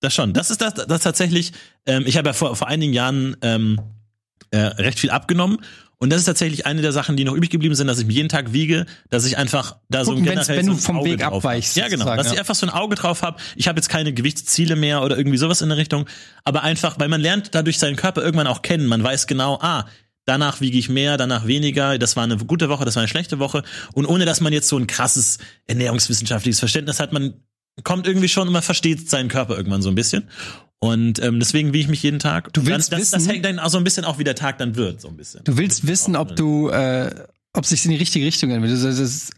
Das 0.00 0.14
schon. 0.14 0.32
Das 0.32 0.50
ist 0.50 0.60
das, 0.60 0.74
das 0.74 1.02
tatsächlich, 1.02 1.52
ähm, 1.86 2.04
ich 2.06 2.16
habe 2.16 2.30
ja 2.30 2.32
vor, 2.32 2.56
vor 2.56 2.68
einigen 2.68 2.92
Jahren 2.92 3.36
ähm, 3.42 3.78
äh, 4.50 4.58
recht 4.58 4.98
viel 4.98 5.10
abgenommen. 5.10 5.58
Und 5.98 6.08
das 6.10 6.20
ist 6.20 6.24
tatsächlich 6.24 6.64
eine 6.64 6.80
der 6.80 6.92
Sachen, 6.92 7.18
die 7.18 7.24
noch 7.24 7.34
übrig 7.34 7.50
geblieben 7.50 7.74
sind, 7.74 7.86
dass 7.86 7.98
ich 7.98 8.06
mich 8.06 8.16
jeden 8.16 8.30
Tag 8.30 8.54
wiege, 8.54 8.86
dass 9.10 9.26
ich 9.26 9.36
einfach 9.36 9.76
da 9.90 10.02
so 10.02 10.12
ein 10.12 10.24
Gucken, 10.24 10.30
generell 10.30 10.56
wenn 10.56 10.64
so 10.64 10.72
du 10.72 10.78
vom 10.78 10.96
Auge 10.96 11.10
Weg 11.10 11.22
abweichst. 11.22 11.76
Ja, 11.76 11.88
genau. 11.88 12.06
Dass 12.16 12.28
ja. 12.28 12.32
ich 12.32 12.38
einfach 12.38 12.54
so 12.54 12.66
ein 12.66 12.70
Auge 12.70 12.94
drauf 12.94 13.20
habe. 13.20 13.38
Ich 13.54 13.68
habe 13.68 13.76
jetzt 13.76 13.90
keine 13.90 14.14
Gewichtsziele 14.14 14.76
mehr 14.76 15.02
oder 15.02 15.18
irgendwie 15.18 15.36
sowas 15.36 15.60
in 15.60 15.68
der 15.68 15.76
Richtung. 15.76 16.06
Aber 16.42 16.62
einfach, 16.62 16.98
weil 16.98 17.08
man 17.08 17.20
lernt 17.20 17.54
dadurch 17.54 17.78
seinen 17.78 17.96
Körper 17.96 18.22
irgendwann 18.22 18.46
auch 18.46 18.62
kennen. 18.62 18.86
Man 18.86 19.04
weiß 19.04 19.26
genau, 19.26 19.58
ah, 19.60 19.84
danach 20.30 20.60
wiege 20.60 20.78
ich 20.78 20.88
mehr, 20.88 21.16
danach 21.16 21.46
weniger. 21.46 21.98
Das 21.98 22.14
war 22.16 22.22
eine 22.24 22.36
gute 22.38 22.68
Woche, 22.68 22.84
das 22.84 22.94
war 22.96 23.02
eine 23.02 23.08
schlechte 23.08 23.38
Woche. 23.40 23.62
Und 23.92 24.06
ohne 24.06 24.24
dass 24.24 24.40
man 24.40 24.52
jetzt 24.52 24.68
so 24.68 24.78
ein 24.78 24.86
krasses 24.86 25.38
ernährungswissenschaftliches 25.66 26.58
Verständnis 26.60 27.00
hat, 27.00 27.12
man 27.12 27.34
kommt 27.84 28.06
irgendwie 28.06 28.28
schon 28.28 28.46
und 28.46 28.52
man 28.52 28.62
versteht 28.62 29.10
seinen 29.10 29.28
Körper 29.28 29.56
irgendwann 29.56 29.82
so 29.82 29.88
ein 29.88 29.94
bisschen. 29.94 30.28
Und 30.78 31.22
ähm, 31.22 31.38
deswegen 31.40 31.72
wiege 31.72 31.80
ich 31.82 31.88
mich 31.88 32.02
jeden 32.02 32.18
Tag. 32.20 32.52
Du 32.52 32.64
willst 32.64 32.92
dann, 32.92 33.00
das, 33.00 33.10
das 33.10 33.20
wissen- 33.22 33.30
hängt 33.32 33.44
dann 33.44 33.58
auch 33.58 33.68
so 33.68 33.76
ein 33.78 33.84
bisschen 33.84 34.04
auch, 34.04 34.18
wie 34.18 34.24
der 34.24 34.34
Tag 34.34 34.58
dann 34.58 34.76
wird, 34.76 35.00
so 35.00 35.08
ein 35.08 35.16
bisschen. 35.16 35.42
Du 35.44 35.58
willst 35.58 35.86
wissen, 35.86 36.16
ob 36.16 36.36
du, 36.36 36.68
äh, 36.70 37.10
ob 37.52 37.66
sich 37.66 37.84
in 37.84 37.90
die 37.90 37.96
richtige 37.96 38.24
Richtung 38.24 38.50
entwickelt. 38.50 38.80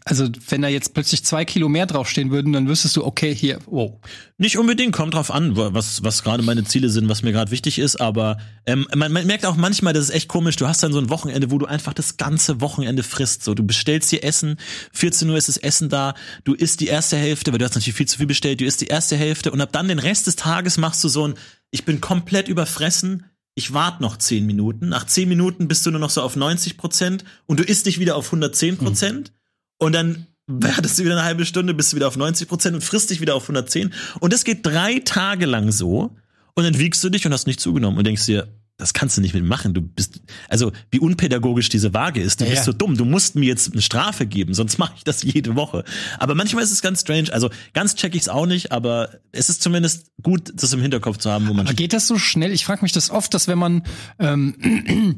Also 0.05 0.29
wenn 0.49 0.61
da 0.61 0.67
jetzt 0.67 0.93
plötzlich 0.93 1.25
zwei 1.25 1.45
Kilo 1.45 1.67
mehr 1.67 1.87
draufstehen 1.87 2.29
würden, 2.29 2.53
dann 2.53 2.67
wüsstest 2.67 2.95
du, 2.95 3.03
okay, 3.03 3.33
hier, 3.33 3.57
wow. 3.65 3.99
Nicht 4.37 4.59
unbedingt, 4.59 4.93
kommt 4.93 5.15
drauf 5.15 5.31
an, 5.31 5.57
was, 5.57 6.03
was 6.03 6.21
gerade 6.21 6.43
meine 6.43 6.63
Ziele 6.63 6.89
sind, 6.89 7.09
was 7.09 7.23
mir 7.23 7.31
gerade 7.31 7.49
wichtig 7.49 7.79
ist, 7.79 7.99
aber 7.99 8.37
ähm, 8.67 8.85
man, 8.95 9.11
man 9.11 9.25
merkt 9.25 9.47
auch 9.47 9.55
manchmal, 9.55 9.93
das 9.93 10.05
ist 10.05 10.09
echt 10.11 10.27
komisch, 10.27 10.57
du 10.57 10.67
hast 10.67 10.83
dann 10.83 10.93
so 10.93 10.99
ein 10.99 11.09
Wochenende, 11.09 11.49
wo 11.49 11.57
du 11.57 11.65
einfach 11.65 11.93
das 11.93 12.17
ganze 12.17 12.61
Wochenende 12.61 13.01
frisst. 13.01 13.43
So, 13.43 13.55
du 13.55 13.65
bestellst 13.65 14.11
dir 14.11 14.23
Essen, 14.23 14.57
14 14.91 15.27
Uhr 15.29 15.37
ist 15.37 15.47
das 15.47 15.57
Essen 15.57 15.89
da, 15.89 16.13
du 16.43 16.53
isst 16.53 16.81
die 16.81 16.87
erste 16.87 17.17
Hälfte, 17.17 17.51
weil 17.51 17.57
du 17.57 17.65
hast 17.65 17.73
natürlich 17.73 17.97
viel 17.97 18.07
zu 18.07 18.17
viel 18.17 18.27
bestellt, 18.27 18.61
du 18.61 18.65
isst 18.65 18.81
die 18.81 18.87
erste 18.87 19.17
Hälfte 19.17 19.51
und 19.51 19.59
ab 19.59 19.71
dann 19.71 19.87
den 19.87 19.99
Rest 19.99 20.27
des 20.27 20.35
Tages 20.35 20.77
machst 20.77 21.03
du 21.03 21.07
so 21.07 21.27
ein, 21.27 21.33
ich 21.71 21.83
bin 21.83 21.99
komplett 21.99 22.47
überfressen, 22.47 23.25
ich 23.55 23.73
warte 23.73 24.01
noch 24.01 24.17
10 24.17 24.45
Minuten. 24.45 24.89
Nach 24.89 25.05
10 25.05 25.29
Minuten 25.29 25.67
bist 25.67 25.85
du 25.85 25.91
nur 25.91 25.99
noch 25.99 26.09
so 26.09 26.21
auf 26.21 26.35
90 26.35 26.77
Prozent 26.77 27.23
und 27.45 27.59
du 27.59 27.63
isst 27.63 27.85
dich 27.85 27.99
wieder 27.99 28.15
auf 28.15 28.25
110 28.25 28.77
Prozent. 28.77 29.31
Und 29.77 29.93
dann 29.93 30.27
wartest 30.47 30.99
du 30.99 31.03
wieder 31.03 31.13
eine 31.13 31.23
halbe 31.23 31.45
Stunde, 31.45 31.73
bist 31.73 31.91
du 31.91 31.97
wieder 31.97 32.07
auf 32.07 32.17
90 32.17 32.47
Prozent 32.47 32.75
und 32.75 32.83
frisst 32.83 33.09
dich 33.09 33.21
wieder 33.21 33.35
auf 33.35 33.43
110. 33.43 33.93
Und 34.19 34.33
das 34.33 34.43
geht 34.43 34.65
drei 34.65 34.99
Tage 34.99 35.45
lang 35.45 35.71
so. 35.71 36.15
Und 36.55 36.63
dann 36.63 36.77
wiegst 36.77 37.03
du 37.03 37.09
dich 37.09 37.25
und 37.25 37.33
hast 37.33 37.47
nicht 37.47 37.59
zugenommen 37.59 37.97
und 37.97 38.05
denkst 38.05 38.25
dir, 38.25 38.47
das 38.77 38.93
kannst 38.93 39.17
du 39.17 39.21
nicht 39.21 39.33
mit 39.33 39.45
machen. 39.45 39.73
Du 39.73 39.81
bist, 39.81 40.21
also 40.49 40.71
wie 40.89 40.99
unpädagogisch 40.99 41.69
diese 41.69 41.93
Waage 41.93 42.21
ist. 42.21 42.41
Du 42.41 42.45
Ja, 42.45 42.51
bist 42.51 42.63
so 42.63 42.73
dumm. 42.73 42.97
Du 42.97 43.05
musst 43.05 43.35
mir 43.35 43.45
jetzt 43.45 43.71
eine 43.71 43.81
Strafe 43.81 44.25
geben, 44.25 44.53
sonst 44.53 44.77
mache 44.79 44.93
ich 44.97 45.03
das 45.03 45.21
jede 45.23 45.55
Woche. 45.55 45.83
Aber 46.17 46.33
manchmal 46.35 46.63
ist 46.63 46.71
es 46.71 46.81
ganz 46.81 47.01
strange. 47.01 47.31
Also 47.31 47.49
ganz 47.73 47.95
check 47.95 48.15
ich 48.15 48.23
es 48.23 48.29
auch 48.29 48.47
nicht, 48.47 48.71
aber 48.71 49.09
es 49.31 49.49
ist 49.49 49.61
zumindest 49.61 50.11
gut, 50.21 50.51
das 50.55 50.73
im 50.73 50.81
Hinterkopf 50.81 51.17
zu 51.17 51.29
haben, 51.31 51.47
wo 51.47 51.53
man 51.53 51.67
Aber 51.67 51.75
geht 51.75 51.93
das 51.93 52.07
so 52.07 52.17
schnell? 52.17 52.51
Ich 52.51 52.65
frage 52.65 52.81
mich 52.81 52.91
das 52.91 53.11
oft, 53.11 53.33
dass 53.33 53.47
wenn 53.47 53.59
man 53.59 53.83
ähm, 54.17 54.55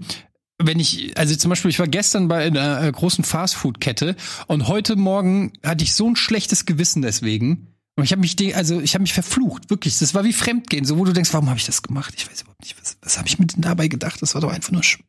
wenn 0.58 0.80
ich, 0.80 1.18
also 1.18 1.36
zum 1.36 1.50
Beispiel, 1.50 1.70
ich 1.70 1.80
war 1.80 1.88
gestern 1.88 2.28
bei 2.28 2.46
einer 2.46 2.84
äh, 2.84 2.92
großen 2.92 3.24
Fastfood-Kette 3.24 4.16
und 4.48 4.68
heute 4.68 4.96
Morgen 4.96 5.54
hatte 5.66 5.84
ich 5.84 5.94
so 5.94 6.10
ein 6.10 6.16
schlechtes 6.16 6.66
Gewissen 6.66 7.02
deswegen. 7.02 7.75
Und 7.98 8.04
ich 8.04 8.12
habe 8.12 8.20
mich, 8.20 8.36
also 8.56 8.82
ich 8.82 8.94
habe 8.94 9.04
mich 9.04 9.14
verflucht, 9.14 9.70
wirklich. 9.70 9.98
Das 10.00 10.14
war 10.14 10.24
wie 10.26 10.34
Fremdgehen, 10.34 10.84
so 10.86 10.98
wo 10.98 11.06
du 11.06 11.14
denkst, 11.14 11.32
warum 11.34 11.50
habe 11.50 11.60
ich 11.60 11.66
das 11.66 11.82
gemacht? 11.82 12.14
Ich 12.18 12.30
weiß 12.30 12.42
überhaupt 12.42 12.62
nicht, 12.62 12.76
was, 12.82 12.98
was 13.02 13.18
habe 13.18 13.28
ich 13.28 13.40
mir 13.40 13.46
denn 13.48 13.62
dabei 13.62 13.88
gedacht? 13.88 14.22
Das 14.22 14.34
war 14.34 14.42
doch 14.42 14.52
einfach 14.52 14.72
nur 14.72 14.84
sch 14.84 15.00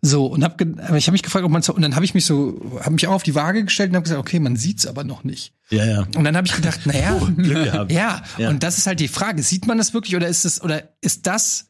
so 0.00 0.26
und 0.26 0.44
hab, 0.44 0.60
aber 0.60 0.96
ich 0.96 1.06
habe 1.08 1.12
mich 1.12 1.24
gefragt, 1.24 1.44
ob 1.44 1.50
man 1.50 1.62
so, 1.62 1.74
und 1.74 1.82
dann 1.82 1.96
habe 1.96 2.04
ich 2.04 2.14
mich 2.14 2.24
so, 2.24 2.80
habe 2.80 2.92
mich 2.92 3.08
auch 3.08 3.12
auf 3.14 3.24
die 3.24 3.34
Waage 3.34 3.64
gestellt 3.64 3.90
und 3.90 3.96
habe 3.96 4.04
gesagt, 4.04 4.20
okay, 4.20 4.38
man 4.38 4.54
sieht's 4.54 4.86
aber 4.86 5.02
noch 5.02 5.24
nicht. 5.24 5.54
ja, 5.70 5.84
ja. 5.84 6.00
Und 6.14 6.22
dann 6.22 6.36
habe 6.36 6.46
ich 6.46 6.54
gedacht, 6.54 6.86
naja, 6.86 7.18
Glück 7.36 7.64
gehabt. 7.64 7.90
ja, 7.90 8.22
Ja. 8.36 8.48
und 8.50 8.62
das 8.62 8.78
ist 8.78 8.86
halt 8.86 9.00
die 9.00 9.08
Frage. 9.08 9.42
Sieht 9.42 9.66
man 9.66 9.76
das 9.76 9.94
wirklich 9.94 10.14
oder 10.14 10.28
ist 10.28 10.44
es, 10.44 10.62
oder 10.62 10.88
ist 11.00 11.26
das, 11.26 11.66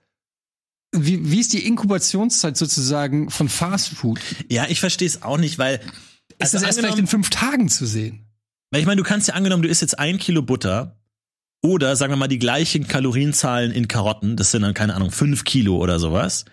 wie, 0.93 1.31
wie 1.31 1.41
ist 1.41 1.55
die 1.55 1.67
Inkubationszeit 1.67 2.57
sozusagen 2.59 3.31
von 3.31 3.49
Fast 3.49 3.89
Food? 3.91 4.21
Ja, 4.51 4.67
ich 4.69 4.81
verstehe 4.81 5.09
es 5.09 5.23
auch 5.23 5.39
nicht, 5.39 5.59
weil 5.59 5.77
Ist 5.77 5.85
also 6.41 6.59
das 6.59 6.65
erst 6.65 6.81
vielleicht 6.81 6.99
in 6.99 7.07
fünf 7.07 7.31
Tagen 7.31 7.69
zu 7.71 7.87
sehen? 7.87 8.28
Weil 8.71 8.81
ich 8.81 8.87
meine, 8.87 8.97
du 9.01 9.05
kannst 9.09 9.29
ja 9.29 9.35
angenommen, 9.35 9.63
du 9.63 9.69
isst 9.69 9.81
jetzt 9.83 9.99
ein 9.99 10.19
Kilo 10.19 10.43
Butter 10.43 10.97
oder 11.63 11.97
sagen 11.97 12.13
wir 12.13 12.17
mal 12.17 12.29
die 12.29 12.39
gleichen 12.39 12.87
Kalorienzahlen 12.87 13.73
in 13.73 13.89
Karotten, 13.89 14.37
das 14.37 14.51
sind 14.51 14.63
dann 14.63 14.75
keine 14.75 14.95
Ahnung 14.95 15.11
fünf 15.11 15.45
Kilo 15.45 15.77
oder 15.77 15.99
sowas. 15.99 16.45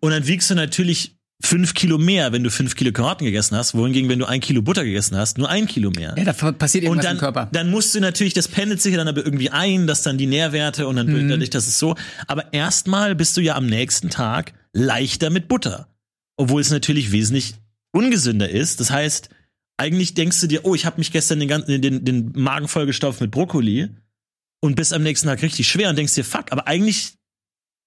Und 0.00 0.10
dann 0.10 0.26
wiegst 0.26 0.50
du 0.50 0.54
natürlich 0.54 1.16
fünf 1.42 1.74
Kilo 1.74 1.98
mehr, 1.98 2.32
wenn 2.32 2.42
du 2.44 2.50
fünf 2.50 2.74
Kilo 2.74 2.92
Karotten 2.92 3.24
gegessen 3.24 3.56
hast, 3.56 3.74
wohingegen, 3.74 4.08
wenn 4.08 4.18
du 4.18 4.26
ein 4.26 4.40
Kilo 4.40 4.62
Butter 4.62 4.84
gegessen 4.84 5.16
hast, 5.16 5.38
nur 5.38 5.48
ein 5.48 5.66
Kilo 5.66 5.90
mehr. 5.90 6.14
Ja, 6.16 6.24
da 6.24 6.52
passiert 6.52 6.84
irgendwas 6.84 7.04
und 7.04 7.04
dann, 7.04 7.16
im 7.16 7.20
Körper. 7.20 7.48
dann 7.52 7.70
musst 7.70 7.94
du 7.94 8.00
natürlich, 8.00 8.34
das 8.34 8.48
pendelt 8.48 8.80
sich 8.82 8.92
ja 8.92 8.98
dann 8.98 9.08
aber 9.08 9.24
irgendwie 9.24 9.50
ein, 9.50 9.86
dass 9.86 10.02
dann 10.02 10.18
die 10.18 10.26
Nährwerte 10.26 10.86
und 10.86 10.96
dann 10.96 11.06
Mhm. 11.06 11.28
dadurch, 11.28 11.50
das 11.50 11.66
ist 11.68 11.78
so. 11.78 11.94
Aber 12.26 12.52
erstmal 12.52 13.14
bist 13.14 13.36
du 13.36 13.40
ja 13.40 13.54
am 13.56 13.66
nächsten 13.66 14.10
Tag 14.10 14.52
leichter 14.72 15.30
mit 15.30 15.48
Butter. 15.48 15.88
Obwohl 16.36 16.60
es 16.60 16.70
natürlich 16.70 17.12
wesentlich 17.12 17.54
ungesünder 17.92 18.48
ist. 18.48 18.80
Das 18.80 18.90
heißt, 18.90 19.28
eigentlich 19.76 20.14
denkst 20.14 20.40
du 20.40 20.46
dir, 20.46 20.64
oh, 20.64 20.74
ich 20.74 20.86
habe 20.86 20.98
mich 20.98 21.12
gestern 21.12 21.40
den, 21.40 21.48
ganzen, 21.48 21.82
den, 21.82 22.04
den 22.04 22.32
Magen 22.34 22.68
vollgestopft 22.68 23.20
mit 23.20 23.30
Brokkoli 23.30 23.90
und 24.60 24.76
bist 24.76 24.92
am 24.92 25.02
nächsten 25.02 25.26
Tag 25.26 25.42
richtig 25.42 25.68
schwer 25.68 25.90
und 25.90 25.96
denkst 25.96 26.14
dir, 26.14 26.24
fuck, 26.24 26.52
aber 26.52 26.66
eigentlich 26.66 27.14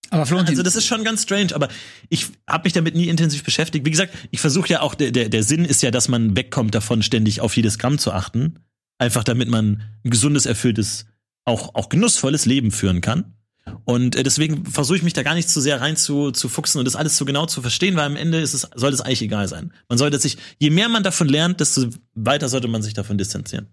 Aber 0.10 0.26
Florentin, 0.26 0.54
also 0.54 0.63
das 0.63 0.76
ist 0.76 0.86
schon 0.86 1.04
ganz 1.04 1.23
strange, 1.23 1.56
aber 1.56 1.69
ich 2.10 2.28
habe 2.47 2.65
mich 2.65 2.73
damit 2.73 2.95
nie 2.95 3.08
intensiv 3.08 3.43
beschäftigt. 3.43 3.86
Wie 3.86 3.91
gesagt, 3.91 4.13
ich 4.32 4.39
versuche 4.39 4.69
ja 4.69 4.82
auch, 4.82 4.95
der, 4.95 5.12
der, 5.12 5.30
der 5.30 5.43
Sinn 5.43 5.65
ist 5.65 5.82
ja, 5.82 5.91
dass 5.91 6.08
man 6.08 6.36
wegkommt 6.36 6.76
davon, 6.76 7.04
ständig 7.04 7.41
auf 7.41 7.56
jedes 7.56 7.80
Gramm 7.80 7.97
zu 7.97 8.12
achten. 8.12 8.60
Einfach 9.00 9.23
damit 9.23 9.47
man 9.47 9.84
ein 10.04 10.10
gesundes, 10.10 10.45
erfülltes, 10.45 11.06
auch, 11.45 11.76
auch 11.76 11.89
genussvolles 11.89 12.45
Leben 12.45 12.71
führen 12.71 13.02
kann. 13.02 13.37
Und 13.86 14.15
äh, 14.15 14.23
deswegen 14.23 14.65
versuche 14.65 14.97
ich 14.97 15.03
mich 15.03 15.13
da 15.13 15.23
gar 15.23 15.36
nicht 15.36 15.49
zu 15.49 15.62
sehr 15.62 15.82
rein 15.82 15.95
zu, 15.95 16.32
zu 16.32 16.49
fuchsen 16.49 16.80
und 16.80 16.86
das 16.86 16.95
alles 16.95 17.17
so 17.17 17.25
genau 17.25 17.45
zu 17.45 17.62
verstehen, 17.62 17.95
weil 17.95 18.06
am 18.06 18.15
Ende 18.15 18.39
ist 18.39 18.53
es, 18.53 18.67
soll 18.75 18.93
es 18.93 19.01
eigentlich 19.01 19.21
egal 19.21 19.47
sein. 19.47 19.73
Man 19.89 19.97
sollte 19.97 20.19
sich, 20.19 20.38
je 20.60 20.69
mehr 20.69 20.89
man 20.89 21.03
davon 21.03 21.27
lernt, 21.27 21.60
desto 21.60 21.89
weiter 22.13 22.49
sollte 22.49 22.67
man 22.67 22.82
sich 22.82 22.93
davon 22.93 23.17
distanzieren. 23.17 23.67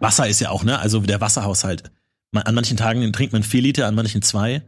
Wasser 0.00 0.28
ist 0.28 0.40
ja 0.40 0.50
auch, 0.50 0.64
ne? 0.64 0.78
Also 0.78 1.00
der 1.00 1.20
Wasserhaushalt. 1.20 1.90
Man, 2.32 2.44
an 2.44 2.54
manchen 2.54 2.76
Tagen 2.76 3.12
trinkt 3.12 3.32
man 3.32 3.42
vier 3.42 3.62
Liter, 3.62 3.86
an 3.86 3.94
manchen 3.94 4.22
zwei. 4.22 4.62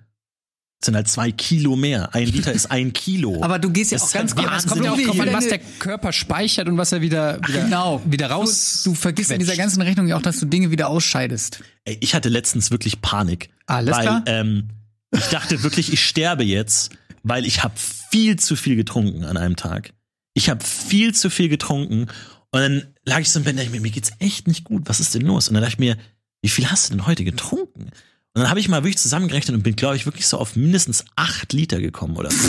Sind 0.84 0.96
halt 0.96 1.08
zwei 1.08 1.30
Kilo 1.32 1.76
mehr. 1.76 2.14
Ein 2.14 2.26
Liter 2.26 2.52
ist 2.52 2.70
ein 2.70 2.92
Kilo. 2.92 3.38
aber 3.42 3.58
du 3.58 3.70
gehst 3.70 3.92
ja 3.92 3.98
Das 3.98 4.08
auch 4.08 4.12
ganz 4.14 4.34
halt 4.34 4.44
genau. 4.44 4.56
Es 4.56 4.66
kommt 4.66 4.84
ja 4.84 4.92
auch 4.92 5.00
drauf 5.00 5.20
an, 5.20 5.32
was 5.32 5.48
der 5.48 5.58
Körper 5.58 6.12
speichert 6.12 6.68
und 6.68 6.76
was 6.76 6.90
er 6.92 7.00
wieder, 7.02 7.38
wieder, 7.46 7.62
Genau. 7.64 8.02
wieder 8.04 8.28
Du, 8.28 8.34
raus. 8.34 8.82
du 8.84 8.94
vergisst 8.94 9.30
in 9.30 9.38
dieser 9.38 9.52
quetscht. 9.52 9.62
ganzen 9.62 9.82
Rechnung 9.82 10.08
ja 10.08 10.16
auch, 10.16 10.22
dass 10.22 10.40
du 10.40 10.46
Dinge 10.46 10.70
wieder 10.70 10.88
ausscheidest. 10.88 11.62
Ey, 11.84 11.98
ich 12.00 12.14
hatte 12.14 12.28
letztens 12.28 12.70
wirklich 12.70 13.00
Panik. 13.00 13.50
Alles 13.66 13.94
weil, 13.96 14.02
klar. 14.02 14.22
Ähm, 14.26 14.68
ich 15.12 15.24
dachte 15.26 15.62
wirklich, 15.62 15.92
ich 15.92 16.04
sterbe 16.04 16.42
jetzt, 16.42 16.90
weil 17.22 17.44
ich 17.46 17.62
habe 17.62 17.74
viel 17.76 18.36
zu 18.38 18.56
viel 18.56 18.76
getrunken 18.76 19.24
an 19.24 19.36
einem 19.36 19.56
Tag. 19.56 19.92
Ich 20.34 20.48
habe 20.50 20.64
viel 20.64 21.14
zu 21.14 21.30
viel 21.30 21.48
getrunken 21.48 22.06
Und 22.50 22.60
dann 22.60 22.86
lag 23.04 23.20
ich 23.20 23.30
so 23.30 23.38
im 23.38 23.44
Bett 23.44 23.52
und 23.52 23.56
dachte 23.58 23.66
ich 23.68 23.72
mir, 23.72 23.80
mir 23.80 23.90
geht's 23.90 24.10
echt 24.18 24.48
nicht 24.48 24.64
gut. 24.64 24.82
Was 24.86 24.98
ist 25.00 25.14
denn 25.14 25.22
los? 25.22 25.48
Und 25.48 25.54
dann 25.54 25.62
dachte 25.62 25.74
ich 25.74 25.78
mir, 25.78 25.96
wie 26.40 26.48
viel 26.48 26.68
hast 26.70 26.88
du 26.90 26.94
denn 26.96 27.06
heute 27.06 27.22
getrunken? 27.24 27.90
Und 28.34 28.40
dann 28.40 28.48
habe 28.48 28.60
ich 28.60 28.68
mal 28.70 28.82
wirklich 28.82 28.96
zusammengerechnet 28.96 29.54
und 29.54 29.62
bin, 29.62 29.76
glaube 29.76 29.94
ich, 29.94 30.06
wirklich 30.06 30.26
so 30.26 30.38
auf 30.38 30.56
mindestens 30.56 31.04
acht 31.16 31.52
Liter 31.52 31.80
gekommen 31.80 32.16
oder 32.16 32.30
so. 32.30 32.48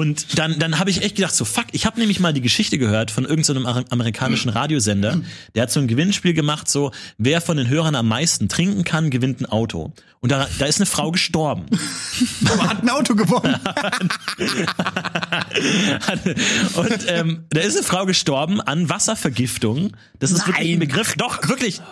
Und 0.00 0.38
dann, 0.38 0.58
dann 0.58 0.78
habe 0.78 0.88
ich 0.88 1.02
echt 1.02 1.16
gedacht, 1.16 1.34
so 1.34 1.44
fuck, 1.44 1.66
ich 1.72 1.84
habe 1.84 2.00
nämlich 2.00 2.20
mal 2.20 2.32
die 2.32 2.40
Geschichte 2.40 2.78
gehört 2.78 3.10
von 3.10 3.26
irgendeinem 3.26 3.64
so 3.64 3.84
amerikanischen 3.90 4.48
Radiosender, 4.48 5.20
der 5.54 5.64
hat 5.64 5.70
so 5.70 5.80
ein 5.80 5.88
Gewinnspiel 5.88 6.32
gemacht, 6.32 6.70
so 6.70 6.90
wer 7.18 7.42
von 7.42 7.58
den 7.58 7.68
Hörern 7.68 7.96
am 7.96 8.08
meisten 8.08 8.48
trinken 8.48 8.84
kann, 8.84 9.10
gewinnt 9.10 9.42
ein 9.42 9.46
Auto. 9.46 9.92
Und 10.20 10.32
da, 10.32 10.48
da 10.58 10.64
ist 10.64 10.78
eine 10.78 10.86
Frau 10.86 11.10
gestorben. 11.10 11.66
Aber 12.46 12.66
hat 12.66 12.82
ein 12.82 12.88
Auto 12.88 13.14
gewonnen. 13.14 13.56
und 16.76 16.98
ähm, 17.08 17.44
da 17.50 17.60
ist 17.60 17.76
eine 17.76 17.84
Frau 17.84 18.06
gestorben 18.06 18.62
an 18.62 18.88
Wasservergiftung. 18.88 19.92
Das 20.18 20.30
ist 20.30 20.46
wirklich 20.46 20.72
ein 20.72 20.78
Begriff. 20.78 21.14
Doch, 21.16 21.46
wirklich. 21.46 21.82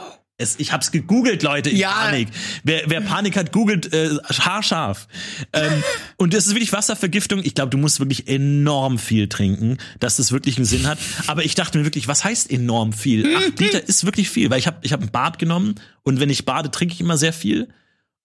Es, 0.43 0.57
ich 0.59 0.73
hab's 0.73 0.91
gegoogelt, 0.91 1.43
Leute, 1.43 1.71
in 1.71 1.77
Ja. 1.77 1.93
Panik. 1.93 2.29
Wer, 2.65 2.83
wer 2.87 3.01
Panik 3.01 3.37
hat, 3.37 3.53
googelt 3.53 3.93
äh, 3.93 4.11
haarscharf. 4.29 5.09
Ähm, 5.53 5.83
und 6.17 6.35
das 6.35 6.47
ist 6.47 6.55
wirklich 6.55 6.73
Wasservergiftung. 6.73 7.41
Ich 7.45 7.55
glaube, 7.55 7.71
du 7.71 7.79
musst 7.79 8.01
wirklich 8.01 8.29
enorm 8.29 8.99
viel 8.99 9.29
trinken, 9.29 9.79
dass 10.01 10.17
das 10.17 10.33
wirklich 10.33 10.57
einen 10.57 10.67
Sinn 10.67 10.87
hat. 10.87 10.99
Aber 11.27 11.45
ich 11.45 11.55
dachte 11.55 11.79
mir 11.79 11.85
wirklich, 11.85 12.09
was 12.09 12.25
heißt 12.25 12.51
enorm 12.51 12.93
viel? 12.93 13.37
Acht 13.37 13.59
Liter 13.59 13.87
ist 13.89 14.05
wirklich 14.05 14.29
viel, 14.29 14.51
weil 14.51 14.59
ich 14.59 14.67
habe 14.67 14.79
ich 14.83 14.93
hab 14.93 15.01
ein 15.01 15.11
Bad 15.11 15.39
genommen 15.39 15.77
und 16.03 16.21
wenn 16.21 16.31
ich 16.31 16.45
bade, 16.45 16.71
trinke 16.71 16.95
ich 16.95 17.01
immer 17.01 17.17
sehr 17.17 17.33
viel. 17.33 17.69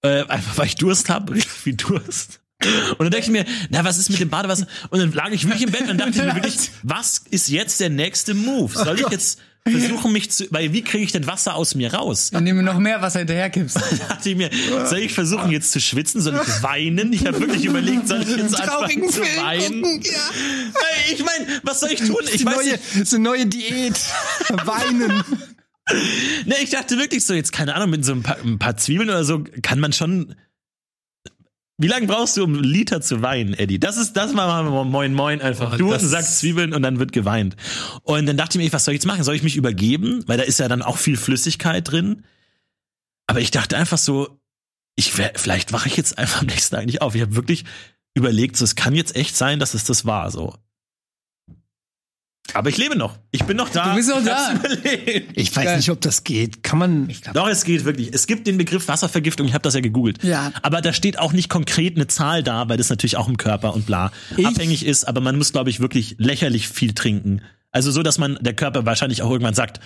Äh, 0.01 0.23
einfach 0.27 0.57
weil 0.57 0.67
ich 0.67 0.75
Durst 0.75 1.09
habe, 1.09 1.33
richtig 1.35 1.51
viel 1.53 1.75
Durst. 1.75 2.39
Und 2.63 3.01
dann 3.01 3.11
dachte 3.11 3.25
ich 3.25 3.29
mir, 3.29 3.45
na, 3.69 3.83
was 3.83 3.99
ist 3.99 4.09
mit 4.09 4.19
dem 4.19 4.29
Badewasser? 4.29 4.65
Und 4.89 4.99
dann 4.99 5.11
lag 5.13 5.29
ich 5.29 5.43
wirklich 5.45 5.63
im 5.63 5.71
Bett 5.71 5.89
und 5.89 5.99
dachte 5.99 6.23
mir 6.23 6.33
wirklich, 6.33 6.55
was 6.83 7.19
ist 7.29 7.49
jetzt 7.49 7.79
der 7.79 7.89
nächste 7.89 8.33
Move? 8.33 8.73
Soll 8.73 8.99
ich 8.99 9.09
jetzt 9.09 9.39
versuchen, 9.69 10.11
mich 10.11 10.31
zu, 10.31 10.45
weil 10.51 10.73
wie 10.73 10.81
kriege 10.83 11.03
ich 11.03 11.11
denn 11.11 11.27
Wasser 11.27 11.55
aus 11.55 11.75
mir 11.75 11.93
raus? 11.93 12.31
Nehmen 12.31 12.59
wir 12.59 12.63
noch 12.73 12.79
mehr 12.79 13.01
Wasser 13.01 13.19
hinterherkippst. 13.19 13.75
dachte 14.09 14.29
ich 14.29 14.35
mir, 14.35 14.49
soll 14.85 14.99
ich 14.99 15.13
versuchen 15.13 15.51
jetzt 15.51 15.71
zu 15.71 15.79
schwitzen? 15.79 16.21
Soll 16.21 16.39
ich 16.45 16.63
weinen? 16.63 17.13
Ich 17.13 17.25
habe 17.25 17.39
wirklich 17.39 17.65
überlegt, 17.65 18.07
soll 18.07 18.21
ich 18.21 18.29
jetzt 18.37 18.55
anfangen 18.61 19.09
zu 19.09 19.23
Film 19.23 19.45
weinen? 19.45 19.81
gucken, 19.81 20.01
ja. 20.03 20.31
Ey, 21.07 21.13
Ich 21.15 21.23
meine, 21.25 21.47
was 21.63 21.79
soll 21.79 21.91
ich 21.91 21.99
tun? 21.99 22.17
Ich 22.33 22.45
weiß 22.45 22.55
neue, 22.55 22.65
nicht. 22.71 22.83
das 22.91 23.01
ist 23.01 23.13
eine 23.13 23.23
neue 23.23 23.45
Diät. 23.45 23.99
Weinen. 24.65 25.23
Ne, 26.45 26.55
ich 26.61 26.69
dachte 26.71 26.97
wirklich 26.97 27.23
so, 27.25 27.33
jetzt 27.33 27.51
keine 27.53 27.75
Ahnung, 27.75 27.89
mit 27.91 28.03
so 28.03 28.11
ein 28.11 28.21
paar, 28.23 28.37
ein 28.43 28.59
paar 28.59 28.75
Zwiebeln 28.77 29.09
oder 29.09 29.23
so 29.23 29.43
kann 29.61 29.79
man 29.79 29.93
schon. 29.93 30.35
Wie 31.79 31.87
lange 31.87 32.07
brauchst 32.07 32.35
du, 32.37 32.43
um 32.43 32.55
einen 32.55 32.63
Liter 32.63 33.01
zu 33.01 33.21
weinen, 33.21 33.53
Eddie? 33.53 33.79
Das 33.79 33.97
ist, 33.97 34.13
das 34.13 34.33
mal 34.33 34.63
mal 34.63 34.83
moin 34.83 35.13
moin 35.13 35.41
einfach. 35.41 35.73
Oh, 35.73 35.77
du 35.77 35.93
und 35.93 36.01
ist- 36.01 36.39
Zwiebeln 36.39 36.73
und 36.73 36.81
dann 36.81 36.97
wird 36.97 37.11
geweint. 37.11 37.55
Und 38.01 38.25
dann 38.25 38.35
dachte 38.35 38.57
ich 38.57 38.65
mir, 38.65 38.73
was 38.73 38.85
soll 38.85 38.95
ich 38.95 38.99
jetzt 38.99 39.05
machen? 39.05 39.23
Soll 39.23 39.35
ich 39.35 39.43
mich 39.43 39.55
übergeben? 39.55 40.23
Weil 40.27 40.37
da 40.37 40.43
ist 40.43 40.59
ja 40.59 40.67
dann 40.67 40.81
auch 40.81 40.97
viel 40.97 41.17
Flüssigkeit 41.17 41.89
drin. 41.89 42.23
Aber 43.27 43.41
ich 43.41 43.51
dachte 43.51 43.77
einfach 43.77 43.99
so, 43.99 44.39
ich 44.95 45.15
wär, 45.19 45.33
vielleicht 45.35 45.71
wache 45.71 45.87
ich 45.87 45.97
jetzt 45.97 46.17
einfach 46.17 46.41
am 46.41 46.47
nächsten 46.47 46.75
Tag 46.75 46.85
nicht 46.87 47.01
auf. 47.03 47.13
Ich 47.13 47.21
habe 47.21 47.35
wirklich 47.35 47.65
überlegt, 48.15 48.57
so, 48.57 48.65
es 48.65 48.75
kann 48.75 48.95
jetzt 48.95 49.15
echt 49.15 49.37
sein, 49.37 49.59
dass 49.59 49.75
es 49.75 49.83
das 49.83 50.05
war, 50.05 50.31
so. 50.31 50.55
Aber 52.53 52.69
ich 52.69 52.77
lebe 52.77 52.95
noch. 52.95 53.17
Ich 53.31 53.43
bin 53.43 53.57
noch 53.57 53.69
da. 53.69 53.89
Du 53.89 53.95
bist 53.95 54.09
noch 54.09 54.23
da. 54.23 54.53
überlebt. 54.53 55.31
Ich 55.35 55.55
weiß 55.55 55.65
Geil. 55.65 55.77
nicht, 55.77 55.89
ob 55.89 56.01
das 56.01 56.23
geht. 56.23 56.63
Kann 56.63 56.79
man. 56.79 57.09
Ich 57.09 57.21
Doch, 57.21 57.47
es 57.47 57.63
geht 57.65 57.83
wirklich. 57.85 58.13
Es 58.13 58.25
gibt 58.27 58.47
den 58.47 58.57
Begriff 58.57 58.87
Wasservergiftung, 58.87 59.47
ich 59.47 59.53
habe 59.53 59.61
das 59.63 59.73
ja 59.73 59.81
gegoogelt. 59.81 60.23
Ja. 60.23 60.51
Aber 60.61 60.81
da 60.81 60.93
steht 60.93 61.19
auch 61.19 61.33
nicht 61.33 61.49
konkret 61.49 61.95
eine 61.95 62.07
Zahl 62.07 62.43
da, 62.43 62.69
weil 62.69 62.77
das 62.77 62.89
natürlich 62.89 63.17
auch 63.17 63.27
im 63.27 63.37
Körper 63.37 63.73
und 63.73 63.85
bla 63.85 64.11
Ich- 64.37 64.45
abhängig 64.45 64.85
ist. 64.85 65.05
Aber 65.07 65.21
man 65.21 65.37
muss, 65.37 65.51
glaube 65.51 65.69
ich, 65.69 65.79
wirklich 65.79 66.15
lächerlich 66.19 66.67
viel 66.69 66.93
trinken. 66.93 67.41
Also 67.71 67.91
so, 67.91 68.01
dass 68.01 68.17
man 68.17 68.37
der 68.41 68.53
Körper 68.53 68.85
wahrscheinlich 68.85 69.21
auch 69.21 69.29
irgendwann 69.29 69.53
sagt, 69.53 69.81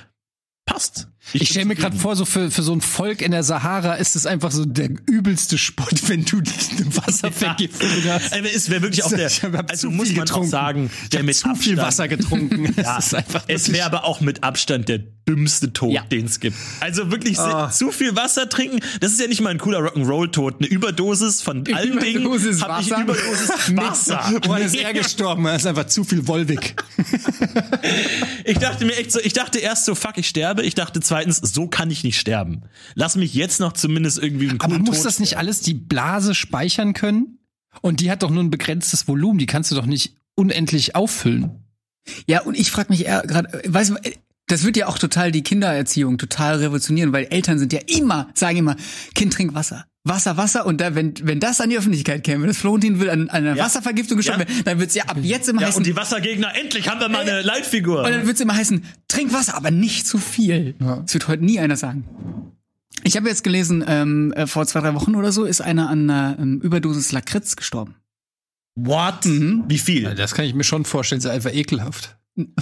passt. 0.66 1.08
Ich 1.34 1.40
bin 1.40 1.46
stelle 1.48 1.66
mir 1.66 1.76
gerade 1.76 1.96
vor, 1.98 2.16
so 2.16 2.26
für, 2.26 2.52
für 2.52 2.62
so 2.64 2.74
ein 2.74 2.82
Volk 2.82 3.22
in 3.22 3.32
der 3.32 3.44
Sahara 3.44 3.94
ist 3.96 4.16
es 4.16 4.26
einfach 4.26 4.52
so 4.52 4.66
der 4.66 4.90
übelste 5.08 5.58
Spott, 5.58 5.94
wenn 6.08 6.26
du 6.26 6.38
eine 6.38 6.96
Wasservergiftung 6.98 7.90
hast. 8.10 8.34
Also 8.34 8.48
es 8.54 8.70
wäre 8.70 8.82
wirklich 8.82 9.04
auch 9.04 9.10
der, 9.10 9.28
Ich 9.28 9.42
also 9.70 9.90
muss 9.90 10.08
viel 10.10 10.18
man 10.18 10.24
auch 10.24 10.28
getrunken. 10.28 10.50
sagen, 10.50 10.90
Ich 11.04 11.10
der 11.10 11.24
mit 11.24 11.36
zu 11.36 11.48
viel 11.56 11.80
Abstand- 11.80 11.88
Wasser 11.88 12.08
getrunken. 12.08 12.74
Ja, 12.82 12.98
Es 13.00 13.14
es 13.48 13.72
wäre 13.72 13.86
aber 13.86 14.06
auch 14.06 14.22
mit 14.22 14.44
Abstand 14.44 14.90
der 14.90 15.00
dümmste 15.28 15.72
Tod, 15.74 15.94
Ja. 15.94 16.02
den 16.04 16.26
es 16.26 16.40
gibt. 16.40 16.58
Also 16.80 17.12
wirklich 17.12 17.38
Ah. 17.40 17.70
zu 17.70 17.92
viel 17.92 18.16
Wasser 18.16 18.50
trinken, 18.50 18.80
das 19.00 19.12
ist 19.14 19.20
ja 19.22 19.28
nicht 19.28 19.42
mal 19.42 19.52
ein 19.52 19.58
cooler 19.60 19.80
Rock'n'Roll-Tod. 19.80 20.56
Eine 20.60 20.68
Überdosis 20.68 21.42
von 21.42 21.64
allen 21.74 22.00
Dingen 22.00 22.22
Überdosis 22.24 22.62
hab 22.62 22.82
ich 22.82 22.90
Wasser. 22.92 23.02
Überdosis 23.04 23.50
Wasser. 23.78 24.40
Woran 24.46 24.62
ist 24.64 24.76
er 24.76 24.94
gestorben? 24.94 25.46
Er 25.46 25.56
ist 25.56 25.66
einfach 25.68 25.86
zu 25.88 26.04
viel 26.04 26.28
Wolwig. 26.28 26.76
Ich 28.46 28.58
dachte 28.58 28.86
mir 28.86 28.96
echt 28.96 29.12
so, 29.12 29.20
ich 29.20 29.34
dachte 29.34 29.60
erst 29.60 29.86
so, 29.86 29.96
fuck, 29.96 30.18
ich 30.18 30.28
sterbe. 30.28 30.64
Ich 30.64 30.76
dachte 30.76 31.00
zweitens, 31.00 31.38
so 31.38 31.68
kann 31.68 31.92
ich 31.92 32.04
nicht 32.04 32.20
sterben. 32.20 32.64
Lass 32.96 33.16
mich 33.16 33.34
jetzt 33.34 33.60
noch 33.60 33.74
zumindest 33.74 34.18
irgendwie 34.22 34.50
einen 34.50 34.60
Aber 34.60 34.70
coolen 34.70 34.84
muss 34.84 34.98
Tod 34.98 35.06
das 35.06 35.20
nicht 35.20 35.38
alles 35.38 35.62
die 35.62 35.74
Blase 35.74 36.34
speichern 36.36 36.94
können? 36.94 37.38
Und 37.82 38.00
die 38.00 38.12
hat 38.12 38.24
doch 38.24 38.30
nur 38.30 38.44
ein 38.44 38.50
begrenztes 38.52 39.08
Volumen. 39.08 39.38
Die 39.40 39.46
kannst 39.46 39.72
du 39.72 39.76
doch 39.76 39.86
nicht 39.86 40.16
unendlich 40.36 40.96
auffüllen. 40.96 41.64
Ja, 42.28 42.42
und 42.42 42.58
ich 42.58 42.72
frage 42.72 42.90
mich 42.92 43.06
eher 43.06 43.22
gerade, 43.22 43.62
weißt 43.68 43.92
du, 43.92 43.96
das 44.52 44.64
wird 44.64 44.78
ja 44.78 44.88
auch 44.88 44.98
total 44.98 45.32
die 45.32 45.44
Kindererziehung 45.44 46.18
total 46.18 46.58
revolutionieren, 46.58 47.14
weil 47.14 47.26
Eltern 47.30 47.58
sind 47.60 47.74
ja 47.74 47.80
immer, 47.88 48.30
sagen 48.34 48.58
immer, 48.58 48.76
Kind 49.16 49.34
trink 49.34 49.54
Wasser. 49.54 49.86
Wasser, 50.04 50.36
Wasser. 50.36 50.66
Und 50.66 50.82
da, 50.82 50.96
wenn, 50.96 51.14
wenn 51.22 51.40
das 51.40 51.62
an 51.62 51.70
die 51.70 51.78
Öffentlichkeit 51.78 52.24
käme, 52.24 52.48
dass 52.48 52.58
Florentin 52.58 53.00
will 53.00 53.10
an, 53.12 53.30
an 53.30 53.46
einer 53.46 53.56
Ja. 53.56 53.66
Wasservergiftung 53.66 54.18
gestorben 54.18 54.42
Ja. 54.42 54.48
werden, 54.50 54.64
dann 54.66 54.80
wird's 54.80 54.96
ja 54.96 55.04
ab 55.06 55.18
jetzt 55.22 55.48
immer 55.48 55.62
Ja, 55.62 55.68
heißen, 55.68 55.78
und 55.78 55.86
die 55.86 55.96
Wassergegner, 55.96 56.56
endlich 56.60 56.90
haben 56.90 57.00
wir 57.00 57.08
mal 57.08 57.22
eine 57.22 57.42
Leitfigur. 57.44 58.04
und 58.04 58.10
dann 58.12 58.26
wird's 58.26 58.42
immer 58.42 58.56
heißen, 58.56 58.84
trink 59.08 59.32
Wasser, 59.32 59.56
aber 59.56 59.70
nicht 59.72 60.08
zu 60.08 60.18
viel. 60.18 60.74
Das 60.80 61.14
wird 61.14 61.28
heute 61.28 61.46
nie 61.46 61.60
einer 61.60 61.78
sagen. 61.78 62.06
Ich 63.04 63.16
habe 63.16 63.30
jetzt 63.30 63.44
gelesen, 63.44 63.84
ähm, 63.88 64.34
äh, 64.34 64.48
vor 64.48 64.66
zwei, 64.66 64.80
drei 64.82 64.94
Wochen 64.96 65.16
oder 65.16 65.32
so 65.32 65.46
ist 65.46 65.62
einer 65.62 65.90
an 65.90 66.10
einer 66.10 66.38
ähm, 66.40 66.60
Überdosis 66.62 67.12
Lakritz 67.12 67.56
gestorben. 67.56 67.96
What? 68.76 69.26
Mhm. 69.26 69.66
Wie 69.68 69.78
viel? 69.78 70.16
Das 70.16 70.34
kann 70.34 70.46
ich 70.46 70.54
mir 70.56 70.64
schon 70.64 70.86
vorstellen. 70.86 71.20
Das 71.22 71.30
ist 71.30 71.36
einfach 71.36 71.54
ekelhaft. 71.54 72.18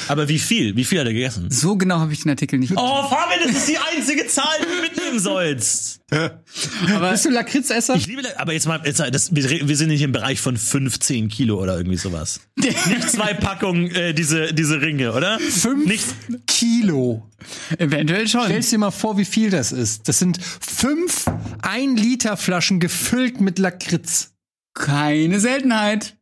Aber 0.08 0.28
wie 0.30 0.40
viel? 0.40 0.76
Wie 0.76 0.84
viel 0.84 1.00
hat 1.00 1.06
er 1.06 1.14
gegessen? 1.14 1.52
So 1.52 1.78
genau 1.78 2.00
habe 2.00 2.12
ich 2.12 2.24
den 2.24 2.32
Artikel 2.32 2.58
nicht. 2.58 2.74
Oh, 2.76 3.04
Fabian, 3.08 3.48
das 3.48 3.56
ist 3.58 3.70
die 3.70 3.78
einzige 3.78 4.26
Zahl, 4.26 4.58
die 4.62 4.66
du 4.66 4.82
mitnehmen 4.82 5.20
sollst. 5.20 6.02
aber 6.10 7.12
Bist 7.12 7.26
du 7.26 7.30
Lakritzesser? 7.30 7.96
Ich 7.96 8.08
liebe, 8.08 8.24
aber 8.40 8.54
jetzt 8.54 8.66
mal, 8.66 8.82
jetzt, 8.84 9.00
das, 9.00 9.36
wir, 9.36 9.68
wir 9.68 9.78
sind 9.78 9.90
nicht 9.90 10.02
im 10.02 10.12
Bereich 10.12 10.42
von 10.42 10.58
15 10.58 11.30
Kilo 11.30 11.62
oder 11.62 11.78
irgendwie 11.78 11.98
sowas. 11.98 12.40
Nicht 12.56 13.10
zwei 13.12 13.36
Packungen 13.36 13.92
äh, 13.92 14.14
diese, 14.16 14.54
diese 14.56 14.82
Ringe, 14.82 15.14
oder? 15.14 15.40
Fünf 15.40 15.86
Nicht, 15.86 16.06
Kilo. 16.48 17.30
eventuell 17.78 18.28
schon. 18.28 18.46
Stell's 18.46 18.72
dir 18.72 18.80
mal 18.80 18.92
vor, 18.92 19.18
wie 19.20 19.26
viel 19.26 19.52
das 19.52 19.72
ist. 19.72 20.08
Das 20.08 20.18
sind 20.18 20.40
fünf 20.44 21.26
ein 21.62 21.96
Liter 21.96 22.38
Flaschen 22.38 22.80
gefüllt 22.80 23.40
mit 23.40 23.60
Lakritz. 23.60 24.32
Keine 24.74 25.40
Seltenheit. 25.40 26.16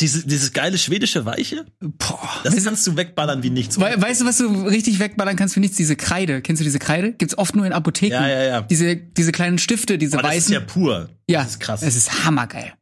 Diese, 0.00 0.26
dieses 0.26 0.52
geile 0.52 0.78
schwedische 0.78 1.26
Weiche, 1.26 1.66
Boah. 1.80 2.40
das 2.44 2.64
kannst 2.64 2.86
du 2.86 2.96
wegballern 2.96 3.42
wie 3.42 3.50
nichts. 3.50 3.78
We 3.78 3.94
weißt 3.96 4.22
du, 4.22 4.24
was 4.24 4.38
du 4.38 4.46
richtig 4.66 4.98
wegballern 4.98 5.36
kannst 5.36 5.54
für 5.54 5.60
nichts? 5.60 5.76
Diese 5.76 5.96
Kreide. 5.96 6.40
Kennst 6.40 6.60
du 6.60 6.64
diese 6.64 6.78
Kreide? 6.78 7.12
Gibt's 7.12 7.36
oft 7.36 7.54
nur 7.54 7.66
in 7.66 7.72
Apotheken. 7.74 8.14
Ja, 8.14 8.26
ja, 8.28 8.42
ja. 8.42 8.60
Diese, 8.62 8.96
diese 8.96 9.32
kleinen 9.32 9.58
Stifte, 9.58 9.98
diese 9.98 10.14
Aber 10.18 10.22
das 10.28 10.36
ist 10.38 10.44
weißen. 10.44 10.54
ja 10.54 10.60
pur. 10.60 11.10
ja, 11.28 11.42
Das 11.42 11.50
ist 11.52 11.60
krass. 11.60 11.82
Es 11.82 11.94
ist 11.94 12.24
hammergeil. 12.24 12.72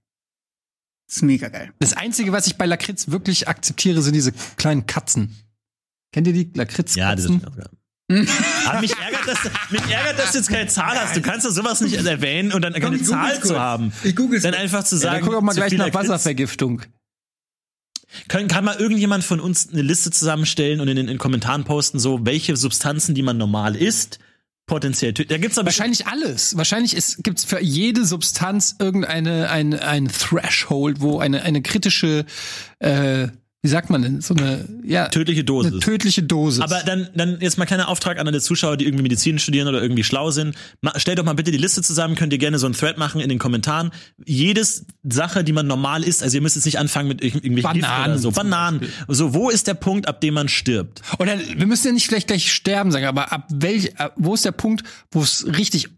Das 1.08 1.16
ist 1.16 1.22
mega 1.22 1.48
geil. 1.48 1.72
Das 1.80 1.94
Einzige, 1.94 2.30
was 2.30 2.46
ich 2.46 2.56
bei 2.56 2.66
Lakritz 2.66 3.08
wirklich 3.10 3.48
akzeptiere, 3.48 4.00
sind 4.02 4.14
diese 4.14 4.30
kleinen 4.56 4.86
Katzen. 4.86 5.34
Kennt 6.12 6.28
ihr 6.28 6.32
die 6.32 6.50
Lakritzkatzen? 6.54 6.96
Ja, 6.96 7.16
das 7.16 7.24
ist 8.28 8.66
Aber 8.66 8.80
mich 8.80 8.92
ärgert, 8.96 9.26
dass, 9.26 9.38
mich 9.70 9.82
ärgert, 9.90 10.18
dass 10.18 10.32
du 10.32 10.38
jetzt 10.38 10.48
keine 10.48 10.68
Zahl 10.68 10.96
hast. 10.98 11.16
Du 11.16 11.20
kannst 11.22 11.46
doch 11.46 11.50
sowas 11.50 11.80
nicht 11.80 11.94
erwähnen 11.94 12.52
und 12.52 12.62
dann 12.62 12.72
keine 12.74 13.02
Zahl 13.02 13.40
zu 13.42 13.58
haben. 13.58 13.92
Ich 14.04 14.14
google's 14.14 14.42
Dann 14.42 14.54
einfach 14.54 14.84
zu 14.84 14.96
ja, 14.96 15.00
sagen, 15.00 15.14
dann 15.16 15.24
guck 15.24 15.32
doch 15.34 15.42
mal 15.42 15.52
zu 15.52 15.58
gleich 15.58 15.70
viel 15.70 15.78
nach 15.78 15.86
Lakritz. 15.86 16.08
Wasservergiftung. 16.08 16.82
Kann, 18.28 18.48
kann 18.48 18.64
mal 18.64 18.76
irgendjemand 18.76 19.24
von 19.24 19.40
uns 19.40 19.68
eine 19.72 19.82
Liste 19.82 20.10
zusammenstellen 20.10 20.80
und 20.80 20.88
in 20.88 20.96
den 20.96 21.08
in 21.08 21.18
Kommentaren 21.18 21.64
posten, 21.64 21.98
so 21.98 22.24
welche 22.24 22.56
Substanzen, 22.56 23.14
die 23.14 23.22
man 23.22 23.38
normal 23.38 23.76
isst, 23.76 24.18
potenziell 24.66 25.12
töten. 25.12 25.30
Da 25.30 25.38
gibt's 25.38 25.58
aber 25.58 25.66
Wahrscheinlich 25.66 26.06
alles. 26.06 26.56
Wahrscheinlich 26.56 26.94
ist, 26.94 27.24
gibt's 27.24 27.44
für 27.44 27.60
jede 27.60 28.04
Substanz 28.04 28.76
irgendeine 28.78 29.50
ein, 29.50 29.74
ein 29.74 30.08
Threshold, 30.08 31.00
wo 31.00 31.18
eine, 31.18 31.42
eine 31.42 31.60
kritische, 31.60 32.24
äh, 32.78 33.28
wie 33.62 33.68
sagt 33.68 33.90
man 33.90 34.00
denn, 34.00 34.20
so 34.22 34.34
eine, 34.34 34.66
ja, 34.84 35.08
tödliche 35.08 35.44
Dosis. 35.44 35.72
eine 35.72 35.80
tödliche 35.80 36.22
Dosis. 36.22 36.62
Aber 36.62 36.80
dann, 36.86 37.08
dann 37.14 37.38
jetzt 37.40 37.58
mal 37.58 37.66
kleiner 37.66 37.88
Auftrag 37.88 38.18
an 38.18 38.26
alle 38.26 38.40
Zuschauer, 38.40 38.78
die 38.78 38.86
irgendwie 38.86 39.02
Medizin 39.02 39.38
studieren 39.38 39.68
oder 39.68 39.82
irgendwie 39.82 40.02
schlau 40.02 40.30
sind. 40.30 40.56
Ma, 40.80 40.98
stellt 40.98 41.18
doch 41.18 41.24
mal 41.24 41.34
bitte 41.34 41.50
die 41.50 41.58
Liste 41.58 41.82
zusammen, 41.82 42.14
könnt 42.14 42.32
ihr 42.32 42.38
gerne 42.38 42.58
so 42.58 42.66
einen 42.66 42.74
Thread 42.74 42.96
machen 42.96 43.20
in 43.20 43.28
den 43.28 43.38
Kommentaren. 43.38 43.90
Jedes 44.24 44.86
Sache, 45.02 45.44
die 45.44 45.52
man 45.52 45.66
normal 45.66 46.04
isst, 46.04 46.22
also 46.22 46.36
ihr 46.36 46.40
müsst 46.40 46.56
jetzt 46.56 46.64
nicht 46.64 46.78
anfangen 46.78 47.08
mit 47.08 47.20
irg- 47.20 47.34
irgendwelchen 47.44 47.82
Bananen 47.82 48.18
so. 48.18 48.30
Bananen. 48.30 48.80
So, 49.08 49.34
wo 49.34 49.50
ist 49.50 49.66
der 49.66 49.74
Punkt, 49.74 50.08
ab 50.08 50.22
dem 50.22 50.34
man 50.34 50.48
stirbt? 50.48 51.02
Oder 51.18 51.38
wir 51.38 51.66
müssen 51.66 51.88
ja 51.88 51.92
nicht 51.92 52.06
vielleicht 52.06 52.28
gleich 52.28 52.50
sterben 52.52 52.90
sagen, 52.92 53.04
aber 53.06 53.30
ab 53.30 53.46
welch, 53.52 53.92
wo 54.16 54.32
ist 54.32 54.44
der 54.46 54.52
Punkt, 54.52 54.84
wo 55.10 55.22
es 55.22 55.46
richtig 55.46 55.88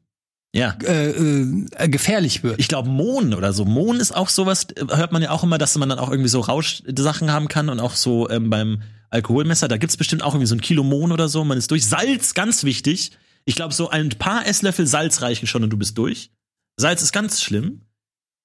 Ja. 0.55 0.77
äh, 0.85 1.11
äh, 1.11 1.89
gefährlich 1.89 2.43
wird? 2.43 2.61
Ich 2.61 2.69
glaube, 2.69 2.89
Mohn 2.89 3.33
oder 3.33 3.53
so. 3.55 3.65
Mohn 3.65 4.01
ist 4.01 4.13
auch 4.13 4.29
sowas, 4.29 4.67
äh, 4.77 4.85
hört 4.97 5.13
man 5.13 5.23
ja 5.23 5.31
auch 5.31 5.43
immer, 5.43 5.57
dass 5.57 5.77
man 5.79 5.89
dann 5.89 5.99
auch 5.99 6.11
irgendwie 6.11 6.29
so 6.29 6.41
Rauschsachen 6.41 7.33
haben 7.33 7.49
kann 7.49 7.71
und 7.71 7.81
auch 7.81 7.95
so 7.95 8.29
ähm, 8.29 8.51
beim 8.51 8.83
Alkoholmesser. 9.11 9.69
Da 9.69 9.79
gibt's 9.79 9.97
bestimmt 9.97 10.23
auch 10.23 10.35
irgendwie 10.35 10.47
so 10.47 10.55
ein 10.55 10.61
Kilo 10.61 10.85
Mohn 10.85 11.13
oder 11.13 11.29
so. 11.29 11.43
Man 11.45 11.59
ist 11.59 11.71
durch. 11.71 11.87
Salz, 11.87 12.35
ganz 12.35 12.65
wichtig. 12.65 13.13
Ich 13.45 13.55
glaube, 13.55 13.73
so 13.73 13.89
ein 13.89 14.11
paar 14.11 14.47
Esslöffel 14.47 14.87
Salz 14.87 15.23
reichen 15.23 15.47
schon 15.47 15.65
und 15.65 15.71
du 15.71 15.79
bist 15.79 15.97
durch. 15.97 16.31
Salz 16.77 17.03
ist 17.03 17.13
ganz 17.13 17.43
schlimm. 17.43 17.83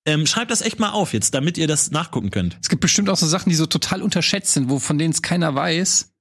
Ähm, 0.05 0.25
schreibt 0.25 0.51
das 0.51 0.61
echt 0.61 0.79
mal 0.79 0.91
auf 0.91 1.11
jetzt, 1.11 1.33
damit 1.33 1.57
ihr 1.57 1.67
das 1.67 1.91
nachgucken 1.91 2.31
könnt. 2.31 2.57
Es 2.61 2.69
gibt 2.69 2.81
bestimmt 2.81 3.09
auch 3.09 3.17
so 3.17 3.27
Sachen, 3.27 3.49
die 3.49 3.55
so 3.55 3.65
total 3.65 4.01
unterschätzt 4.01 4.53
sind, 4.53 4.69
wo 4.69 4.79
von 4.79 4.97
denen 4.97 5.11
es 5.11 5.21
keiner 5.21 5.53
weiß. 5.53 6.13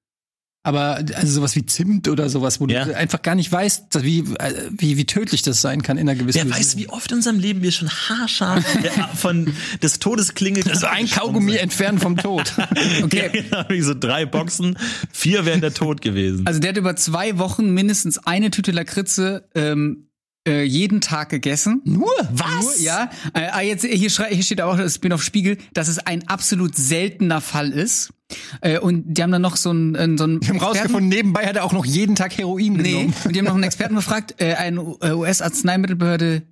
Aber 0.67 0.97
also 1.15 1.33
sowas 1.33 1.55
wie 1.55 1.65
Zimt 1.65 2.09
oder 2.09 2.29
sowas, 2.29 2.59
wo 2.59 2.67
Ja. 2.67 2.85
du 2.87 2.97
einfach 2.97 3.23
gar 3.23 3.37
nicht 3.37 3.53
weißt, 3.53 4.03
wie, 4.03 4.19
äh, 4.41 4.53
wie, 4.77 4.97
wie 4.97 5.05
tödlich 5.07 5.43
das 5.43 5.61
sein 5.61 5.81
kann 5.83 5.97
in 5.97 6.09
einer 6.09 6.19
gewissen 6.19 6.49
Wer 6.49 6.51
weiß, 6.59 6.77
wie 6.77 6.89
oft 6.89 7.13
in 7.13 7.19
unserem 7.19 7.39
Leben 7.39 7.63
wir 7.63 7.71
schon 7.71 7.89
haarscharf 7.89 8.65
von 9.15 9.53
des 9.81 10.01
Todes 10.01 10.35
klingelt. 10.35 10.69
Also 10.69 10.87
ein 10.89 11.09
Kaugummi 11.09 11.55
entfernt 11.55 12.01
vom 12.01 12.17
Tod. 12.17 12.53
Okay. 13.05 13.17
Ja, 13.19 13.29
genau, 13.29 13.65
wie 13.69 13.81
so 13.81 13.95
drei 13.95 14.27
Boxen, 14.27 14.77
vier 15.13 15.45
wären 15.47 15.61
der 15.61 15.73
Tod 15.73 16.01
gewesen. 16.01 16.47
Also 16.47 16.59
der 16.59 16.71
hat 16.71 16.77
über 16.79 16.97
zwei 16.97 17.39
Wochen 17.39 17.71
mindestens 17.71 18.19
eine 18.19 18.51
Tüte 18.51 18.73
Lakritze 18.73 19.49
ähm, 19.55 20.06
äh, 20.47 20.63
jeden 20.63 21.01
Tag 21.01 21.31
gegessen. 21.31 21.83
Nur? 21.85 22.09
Nur, 22.31 22.77
ja. 22.79 23.11
Äh, 23.35 23.49
ah, 23.53 23.61
jetzt, 23.63 23.85
hier, 23.85 24.11
schrei- 24.11 24.33
hier 24.35 24.43
steht 24.43 24.61
auch, 24.61 24.77
das 24.77 24.99
bin 24.99 25.13
auf 25.13 25.23
Spiegel, 25.23 25.59
dass 25.75 25.89
es 25.89 25.99
ein 25.99 26.27
absolut 26.29 26.75
seltener 26.77 27.41
Fall 27.41 27.71
ist. 27.73 28.13
Äh, 28.61 28.79
und 28.79 29.05
die 29.15 29.23
haben 29.23 29.31
dann 29.31 29.43
noch 29.43 29.57
so 29.57 29.71
einen, 29.71 29.95
äh, 29.95 30.09
so 30.17 30.25
einen 30.25 30.41
Wir 30.43 30.49
haben 30.49 30.59
rausgefunden, 30.59 31.09
nebenbei 31.09 31.47
hat 31.47 31.57
er 31.57 31.65
auch 31.65 31.73
noch 31.73 31.85
jeden 31.87 32.17
Tag 32.17 32.37
Heroin 32.37 32.73
Nee, 32.75 32.83
genommen. 32.93 33.15
und 33.25 33.35
die 33.35 33.39
haben 33.39 33.47
noch 33.47 33.55
einen 33.55 33.63
Experten 33.63 33.95
befragt. 33.95 34.35
Äh, 34.39 34.55
eine 34.55 34.83
US-Arzneimittelbehörde 35.17 36.37
F- 36.37 36.43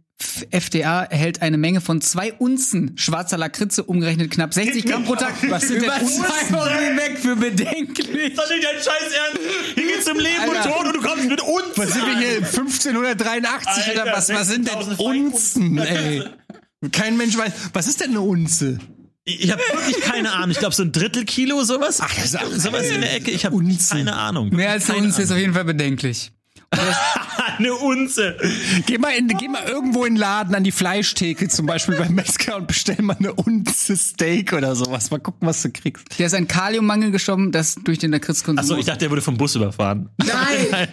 FDA 0.51 1.05
erhält 1.05 1.43
eine 1.43 1.59
Menge 1.59 1.81
von 1.81 2.01
zwei 2.01 2.33
Unzen 2.35 2.97
schwarzer 2.97 3.37
Lakritze, 3.37 3.83
umgerechnet 3.83 4.31
knapp 4.31 4.55
60 4.55 4.85
Gramm 4.85 5.05
pro 5.05 5.17
Tag. 5.17 5.35
Was 5.51 5.69
sind 5.69 5.83
denn 5.83 5.91
Unzen? 5.91 6.25
hinweg 6.25 7.19
für 7.19 7.37
bedenklich. 7.37 8.35
Das 8.35 8.45
ist 8.47 8.53
nicht 8.53 8.65
dein 8.65 8.77
Scheiß 8.77 9.13
Ernst. 9.13 9.41
Hier 9.75 9.87
geht's 9.87 10.09
um 10.09 10.19
Leben 10.19 10.41
Alter. 10.41 10.53
und 10.53 10.73
Tod 10.73 10.87
und 10.87 10.97
du 10.97 11.09
kommst 11.09 11.29
mit 11.29 11.41
uns. 11.41 11.77
Was 11.77 11.93
sind 11.93 12.07
wir 12.07 12.19
hier? 12.19 12.37
1583 12.37 13.93
oder 13.93 14.03
Alter, 14.03 14.17
was? 14.17 14.29
Was 14.31 14.49
sind 14.49 14.69
denn 14.69 14.79
16.000 14.79 14.97
Unzen, 14.99 15.79
ey? 15.79 16.25
Kein 16.93 17.17
Mensch 17.17 17.37
weiß. 17.37 17.53
Was 17.73 17.87
ist 17.87 18.01
denn 18.01 18.11
eine 18.11 18.21
Unze? 18.21 18.79
Ich, 19.27 19.51
habe 19.51 19.63
wirklich 19.73 20.01
keine 20.03 20.33
Ahnung. 20.33 20.51
Ich 20.51 20.59
glaube 20.59 20.75
so 20.75 20.83
ein 20.83 20.93
Drittel 20.93 21.25
Kilo 21.25 21.65
sowas. 21.65 22.01
Ach, 22.03 22.15
das 22.15 22.35
ist 22.35 22.63
sowas 22.63 22.87
in 22.89 23.01
der 23.01 23.15
Ecke. 23.15 23.31
Ich 23.31 23.47
habe 23.47 23.57
Unzen. 23.57 23.97
keine 23.99 24.15
Ahnung. 24.15 24.51
Mehr 24.51 24.71
als 24.71 24.87
keine 24.87 24.99
uns 24.99 25.19
ist 25.19 25.33
auf 25.33 25.39
jeden 25.39 25.55
Fall 25.55 25.65
bedenklich. 25.65 26.31
eine 27.59 27.75
Unze. 27.75 28.37
Geh 28.87 28.99
mal, 28.99 29.11
in, 29.11 29.29
geh 29.29 29.49
mal 29.49 29.63
irgendwo 29.67 30.05
in 30.05 30.15
den 30.15 30.21
Laden 30.21 30.55
an 30.55 30.65
die 30.65 30.73
Fleischtheke, 30.73 31.49
zum 31.49 31.67
Beispiel 31.67 31.97
beim 31.97 32.15
Metzger 32.15 32.57
und 32.57 32.67
bestell 32.67 33.01
mal 33.03 33.17
eine 33.19 33.33
Unze 33.35 33.97
Steak 33.97 34.53
oder 34.53 34.75
sowas. 34.77 35.11
Mal 35.11 35.21
gucken, 35.21 35.47
was 35.49 35.63
du 35.63 35.71
kriegst. 35.71 36.19
Der 36.19 36.27
ist 36.27 36.35
an 36.35 36.49
Kaliummangel 36.49 37.11
gestorben, 37.11 37.53
das 37.53 37.77
durch 37.85 37.99
den 37.99 38.11
Lakritzkonsum. 38.13 38.59
Achso, 38.63 38.77
ich 38.77 38.87
dachte, 38.87 39.01
der 39.01 39.11
wurde 39.11 39.23
vom 39.23 39.37
Bus 39.37 39.55
überfahren. 39.57 40.09
Nein! 40.19 40.89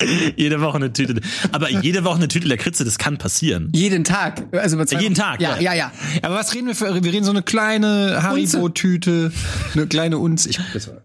Jede 0.36 0.60
Woche 0.60 0.76
eine 0.76 0.92
Tüte. 0.92 1.20
Aber 1.52 1.70
jede 1.70 2.02
Woche 2.04 2.16
eine 2.16 2.28
Tüte 2.28 2.48
Lakritze, 2.48 2.84
das 2.84 2.98
kann 2.98 3.18
passieren. 3.18 3.70
Jeden 3.72 4.02
Tag. 4.04 4.42
Also 4.52 4.74
über 4.76 4.86
zwei 4.86 5.00
Jeden 5.00 5.16
Wochen. 5.16 5.22
Tag, 5.22 5.40
Ja, 5.40 5.54
ja. 5.56 5.60
ja, 5.60 5.74
ja. 5.74 5.92
Aber 6.22 6.34
was 6.34 6.54
reden 6.54 6.66
wir 6.66 6.74
für, 6.74 7.02
wir 7.02 7.12
reden 7.12 7.24
so 7.24 7.30
eine 7.30 7.42
kleine 7.42 8.20
Haribo-Tüte, 8.22 9.32
eine 9.74 9.86
kleine 9.86 10.18
Unze. 10.18 10.50
Ich, 10.50 10.58
das 10.74 10.88
war- 10.88 11.02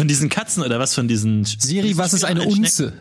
Von 0.00 0.08
diesen 0.08 0.30
Katzen 0.30 0.62
oder 0.62 0.78
was 0.78 0.94
von 0.94 1.08
diesen. 1.08 1.44
Siri, 1.44 1.98
was 1.98 2.14
ist 2.14 2.24
eine 2.24 2.44
Unze? 2.46 2.94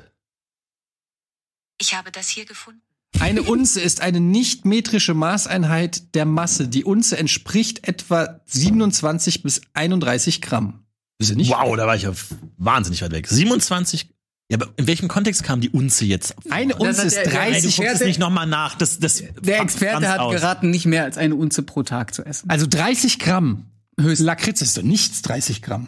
Ich 1.80 1.96
habe 1.96 2.12
das 2.12 2.28
hier 2.28 2.44
gefunden. 2.44 2.82
Eine 3.22 3.42
Unze 3.54 3.80
ist 3.80 4.02
eine 4.02 4.20
nicht 4.20 4.66
metrische 4.66 5.14
Maßeinheit 5.14 6.14
der 6.14 6.26
Masse. 6.26 6.68
Die 6.68 6.84
Unze 6.84 7.18
entspricht 7.18 7.88
etwa 7.88 8.42
27 8.48 9.44
bis 9.44 9.62
31 9.76 10.42
Gramm. 10.42 10.84
Ist 11.20 11.30
ja 11.30 11.36
nicht 11.38 11.50
Wow, 11.52 11.78
da 11.78 11.88
war 11.88 11.96
ich 11.96 12.02
ja 12.04 12.12
wahnsinnig 12.58 13.02
weit 13.02 13.14
weg. 13.14 13.28
27. 13.30 14.10
Ja, 14.52 14.58
aber 14.58 14.74
in 14.76 14.88
welchem 14.88 15.08
Kontext 15.08 15.44
kam 15.44 15.62
die 15.62 15.70
Unze 15.70 16.04
jetzt? 16.04 16.36
Eine 16.50 16.76
Unze 16.76 17.04
ist 17.04 17.16
der- 17.16 17.24
der- 17.30 17.34
Nein, 17.34 17.54
du 17.54 17.60
30. 17.62 17.78
guckst 17.78 17.94
es 18.02 18.02
nicht 18.08 18.20
nochmal 18.20 18.46
nach. 18.46 18.76
Das, 18.76 19.00
das 19.00 19.24
Der 19.40 19.62
Experte 19.62 20.10
hat 20.10 20.20
aus. 20.20 20.34
geraten, 20.34 20.70
nicht 20.70 20.86
mehr 20.86 21.06
als 21.06 21.18
eine 21.18 21.36
Unze 21.36 21.64
pro 21.64 21.84
Tag 21.84 22.14
zu 22.14 22.26
essen. 22.26 22.50
Also 22.50 22.68
30 22.68 23.20
Gramm. 23.20 23.68
Höchst. 23.98 24.22
Lakritz 24.22 24.62
ist 24.62 24.76
doch 24.78 24.82
nichts 24.82 25.22
30 25.22 25.62
Gramm. 25.62 25.88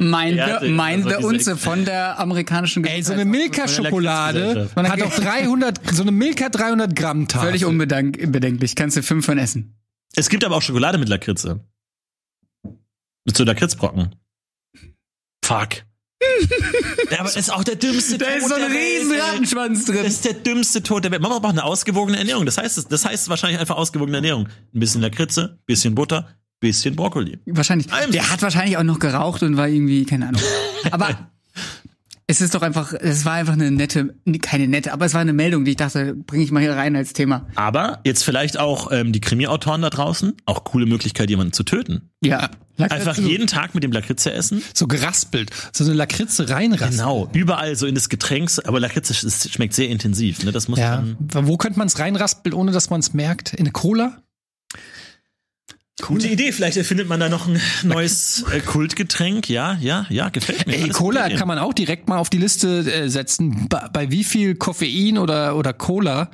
Meinte, 0.00 0.40
Experte? 0.42 0.68
meinte 0.70 1.16
Also 1.16 1.30
diese 1.30 1.52
Unze 1.52 1.56
von 1.56 1.84
der 1.84 2.18
amerikanischen 2.18 2.84
Ey, 2.84 3.02
so 3.02 3.12
eine 3.12 3.24
Milka-Schokolade 3.24 4.70
hat 4.76 5.02
auch 5.02 5.14
300, 5.14 5.80
so 5.92 6.02
eine 6.02 6.12
Milka 6.12 6.48
300 6.48 6.94
Gramm 6.94 7.28
Tag. 7.28 7.42
Völlig 7.42 7.64
unbedenklich. 7.64 8.74
Kannst 8.74 8.96
du 8.96 9.02
fünf 9.02 9.26
von 9.26 9.38
essen. 9.38 9.74
Es 10.14 10.28
gibt 10.28 10.44
aber 10.44 10.56
auch 10.56 10.62
Schokolade 10.62 10.98
mit 10.98 11.08
Lakritze. 11.08 11.60
Mit 13.24 13.36
so 13.36 13.44
Lakritzbrocken. 13.44 14.14
Fuck. 15.44 15.82
ja, 17.10 17.20
aber 17.20 17.24
das 17.24 17.36
ist 17.36 17.52
auch 17.52 17.62
der 17.62 17.76
dümmste 17.76 18.18
Da 18.18 18.26
Tod 18.26 18.36
ist 18.36 18.48
so 18.48 18.54
ein 18.54 18.62
Welt, 18.62 18.72
riesen. 18.72 19.20
Rattenschwanz 19.20 19.84
Das 19.84 19.94
drin. 19.94 20.04
ist 20.04 20.24
der 20.24 20.34
dümmste 20.34 20.82
Tod 20.82 21.04
der 21.04 21.10
Welt. 21.10 21.22
Man 21.22 21.30
braucht 21.30 21.44
eine 21.44 21.64
ausgewogene 21.64 22.18
Ernährung. 22.18 22.44
Das 22.44 22.58
heißt, 22.58 22.90
das 22.90 23.04
heißt 23.04 23.28
wahrscheinlich 23.28 23.60
einfach 23.60 23.76
ausgewogene 23.76 24.16
Ernährung. 24.18 24.48
Ein 24.74 24.80
bisschen 24.80 25.00
Lakritze, 25.00 25.58
bisschen 25.66 25.94
Butter, 25.94 26.28
bisschen 26.60 26.96
Brokkoli. 26.96 27.38
Wahrscheinlich. 27.46 27.92
Allem- 27.92 28.10
Der 28.12 28.30
hat 28.30 28.42
wahrscheinlich 28.42 28.76
auch 28.76 28.82
noch 28.82 28.98
geraucht 28.98 29.42
und 29.42 29.56
war 29.56 29.68
irgendwie, 29.68 30.04
keine 30.04 30.28
Ahnung. 30.28 30.42
Aber 30.90 31.28
es 32.30 32.42
ist 32.42 32.54
doch 32.54 32.60
einfach, 32.60 32.92
es 32.92 33.24
war 33.24 33.34
einfach 33.34 33.54
eine 33.54 33.70
nette, 33.70 34.14
keine 34.42 34.68
nette, 34.68 34.92
aber 34.92 35.06
es 35.06 35.14
war 35.14 35.22
eine 35.22 35.32
Meldung, 35.32 35.64
die 35.64 35.70
ich 35.70 35.76
dachte, 35.78 36.14
bringe 36.14 36.44
ich 36.44 36.50
mal 36.50 36.60
hier 36.60 36.74
rein 36.74 36.94
als 36.94 37.14
Thema. 37.14 37.46
Aber 37.54 38.00
jetzt 38.04 38.22
vielleicht 38.22 38.58
auch 38.58 38.92
ähm, 38.92 39.12
die 39.12 39.20
Krimi-Autoren 39.20 39.80
da 39.80 39.88
draußen. 39.88 40.34
Auch 40.44 40.64
coole 40.64 40.84
Möglichkeit, 40.84 41.30
jemanden 41.30 41.54
zu 41.54 41.62
töten. 41.62 42.10
Ja. 42.22 42.50
Einfach 42.76 43.16
jeden 43.16 43.46
Tag 43.46 43.74
mit 43.74 43.82
dem 43.82 43.92
Lakritze 43.92 44.30
essen. 44.30 44.62
so 44.74 44.86
geraspelt. 44.86 45.50
So 45.72 45.84
eine 45.84 45.94
Lakritze 45.94 46.50
reinraspeln. 46.50 46.90
Genau. 46.90 47.30
Überall 47.32 47.76
so 47.76 47.86
in 47.86 47.94
das 47.94 48.10
Getränk. 48.10 48.50
Aber 48.66 48.78
Lakritze 48.78 49.14
es 49.26 49.50
schmeckt 49.50 49.72
sehr 49.72 49.88
intensiv. 49.88 50.44
Ne? 50.44 50.52
Das 50.52 50.68
muss 50.68 50.78
Ja. 50.78 50.96
man. 51.00 51.16
Wo 51.48 51.56
könnte 51.56 51.78
man 51.78 51.88
es 51.88 51.98
reinraspeln, 51.98 52.52
ohne 52.54 52.72
dass 52.72 52.90
man 52.90 53.00
es 53.00 53.14
merkt? 53.14 53.54
In 53.54 53.60
eine 53.60 53.70
Cola? 53.72 54.22
Gute 56.02 56.28
Idee. 56.28 56.52
Vielleicht 56.52 56.76
erfindet 56.76 57.08
man 57.08 57.18
da 57.20 57.28
noch 57.28 57.46
ein 57.48 57.60
neues 57.82 58.44
äh, 58.52 58.60
Kultgetränk. 58.60 59.48
Ja, 59.48 59.76
ja, 59.80 60.06
ja, 60.10 60.28
gefällt 60.28 60.66
mir. 60.66 60.74
Ey, 60.76 60.88
Cola 60.90 61.28
kann 61.30 61.48
man 61.48 61.58
auch 61.58 61.72
direkt 61.74 62.08
mal 62.08 62.18
auf 62.18 62.30
die 62.30 62.38
Liste 62.38 62.80
äh, 62.90 63.08
setzen. 63.08 63.66
Bei, 63.68 63.88
bei 63.92 64.10
wie 64.10 64.24
viel 64.24 64.54
Koffein 64.54 65.18
oder, 65.18 65.56
oder 65.56 65.72
Cola 65.72 66.30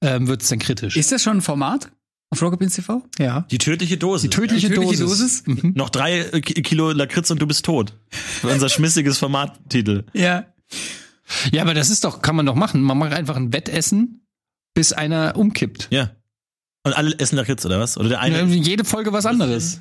ähm, 0.00 0.28
wird 0.28 0.42
es 0.42 0.48
denn 0.48 0.58
kritisch? 0.58 0.96
Ist 0.96 1.12
das 1.12 1.22
schon 1.22 1.38
ein 1.38 1.42
Format? 1.42 1.90
Auf 2.30 2.40
Rocketbeans 2.40 2.74
TV? 2.76 3.02
ja. 3.18 3.44
Die 3.50 3.58
tödliche 3.58 3.98
Dosis. 3.98 4.22
Die 4.30 4.34
tödliche, 4.34 4.68
Die 4.70 4.74
tödliche 4.74 5.02
Dosis. 5.02 5.42
Dosis? 5.44 5.62
Mhm. 5.62 5.72
Noch 5.76 5.90
drei 5.90 6.20
äh, 6.20 6.40
Ki- 6.40 6.62
Kilo 6.62 6.90
Lakritz 6.92 7.30
und 7.30 7.42
du 7.42 7.46
bist 7.46 7.64
tot. 7.66 7.92
Unser 8.42 8.70
schmissiges 8.70 9.18
Formattitel. 9.18 10.04
Ja. 10.14 10.46
Ja, 11.52 11.60
aber 11.62 11.74
das 11.74 11.90
ist 11.90 12.04
doch, 12.04 12.22
kann 12.22 12.34
man 12.36 12.46
doch 12.46 12.54
machen. 12.54 12.80
Man 12.80 12.96
macht 12.96 13.12
einfach 13.12 13.36
ein 13.36 13.52
Wettessen, 13.52 14.26
bis 14.74 14.94
einer 14.94 15.36
umkippt. 15.36 15.88
Ja. 15.90 16.12
Und 16.84 16.92
alle 16.94 17.16
essen 17.18 17.36
Lakritz, 17.36 17.64
oder 17.64 17.78
was? 17.78 17.96
Oder 17.96 18.08
der 18.10 18.20
eine. 18.20 18.42
Jede 18.44 18.84
Folge 18.84 19.12
was 19.12 19.24
anderes. 19.26 19.80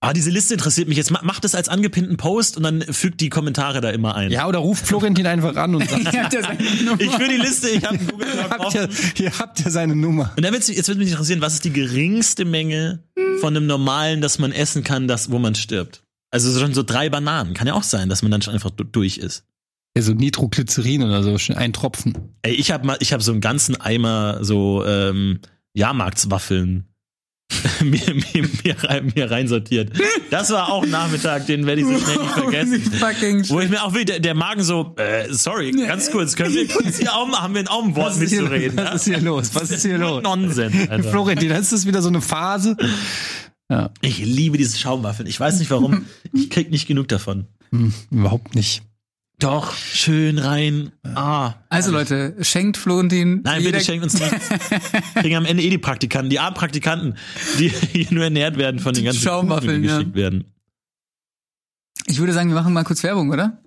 Ah, 0.00 0.12
diese 0.12 0.30
Liste 0.30 0.54
interessiert 0.54 0.86
mich 0.88 0.96
jetzt. 0.96 1.10
Ma- 1.10 1.20
Mach 1.24 1.40
das 1.40 1.56
als 1.56 1.68
angepinnten 1.68 2.16
Post 2.16 2.56
und 2.56 2.62
dann 2.62 2.82
fügt 2.82 3.20
die 3.20 3.30
Kommentare 3.30 3.80
da 3.80 3.90
immer 3.90 4.14
ein. 4.14 4.30
Ja, 4.30 4.46
oder 4.46 4.60
ruft 4.60 4.86
Florentin 4.86 5.26
einfach 5.26 5.56
an 5.56 5.74
und 5.74 5.90
sagt, 5.90 6.14
ja 6.14 6.28
Ich 7.00 7.10
für 7.10 7.28
die 7.28 7.36
Liste, 7.36 7.68
ich 7.70 7.84
habe 7.84 7.98
Google 8.10 8.28
habt 8.48 8.74
ihr, 8.74 8.88
hier 9.16 9.38
habt 9.40 9.58
ihr 9.64 9.70
seine 9.72 9.96
Nummer. 9.96 10.32
Und 10.36 10.44
dann 10.44 10.52
wird's, 10.52 10.68
jetzt 10.68 10.86
wird 10.88 10.98
mich 10.98 11.10
interessieren, 11.10 11.40
was 11.40 11.54
ist 11.54 11.64
die 11.64 11.72
geringste 11.72 12.44
Menge 12.44 13.02
von 13.40 13.56
einem 13.56 13.66
normalen, 13.66 14.20
das 14.20 14.38
man 14.38 14.52
essen 14.52 14.84
kann, 14.84 15.08
das, 15.08 15.32
wo 15.32 15.40
man 15.40 15.56
stirbt? 15.56 16.02
Also 16.30 16.56
schon 16.56 16.74
so 16.74 16.84
drei 16.84 17.10
Bananen. 17.10 17.54
Kann 17.54 17.66
ja 17.66 17.74
auch 17.74 17.82
sein, 17.82 18.08
dass 18.08 18.22
man 18.22 18.30
dann 18.30 18.40
schon 18.40 18.54
einfach 18.54 18.70
du- 18.70 18.84
durch 18.84 19.18
ist. 19.18 19.44
Ja, 19.98 20.02
so 20.02 20.12
Nitroglycerin 20.12 21.02
oder 21.02 21.22
so, 21.24 21.36
ein 21.54 21.72
Tropfen. 21.72 22.14
Ey, 22.42 22.54
ich 22.54 22.70
habe 22.70 22.86
mal, 22.86 22.96
ich 23.00 23.12
habe 23.12 23.22
so 23.22 23.32
einen 23.32 23.40
ganzen 23.40 23.80
Eimer 23.80 24.38
so 24.44 24.84
ähm, 24.86 25.40
Jahrmarktswaffeln 25.74 26.84
mir, 27.82 28.14
mir, 28.14 28.48
mir, 28.62 28.76
rein, 28.84 29.12
mir 29.16 29.30
reinsortiert. 29.30 29.90
Das 30.30 30.50
war 30.50 30.70
auch 30.70 30.82
ein 30.84 30.90
Nachmittag, 30.90 31.46
den 31.46 31.66
werde 31.66 31.80
ich 31.80 31.86
so 31.88 31.98
schnell 31.98 32.18
nicht 32.18 32.30
vergessen. 32.34 32.82
Fucking 32.92 33.48
Wo 33.48 33.60
ich 33.60 33.70
mir 33.70 33.82
auch 33.82 33.94
will, 33.94 34.04
der, 34.04 34.20
der 34.20 34.34
Magen 34.34 34.62
so, 34.62 34.94
äh, 34.98 35.32
sorry, 35.32 35.72
ganz 35.72 36.10
kurz, 36.10 36.36
können 36.36 36.54
wir 36.54 36.68
kurz 36.68 36.98
hier 36.98 37.12
auch 37.14 37.26
haben 37.40 37.54
wir 37.54 37.70
auch 37.70 37.82
ein 37.84 37.96
Wort 37.96 38.10
Was 38.10 38.20
ist 38.20 38.30
hier- 38.30 38.42
mitzureden? 38.42 38.76
was 38.76 38.94
ist 38.94 39.04
hier 39.14 39.20
los? 39.20 39.50
Was 39.54 39.70
ist 39.70 39.82
hier 39.84 39.98
los? 39.98 40.22
Nonsens. 40.22 40.74
Florentin, 41.10 41.48
das 41.48 41.72
ist 41.72 41.86
wieder 41.86 42.02
so 42.02 42.08
eine 42.08 42.20
Phase. 42.20 42.76
Ja, 43.70 43.90
Ich 44.02 44.18
liebe 44.18 44.58
diese 44.58 44.78
Schaumwaffeln. 44.78 45.26
Ich 45.28 45.40
weiß 45.40 45.58
nicht 45.58 45.70
warum. 45.70 46.04
Ich 46.32 46.50
krieg 46.50 46.70
nicht 46.70 46.86
genug 46.86 47.08
davon. 47.08 47.46
hm, 47.70 47.92
überhaupt 48.10 48.54
nicht. 48.54 48.82
Doch, 49.40 49.72
schön 49.74 50.38
rein. 50.38 50.90
Ah. 51.14 51.54
Also 51.68 51.92
Leute, 51.92 52.34
schenkt 52.40 52.76
Florentin. 52.76 53.42
Nein, 53.42 53.62
bitte 53.62 53.80
schenkt 53.80 54.02
uns 54.02 54.18
nichts. 54.18 54.48
Kriegen 55.14 55.36
am 55.36 55.44
Ende 55.44 55.62
eh 55.62 55.70
die 55.70 55.78
Praktikanten, 55.78 56.28
die 56.28 56.40
armen 56.40 56.56
Praktikanten, 56.56 57.16
die 57.58 57.68
hier 57.68 58.06
nur 58.10 58.24
ernährt 58.24 58.56
werden 58.56 58.80
von 58.80 58.94
den 58.94 59.04
ganzen 59.04 59.22
Schaumwaffeln, 59.22 59.70
Kuchen, 59.70 59.82
die 59.82 59.88
ja. 59.88 59.98
geschickt 59.98 60.16
werden. 60.16 60.44
Ich 62.06 62.18
würde 62.18 62.32
sagen, 62.32 62.48
wir 62.48 62.56
machen 62.56 62.72
mal 62.72 62.82
kurz 62.82 63.02
Werbung, 63.04 63.30
oder? 63.30 63.62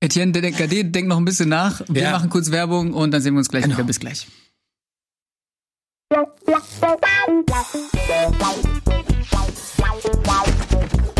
Etienne, 0.00 0.32
der 0.32 0.50
Gade 0.50 0.84
denkt 0.84 1.08
noch 1.08 1.16
ein 1.16 1.24
bisschen 1.24 1.48
nach. 1.48 1.80
Wir 1.88 2.02
Ja. 2.02 2.10
machen 2.12 2.28
kurz 2.28 2.50
Werbung 2.50 2.92
und 2.92 3.12
dann 3.12 3.22
sehen 3.22 3.34
wir 3.34 3.38
uns 3.38 3.48
gleich 3.48 3.64
Genau. 3.64 3.76
wieder. 3.76 3.84
Bis 3.86 4.00
gleich. 4.00 4.26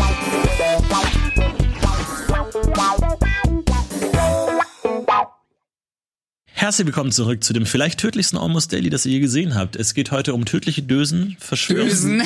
Herzlich 6.61 6.85
willkommen 6.85 7.11
zurück 7.11 7.43
zu 7.43 7.53
dem 7.53 7.65
vielleicht 7.65 7.99
tödlichsten 7.99 8.37
Almost 8.37 8.71
Daily, 8.71 8.91
das 8.91 9.07
ihr 9.07 9.13
je 9.13 9.19
gesehen 9.19 9.55
habt. 9.55 9.75
Es 9.75 9.95
geht 9.95 10.11
heute 10.11 10.35
um 10.35 10.45
tödliche 10.45 10.83
Dösen, 10.83 11.35
Verschwörungs 11.39 12.01
Dösen. 12.01 12.21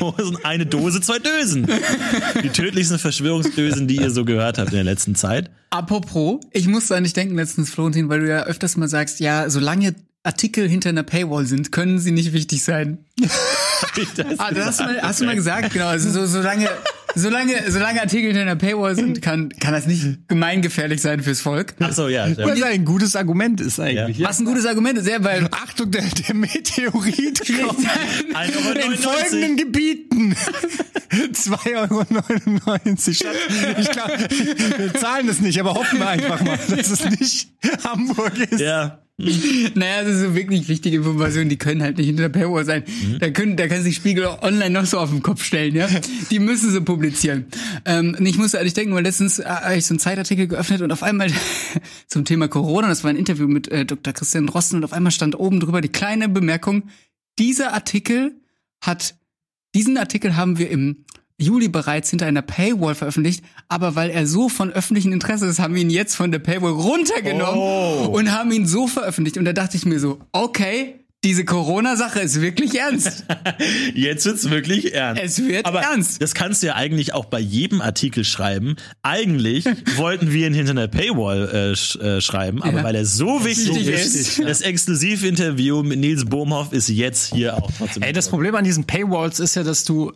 Dosen, 0.00 0.44
eine 0.44 0.66
Dose, 0.66 1.00
zwei 1.00 1.20
Dösen. 1.20 1.68
Die 2.42 2.48
tödlichsten 2.48 2.98
Verschwörungsdösen, 2.98 3.86
die 3.86 3.98
ihr 3.98 4.10
so 4.10 4.24
gehört 4.24 4.58
habt 4.58 4.70
in 4.70 4.74
der 4.74 4.82
letzten 4.82 5.14
Zeit. 5.14 5.48
Apropos, 5.70 6.40
ich 6.50 6.66
musste 6.66 6.96
an 6.96 7.04
dich 7.04 7.12
denken 7.12 7.36
letztens, 7.36 7.70
Florentin, 7.70 8.08
weil 8.08 8.22
du 8.22 8.28
ja 8.28 8.42
öfters 8.42 8.76
mal 8.76 8.88
sagst, 8.88 9.20
ja, 9.20 9.48
solange 9.48 9.94
Artikel 10.24 10.68
hinter 10.68 10.88
einer 10.88 11.04
Paywall 11.04 11.46
sind, 11.46 11.70
können 11.70 12.00
sie 12.00 12.10
nicht 12.10 12.32
wichtig 12.32 12.64
sein. 12.64 12.98
Ah, 14.38 14.52
das 14.52 14.66
hast 14.66 14.80
du 14.80 14.84
mal, 14.84 15.02
hast 15.02 15.20
du 15.20 15.24
mal 15.24 15.34
gesagt, 15.34 15.72
genau. 15.72 15.88
Also 15.88 16.08
so, 16.10 16.24
solange, 16.24 16.68
solange, 17.14 17.70
solange 17.70 18.00
Artikel 18.00 18.28
hinter 18.28 18.42
einer 18.42 18.56
Paywall 18.56 18.94
sind, 18.94 19.22
kann, 19.22 19.50
kann 19.60 19.72
das 19.72 19.86
nicht 19.86 20.28
gemeingefährlich 20.28 21.00
sein 21.00 21.22
fürs 21.22 21.40
Volk. 21.40 21.74
Ach 21.80 21.92
so, 21.92 22.08
ja. 22.08 22.28
Was 22.38 22.58
ja. 22.58 22.66
ein 22.66 22.84
gutes 22.84 23.16
Argument 23.16 23.60
ist 23.60 23.80
eigentlich. 23.80 24.18
Ja. 24.18 24.28
Was 24.28 24.40
ein 24.40 24.44
gutes 24.44 24.66
Argument 24.66 24.98
ist, 24.98 25.08
ja, 25.08 25.22
weil 25.22 25.48
Achtung, 25.50 25.90
der, 25.90 26.02
der 26.02 26.34
Meteorit 26.34 27.42
kommt 27.46 27.80
1,99 27.80 28.84
in 28.84 28.96
folgenden 28.96 29.56
Gebieten. 29.56 30.36
2,99 31.12 33.26
Euro. 33.26 33.80
Ich 33.80 33.90
glaube, 33.90 34.18
wir 34.78 34.94
zahlen 34.94 35.26
das 35.26 35.40
nicht, 35.40 35.60
aber 35.60 35.74
hoffen 35.74 35.98
wir 35.98 36.08
einfach 36.08 36.42
mal, 36.42 36.56
dass 36.56 36.90
es 36.90 37.04
nicht 37.04 37.50
Hamburg 37.84 38.38
ist. 38.38 38.60
Ja. 38.60 39.02
Naja, 39.74 40.02
das 40.02 40.14
ist 40.14 40.20
so 40.22 40.34
wirklich 40.34 40.68
wichtige 40.68 40.96
Informationen, 40.98 41.48
die 41.48 41.58
können 41.58 41.82
halt 41.82 41.98
nicht 41.98 42.06
hinter 42.06 42.28
der 42.28 42.40
Paywall 42.40 42.64
sein. 42.64 42.84
Da, 43.20 43.30
können, 43.30 43.56
da 43.56 43.68
kann 43.68 43.82
sich 43.82 43.96
Spiegel 43.96 44.26
online 44.26 44.70
noch 44.70 44.86
so 44.86 44.98
auf 44.98 45.10
den 45.10 45.22
Kopf 45.22 45.44
stellen, 45.44 45.74
ja. 45.74 45.88
Die 46.30 46.38
müssen 46.38 46.70
sie 46.70 46.80
publizieren. 46.80 47.46
Ähm, 47.84 48.16
und 48.18 48.26
ich 48.26 48.38
musste 48.38 48.58
eigentlich 48.58 48.74
denken, 48.74 48.94
weil 48.94 49.02
letztens 49.02 49.38
äh, 49.38 49.44
habe 49.44 49.76
ich 49.76 49.86
so 49.86 49.94
einen 49.94 49.98
Zeitartikel 49.98 50.48
geöffnet 50.48 50.80
und 50.80 50.90
auf 50.92 51.02
einmal 51.02 51.30
zum 52.06 52.24
Thema 52.24 52.48
Corona, 52.48 52.88
das 52.88 53.04
war 53.04 53.10
ein 53.10 53.16
Interview 53.16 53.46
mit 53.46 53.68
äh, 53.68 53.84
Dr. 53.84 54.12
Christian 54.12 54.46
Drosten 54.46 54.78
und 54.78 54.84
auf 54.84 54.92
einmal 54.92 55.12
stand 55.12 55.38
oben 55.38 55.60
drüber 55.60 55.80
die 55.80 55.88
kleine 55.88 56.28
Bemerkung, 56.28 56.84
dieser 57.38 57.72
Artikel 57.72 58.40
hat, 58.80 59.14
diesen 59.74 59.96
Artikel 59.96 60.36
haben 60.36 60.58
wir 60.58 60.70
im 60.70 61.04
Juli 61.42 61.68
bereits 61.68 62.10
hinter 62.10 62.26
einer 62.26 62.42
Paywall 62.42 62.94
veröffentlicht, 62.94 63.44
aber 63.68 63.94
weil 63.94 64.10
er 64.10 64.26
so 64.26 64.48
von 64.48 64.70
öffentlichem 64.72 65.12
Interesse 65.12 65.46
ist, 65.46 65.58
haben 65.58 65.74
wir 65.74 65.82
ihn 65.82 65.90
jetzt 65.90 66.14
von 66.14 66.30
der 66.32 66.38
Paywall 66.38 66.72
runtergenommen 66.72 67.58
Oh. 67.60 68.08
und 68.12 68.32
haben 68.32 68.50
ihn 68.52 68.66
so 68.66 68.86
veröffentlicht. 68.86 69.36
Und 69.38 69.44
da 69.44 69.52
dachte 69.52 69.76
ich 69.76 69.84
mir 69.84 69.98
so, 70.00 70.20
okay, 70.32 70.98
diese 71.24 71.44
Corona-Sache 71.44 72.18
ist 72.18 72.40
wirklich 72.40 72.76
ernst. 72.80 73.24
Jetzt 73.94 74.26
wird's 74.26 74.50
wirklich 74.50 74.92
ernst. 74.92 75.22
Es 75.22 75.38
wird 75.46 75.66
Aber 75.66 75.80
ernst. 75.82 76.20
das 76.20 76.34
kannst 76.34 76.62
du 76.64 76.66
ja 76.66 76.74
eigentlich 76.74 77.14
auch 77.14 77.26
bei 77.26 77.38
jedem 77.38 77.80
Artikel 77.80 78.24
schreiben. 78.24 78.74
Eigentlich 79.02 79.64
wollten 79.96 80.32
wir 80.32 80.48
ihn 80.48 80.52
hinter 80.52 80.72
einer 80.72 80.88
Paywall 80.88 81.48
äh, 81.48 81.76
sch 81.76 81.94
äh, 81.94 82.20
schreiben, 82.20 82.60
aber 82.60 82.78
Ja. 82.78 82.82
weil 82.84 82.96
er 82.96 83.06
so 83.06 83.44
wichtig 83.44 83.68
Wichtig 83.68 83.88
ist, 83.94 84.14
ist, 84.16 84.38
ja. 84.38 84.46
das 84.46 84.62
Exklusivinterview 84.62 85.84
mit 85.84 86.00
Nils 86.00 86.24
Bohmhoff 86.24 86.72
ist 86.72 86.88
jetzt 86.88 87.32
hier 87.32 87.56
auch. 87.56 87.70
Ey, 88.00 88.12
das 88.12 88.28
Problem 88.28 88.56
an 88.56 88.64
diesen 88.64 88.84
Paywalls 88.84 89.38
ist 89.38 89.54
ja, 89.54 89.62
dass 89.62 89.84
du 89.84 90.12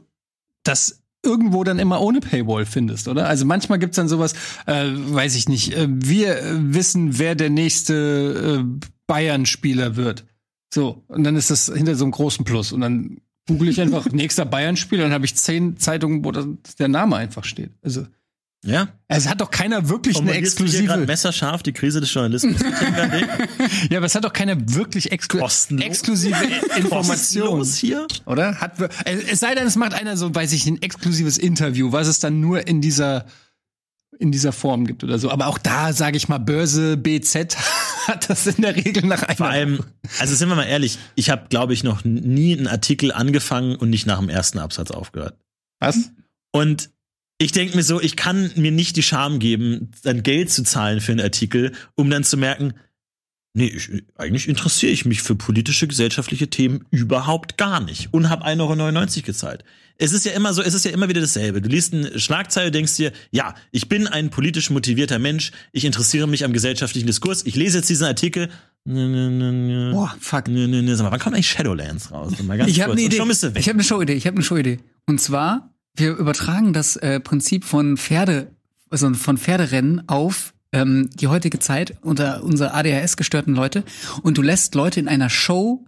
das 0.64 1.02
irgendwo 1.26 1.64
dann 1.64 1.78
immer 1.78 2.00
ohne 2.00 2.20
Paywall 2.20 2.64
findest, 2.64 3.08
oder? 3.08 3.28
Also 3.28 3.44
manchmal 3.44 3.78
gibt's 3.78 3.96
dann 3.96 4.08
sowas, 4.08 4.32
äh, 4.66 4.86
weiß 4.86 5.34
ich 5.36 5.48
nicht, 5.48 5.74
äh, 5.74 5.86
wir 5.90 6.38
äh, 6.38 6.74
wissen, 6.74 7.18
wer 7.18 7.34
der 7.34 7.50
nächste 7.50 8.64
äh, 8.64 8.86
Bayern-Spieler 9.06 9.96
wird. 9.96 10.24
So, 10.72 11.02
und 11.08 11.24
dann 11.24 11.36
ist 11.36 11.50
das 11.50 11.72
hinter 11.74 11.94
so 11.94 12.04
einem 12.04 12.12
großen 12.12 12.44
Plus. 12.44 12.72
Und 12.72 12.80
dann 12.80 13.18
google 13.46 13.68
ich 13.68 13.80
einfach 13.80 14.06
nächster 14.12 14.44
Bayern-Spieler, 14.44 15.04
dann 15.04 15.12
habe 15.12 15.26
ich 15.26 15.34
zehn 15.34 15.76
Zeitungen, 15.76 16.24
wo 16.24 16.32
das, 16.32 16.46
der 16.78 16.88
Name 16.88 17.16
einfach 17.16 17.44
steht. 17.44 17.70
Also 17.82 18.06
ja? 18.64 18.88
es 19.08 19.28
hat 19.28 19.40
doch 19.40 19.50
keiner 19.50 19.88
wirklich 19.88 20.16
eine 20.16 20.26
du 20.26 20.32
hier 20.32 20.42
gerade 20.42 20.46
exklusive. 20.46 21.06
messerscharf 21.06 21.62
die 21.62 21.72
Krise 21.72 22.00
des 22.00 22.12
Journalismus. 22.12 22.60
Ja, 23.90 23.98
aber 23.98 24.06
es 24.06 24.14
hat 24.14 24.24
doch 24.24 24.32
keiner 24.32 24.56
wirklich 24.74 25.12
exklu 25.12 25.40
Kostenlos? 25.40 25.86
exklusive 25.86 26.36
Information. 26.76 27.64
Hier? 27.64 28.06
oder? 28.24 28.60
Hat, 28.60 28.72
es 29.04 29.40
sei 29.40 29.54
denn, 29.54 29.66
es 29.66 29.76
macht 29.76 29.94
einer 29.94 30.16
so, 30.16 30.34
weiß 30.34 30.52
ich, 30.52 30.66
ein 30.66 30.82
exklusives 30.82 31.38
Interview, 31.38 31.92
was 31.92 32.08
es 32.08 32.18
dann 32.18 32.40
nur 32.40 32.66
in 32.66 32.80
dieser 32.80 33.26
in 34.18 34.32
dieser 34.32 34.52
Form 34.52 34.86
gibt 34.86 35.04
oder 35.04 35.18
so. 35.18 35.30
Aber 35.30 35.46
auch 35.46 35.58
da, 35.58 35.92
sage 35.92 36.16
ich 36.16 36.28
mal, 36.28 36.38
Börse 36.38 36.96
BZ 36.96 37.56
hat 38.06 38.30
das 38.30 38.46
in 38.46 38.62
der 38.62 38.74
Regel 38.74 39.04
nach 39.04 39.22
einer. 39.22 39.36
Vor 39.36 39.48
allem, 39.48 39.80
also 40.18 40.34
sind 40.34 40.48
wir 40.48 40.56
mal 40.56 40.64
ehrlich, 40.64 40.98
ich 41.14 41.30
habe, 41.30 41.46
glaube 41.48 41.74
ich, 41.74 41.84
noch 41.84 42.04
nie 42.04 42.56
einen 42.56 42.66
Artikel 42.66 43.12
angefangen 43.12 43.76
und 43.76 43.90
nicht 43.90 44.06
nach 44.06 44.18
dem 44.18 44.28
ersten 44.28 44.58
Absatz 44.58 44.90
aufgehört. 44.90 45.36
was? 45.80 46.12
Und 46.52 46.90
ich 47.38 47.52
denke 47.52 47.76
mir 47.76 47.82
so, 47.82 48.00
ich 48.00 48.16
kann 48.16 48.50
mir 48.56 48.72
nicht 48.72 48.96
die 48.96 49.02
Scham 49.02 49.38
geben, 49.38 49.90
dann 50.02 50.22
Geld 50.22 50.50
zu 50.50 50.62
zahlen 50.62 51.00
für 51.00 51.12
einen 51.12 51.20
Artikel, 51.20 51.72
um 51.94 52.08
dann 52.08 52.24
zu 52.24 52.36
merken, 52.36 52.74
nee, 53.56 53.66
ich, 53.66 53.90
eigentlich 54.16 54.48
interessiere 54.48 54.92
ich 54.92 55.04
mich 55.04 55.22
für 55.22 55.34
politische, 55.34 55.86
gesellschaftliche 55.86 56.48
Themen 56.48 56.84
überhaupt 56.90 57.56
gar 57.58 57.80
nicht 57.80 58.12
und 58.12 58.30
habe 58.30 58.46
1,99 58.46 59.16
Euro 59.16 59.26
gezahlt. 59.26 59.64
Es 59.98 60.12
ist 60.12 60.26
ja 60.26 60.32
immer 60.32 60.52
so, 60.52 60.62
es 60.62 60.74
ist 60.74 60.84
ja 60.84 60.90
immer 60.90 61.08
wieder 61.08 61.22
dasselbe. 61.22 61.62
Du 61.62 61.70
liest 61.70 61.94
eine 61.94 62.18
Schlagzeile, 62.18 62.70
denkst 62.70 62.96
dir, 62.96 63.12
ja, 63.30 63.54
ich 63.70 63.88
bin 63.88 64.06
ein 64.06 64.28
politisch 64.28 64.68
motivierter 64.68 65.18
Mensch, 65.18 65.52
ich 65.72 65.86
interessiere 65.86 66.26
mich 66.26 66.44
am 66.44 66.52
gesellschaftlichen 66.52 67.06
Diskurs, 67.06 67.44
ich 67.46 67.56
lese 67.56 67.78
jetzt 67.78 67.88
diesen 67.88 68.06
Artikel. 68.06 68.50
Boah, 69.92 70.14
fuck. 70.20 70.48
Nö, 70.48 70.68
nö, 70.68 70.82
nö. 70.82 70.94
Sag 70.94 71.04
mal, 71.04 71.12
wann 71.12 71.18
kommt 71.18 71.34
eigentlich 71.34 71.50
Shadowlands 71.50 72.12
raus? 72.12 72.32
Ich 72.68 72.82
habe 72.82 72.92
eine 72.92 73.00
Idee. 73.00 73.16
habe 73.68 73.76
eine 73.78 73.84
Showidee. 73.84 74.12
Ich 74.12 74.26
habe 74.26 74.36
eine 74.36 74.44
Showidee. 74.44 74.78
Und 75.06 75.20
zwar, 75.20 75.74
wir 75.96 76.16
übertragen 76.16 76.72
das 76.72 76.96
äh, 76.96 77.20
Prinzip 77.20 77.64
von 77.64 77.96
Pferde, 77.96 78.50
also 78.90 79.12
von 79.14 79.38
Pferderennen 79.38 80.08
auf 80.08 80.54
ähm, 80.72 81.10
die 81.14 81.28
heutige 81.28 81.58
Zeit 81.58 81.96
unter 82.02 82.44
unsere 82.44 82.74
ADHS-gestörten 82.74 83.54
Leute. 83.54 83.84
Und 84.22 84.38
du 84.38 84.42
lässt 84.42 84.74
Leute 84.74 85.00
in 85.00 85.08
einer 85.08 85.30
Show 85.30 85.84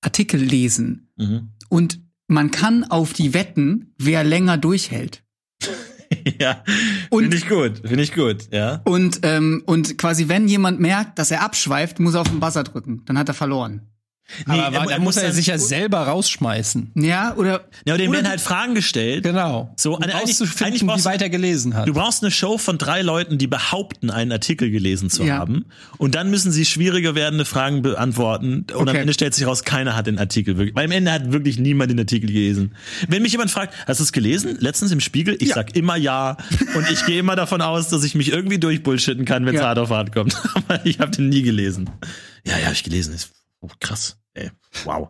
Artikel 0.00 0.40
lesen. 0.40 1.08
Mhm. 1.16 1.50
Und 1.68 2.00
man 2.28 2.50
kann 2.50 2.84
auf 2.84 3.12
die 3.12 3.34
wetten, 3.34 3.94
wer 3.98 4.24
länger 4.24 4.56
durchhält. 4.58 5.22
Ja, 6.40 6.64
finde 7.10 7.36
ich 7.36 7.46
gut, 7.48 7.82
finde 7.84 8.02
ich 8.02 8.14
gut, 8.14 8.48
ja. 8.50 8.80
Und, 8.84 9.20
ähm, 9.24 9.62
und 9.66 9.98
quasi, 9.98 10.28
wenn 10.28 10.48
jemand 10.48 10.80
merkt, 10.80 11.18
dass 11.18 11.30
er 11.30 11.42
abschweift, 11.42 12.00
muss 12.00 12.14
er 12.14 12.22
auf 12.22 12.30
den 12.30 12.40
Buzzer 12.40 12.64
drücken. 12.64 13.02
Dann 13.04 13.18
hat 13.18 13.28
er 13.28 13.34
verloren. 13.34 13.82
Aber 14.46 14.62
er- 14.62 14.70
da 14.70 14.84
er 14.84 14.98
muss 15.00 15.16
er 15.16 15.24
dann- 15.24 15.32
sich 15.32 15.46
ja 15.46 15.56
selber 15.58 15.98
rausschmeißen. 16.00 16.92
Ja, 16.96 17.34
oder 17.36 17.64
Ja, 17.86 17.94
aber 17.94 17.98
denen 17.98 18.08
Oder 18.08 18.12
werden 18.18 18.24
du- 18.24 18.30
halt 18.30 18.40
Fragen 18.40 18.74
gestellt. 18.74 19.24
Genau. 19.24 19.72
So, 19.76 19.96
um 19.96 20.02
eigentlich- 20.02 20.14
auszufinden, 20.16 20.66
eigentlich 20.66 20.86
brauchst 20.86 21.04
wie 21.04 21.08
weit 21.08 21.22
er 21.22 21.30
gelesen 21.30 21.74
hat. 21.74 21.88
Du 21.88 21.94
brauchst 21.94 22.22
eine 22.22 22.30
Show 22.30 22.58
von 22.58 22.76
drei 22.78 23.00
Leuten, 23.02 23.38
die 23.38 23.46
behaupten, 23.46 24.10
einen 24.10 24.30
Artikel 24.32 24.70
gelesen 24.70 25.08
zu 25.10 25.24
Ja. 25.24 25.38
haben. 25.38 25.64
Und 25.96 26.14
dann 26.14 26.30
müssen 26.30 26.52
sie 26.52 26.64
schwieriger 26.66 27.14
werdende 27.14 27.44
Fragen 27.46 27.82
beantworten. 27.82 28.66
Und 28.72 28.72
am 28.74 28.88
Okay. 28.88 28.98
Ende 28.98 29.14
stellt 29.14 29.34
sich 29.34 29.46
raus, 29.46 29.64
keiner 29.64 29.96
hat 29.96 30.06
den 30.06 30.18
Artikel 30.18 30.56
wirklich. 30.58 30.76
Weil 30.76 30.84
am 30.84 30.92
Ende 30.92 31.10
hat 31.10 31.32
wirklich 31.32 31.58
niemand 31.58 31.90
den 31.90 31.98
Artikel 31.98 32.26
gelesen. 32.26 32.74
Wenn 33.08 33.22
mich 33.22 33.32
jemand 33.32 33.50
fragt, 33.50 33.74
hast 33.86 33.98
du 34.00 34.04
es 34.04 34.12
gelesen? 34.12 34.56
Letztens 34.60 34.92
im 34.92 35.00
Spiegel? 35.00 35.36
Ich 35.40 35.54
sag 35.54 35.74
immer 35.74 35.96
ja. 35.96 36.36
Und 36.74 36.90
ich 36.90 37.06
gehe 37.06 37.18
immer 37.18 37.34
davon 37.34 37.62
aus, 37.62 37.88
dass 37.88 38.04
ich 38.04 38.14
mich 38.14 38.30
irgendwie 38.30 38.58
durchbullshitten 38.58 39.24
kann, 39.24 39.46
wenn 39.46 39.54
es 39.54 39.60
Ja. 39.62 39.68
hart 39.68 39.78
auf 39.78 39.88
hart 39.90 40.12
kommt. 40.12 40.36
Aber 40.54 40.84
ich 40.84 40.98
habe 41.00 41.10
den 41.12 41.30
nie 41.30 41.42
gelesen. 41.42 41.88
Ja, 42.44 42.58
ja, 42.58 42.64
habe 42.66 42.74
ich 42.74 42.84
gelesen. 42.84 43.14
Ist 43.14 43.30
oh, 43.60 43.68
krass. 43.80 44.17
Ey, 44.38 44.50
wow. 44.84 45.08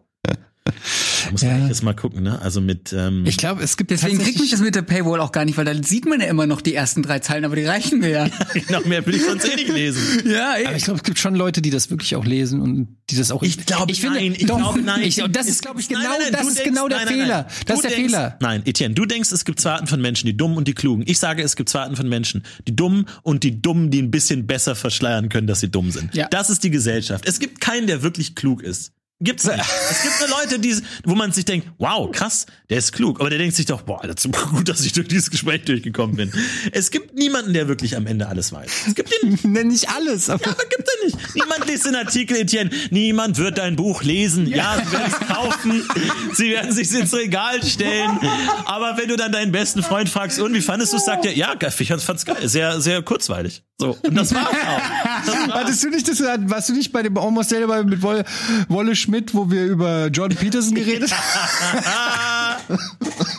Da 1.24 1.31
muss 1.31 1.43
man 1.43 1.51
Ja. 1.53 1.59
echt 1.61 1.68
jetzt 1.68 1.83
mal 1.83 1.95
gucken, 1.95 2.22
ne? 2.22 2.41
Also 2.43 2.61
mit 2.61 2.93
ähm, 2.93 3.24
ich 3.26 3.39
glaube, 3.39 3.62
es 3.62 3.79
gibt 3.79 3.91
deswegen 3.91 4.18
kriegt 4.18 4.39
mich 4.39 4.51
das 4.51 4.61
mit 4.61 4.74
der 4.74 4.83
Paywall 4.83 5.18
auch 5.20 5.33
gar 5.33 5.47
nicht, 5.47 5.57
weil 5.57 5.64
da 5.64 5.72
sieht 5.83 6.05
man 6.05 6.20
ja 6.20 6.26
immer 6.26 6.47
noch 6.47 6.61
die 6.61 6.74
ersten 6.74 7.03
drei 7.03 7.20
Zeilen, 7.20 7.47
aber 7.47 7.57
die 7.57 7.64
reichen 7.64 8.01
mir 8.01 8.09
ja. 8.11 8.29
noch 8.70 8.85
mehr 8.85 9.05
will 9.07 9.14
ich 9.14 9.24
sonst 9.24 9.49
eh 9.51 9.57
nicht 9.57 9.68
lesen. 9.70 10.03
ja, 10.31 10.57
Aber 10.66 10.76
ich 10.76 10.85
glaube, 10.85 10.99
es 10.99 11.05
gibt 11.05 11.18
schon 11.18 11.35
Leute, 11.35 11.62
die 11.62 11.70
das 11.70 11.89
wirklich 11.91 12.14
auch 12.16 12.24
lesen 12.26 12.61
und 12.61 12.97
die 13.09 13.16
das 13.16 13.31
auch. 13.31 13.43
Ich 13.43 13.64
glaube, 13.64 13.91
ich 13.93 14.03
finde, 14.03 14.18
nein, 14.18 14.33
ich 14.37 14.45
glaube, 14.47 14.81
nein. 14.83 15.03
Ich, 15.05 15.22
und 15.22 15.35
das 15.35 15.47
ist, 15.47 15.62
glaube 15.62 15.81
ich, 15.81 15.89
genau, 15.89 16.01
nein, 16.03 16.11
nein, 16.24 16.33
das 16.33 16.47
ist 16.47 16.59
denkst- 16.59 16.64
genau 16.68 16.89
der 16.89 16.99
nein, 16.99 17.07
nein, 17.07 17.14
Fehler. 17.16 17.37
nein. 17.45 17.53
Das 17.66 17.76
ist 17.76 17.83
der 17.85 17.91
denkst, 17.91 18.12
Fehler. 18.12 18.37
Nein, 18.41 18.62
Etienne, 18.66 18.95
du 18.95 19.07
denkst, 19.07 19.33
es 19.33 19.45
gibt 19.47 19.61
zwei 19.61 19.72
Arten 19.72 19.87
von 19.87 20.03
Menschen, 20.03 20.26
die 20.26 20.37
dummen 20.37 20.59
und 20.59 20.68
die 20.68 20.74
klugen. 20.74 21.03
Ich 21.07 21.18
sage, 21.18 21.43
es 21.43 21.57
gibt 21.57 21.70
zwei 21.70 21.81
Arten 21.81 21.97
von 21.97 22.09
Menschen, 22.11 22.45
die 22.66 22.76
dummen 22.76 23.07
und 23.22 23.43
die 23.43 23.62
dummen, 23.62 23.91
die 23.91 24.03
ein 24.03 24.11
bisschen 24.11 24.47
besser 24.47 24.74
verschleiern 24.76 25.31
können, 25.31 25.47
dass 25.47 25.61
sie 25.61 25.70
dumm 25.70 25.91
sind. 25.91 26.14
Ja. 26.14 26.29
Das 26.31 26.51
ist 26.51 26.62
die 26.62 26.70
Gesellschaft. 26.70 27.26
Es 27.26 27.39
gibt 27.41 27.62
keinen, 27.62 27.87
der 27.87 28.03
wirklich 28.03 28.35
klug 28.35 28.62
ist. 28.62 28.93
Gibt's 29.21 29.45
nicht. 29.47 29.59
es 29.59 30.03
gibt 30.03 30.21
nur 30.21 30.39
Leute, 30.39 30.61
die, 30.61 30.77
wo 31.05 31.16
man 31.16 31.33
sich 31.33 31.45
denkt, 31.45 31.66
wow, 31.79 32.09
krass, 32.09 32.47
der 32.71 32.79
ist 32.79 32.93
klug. 32.93 33.19
Aber 33.19 33.31
der 33.31 33.39
denkt 33.41 33.57
sich 33.57 33.66
doch, 33.66 33.83
boah, 33.83 34.01
das 34.07 34.25
ist 34.25 34.51
gut, 34.51 34.69
dass 34.69 34.85
ich 34.85 34.93
durch 34.93 35.09
dieses 35.09 35.29
Gespräch 35.31 35.64
durchgekommen 35.64 36.14
bin. 36.14 36.33
Es 36.71 36.93
gibt 36.93 37.16
niemanden, 37.16 37.53
der 37.53 37.66
wirklich 37.66 37.97
am 37.97 38.07
Ende 38.07 38.29
alles 38.29 38.53
weiß. 38.53 38.71
Es 38.87 38.95
gibt 38.95 39.12
den 39.21 39.39
Nenn 39.53 39.69
nicht 39.69 39.89
alles, 39.89 40.31
aber 40.31 40.45
ja, 40.45 40.53
aber 40.53 40.64
gibt 40.66 40.89
er 40.89 41.05
nicht. 41.07 41.35
Niemand 41.35 41.66
liest 41.66 41.87
den 41.87 41.97
Artikel, 41.97 42.37
Etienne. 42.37 42.71
Niemand 42.91 43.39
wird 43.39 43.59
dein 43.59 43.75
Buch 43.75 44.05
lesen. 44.05 44.47
Ja, 44.47 44.81
sie 44.85 44.93
werden 44.93 45.12
es 45.12 45.27
kaufen. 45.27 45.89
Sie 46.35 46.51
werden 46.51 46.73
sich 46.73 46.93
ins 46.95 47.12
Regal 47.12 47.64
stellen. 47.64 48.21
Aber 48.66 48.99
wenn 48.99 49.09
du 49.09 49.16
dann 49.16 49.33
deinen 49.33 49.51
besten 49.51 49.83
Freund 49.83 50.09
fragst, 50.09 50.39
und 50.39 50.55
wie 50.55 50.62
fandest 50.62 50.93
du 50.93 50.99
es, 50.99 51.05
sagt 51.05 51.25
er, 51.25 51.37
ja, 51.37 51.55
ich 51.61 51.89
fand's 51.89 52.25
geil. 52.25 52.49
Sehr, 52.49 52.81
sehr 52.81 53.03
kurzweilig. 53.03 53.64
So. 53.81 53.97
Und 54.03 54.14
das 54.16 54.35
war's 54.35 54.47
auch. 54.49 55.24
Das 55.26 55.35
war's. 55.49 55.55
Hattest 55.55 55.85
du 55.85 55.91
nicht 55.91 56.09
das, 56.09 56.20
warst 56.20 56.68
du 56.68 56.72
nicht 56.72 56.93
bei 56.93 57.03
dem 57.03 57.16
Almost 57.16 57.53
Daily 57.53 57.66
bei- 57.66 57.85
mit 57.85 58.03
Wolle, 58.03 58.24
Wolle 58.68 58.97
Schmidt, 58.97 59.35
wo 59.35 59.51
wir 59.51 59.64
über 59.66 60.07
Jordan 60.09 60.37
Peterson 60.37 60.74
geredet 60.74 61.12
haben? 61.12 62.79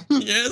yes. 0.21 0.51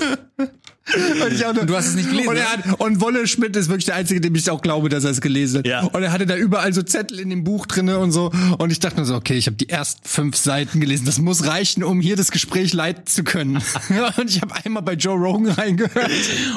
Und, 0.93 1.39
nur, 1.39 1.61
Und 1.61 1.69
du 1.69 1.75
hast 1.75 1.88
es 1.88 1.95
nicht 1.95 2.09
gelesen, 2.09 2.29
Und, 2.29 2.38
er 2.38 2.51
hat, 2.51 2.79
und 2.79 3.01
Wolle 3.01 3.27
Schmidt 3.27 3.55
ist 3.55 3.67
wirklich 3.67 3.85
der 3.85 3.95
Einzige, 3.95 4.21
dem 4.21 4.35
ich 4.35 4.49
auch 4.49 4.61
glaube, 4.61 4.89
dass 4.89 5.03
er 5.03 5.11
es 5.11 5.21
gelesen 5.21 5.59
hat. 5.59 5.67
Ja. 5.67 5.81
Und 5.83 6.01
er 6.01 6.11
hatte 6.11 6.25
da 6.25 6.35
überall 6.35 6.73
so 6.73 6.81
Zettel 6.81 7.19
in 7.19 7.29
dem 7.29 7.43
Buch 7.43 7.65
drinne 7.65 7.99
und 7.99 8.11
so. 8.11 8.31
Und 8.57 8.71
ich 8.71 8.79
dachte 8.79 8.99
mir 8.99 9.05
so, 9.05 9.15
okay, 9.15 9.35
ich 9.35 9.47
habe 9.47 9.57
die 9.57 9.69
ersten 9.69 10.07
fünf 10.07 10.38
Seiten 10.38 10.79
gelesen. 10.79 11.05
Das 11.05 11.19
muss 11.19 11.45
reichen, 11.45 11.83
um 11.83 11.99
hier 11.99 12.15
das 12.15 12.31
Gespräch 12.31 12.73
leiten 12.73 13.05
zu 13.05 13.23
können. 13.23 13.55
und 14.17 14.29
ich 14.29 14.41
habe 14.41 14.55
einmal 14.63 14.83
bei 14.83 14.93
Joe 14.93 15.17
Rogan 15.17 15.51
reingehört. 15.51 16.11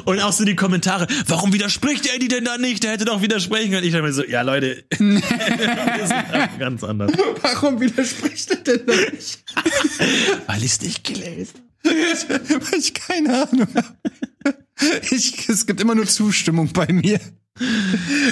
Und 0.04 0.20
auch 0.20 0.32
so 0.32 0.44
die 0.44 0.56
Kommentare, 0.56 1.06
warum 1.26 1.52
widerspricht 1.52 2.14
Eddie 2.14 2.28
denn 2.28 2.44
da 2.44 2.56
nicht? 2.58 2.84
Der 2.84 2.92
hätte 2.92 3.04
doch 3.04 3.22
widersprechen 3.22 3.72
können. 3.72 3.84
Ich 3.84 3.92
dachte 3.92 4.04
mir 4.04 4.12
so, 4.12 4.24
ja 4.24 4.42
Leute, 4.42 4.66
ist 4.90 5.30
halt 5.32 6.58
ganz 6.58 6.84
anders. 6.84 7.12
Warum 7.42 7.80
widerspricht 7.80 8.50
er 8.50 8.56
denn 8.56 8.86
da 8.86 8.94
nicht? 8.94 9.42
Weil 10.46 10.58
ich 10.58 10.72
es 10.72 10.80
nicht 10.80 11.04
gelesen 11.04 11.69
Weil 11.84 12.78
ich 12.78 12.94
keine 12.94 13.48
Ahnung 13.48 13.68
habe. 13.74 13.96
Ich, 15.10 15.48
es 15.48 15.66
gibt 15.66 15.80
immer 15.80 15.94
nur 15.94 16.06
Zustimmung 16.06 16.72
bei 16.72 16.92
mir. 16.92 17.20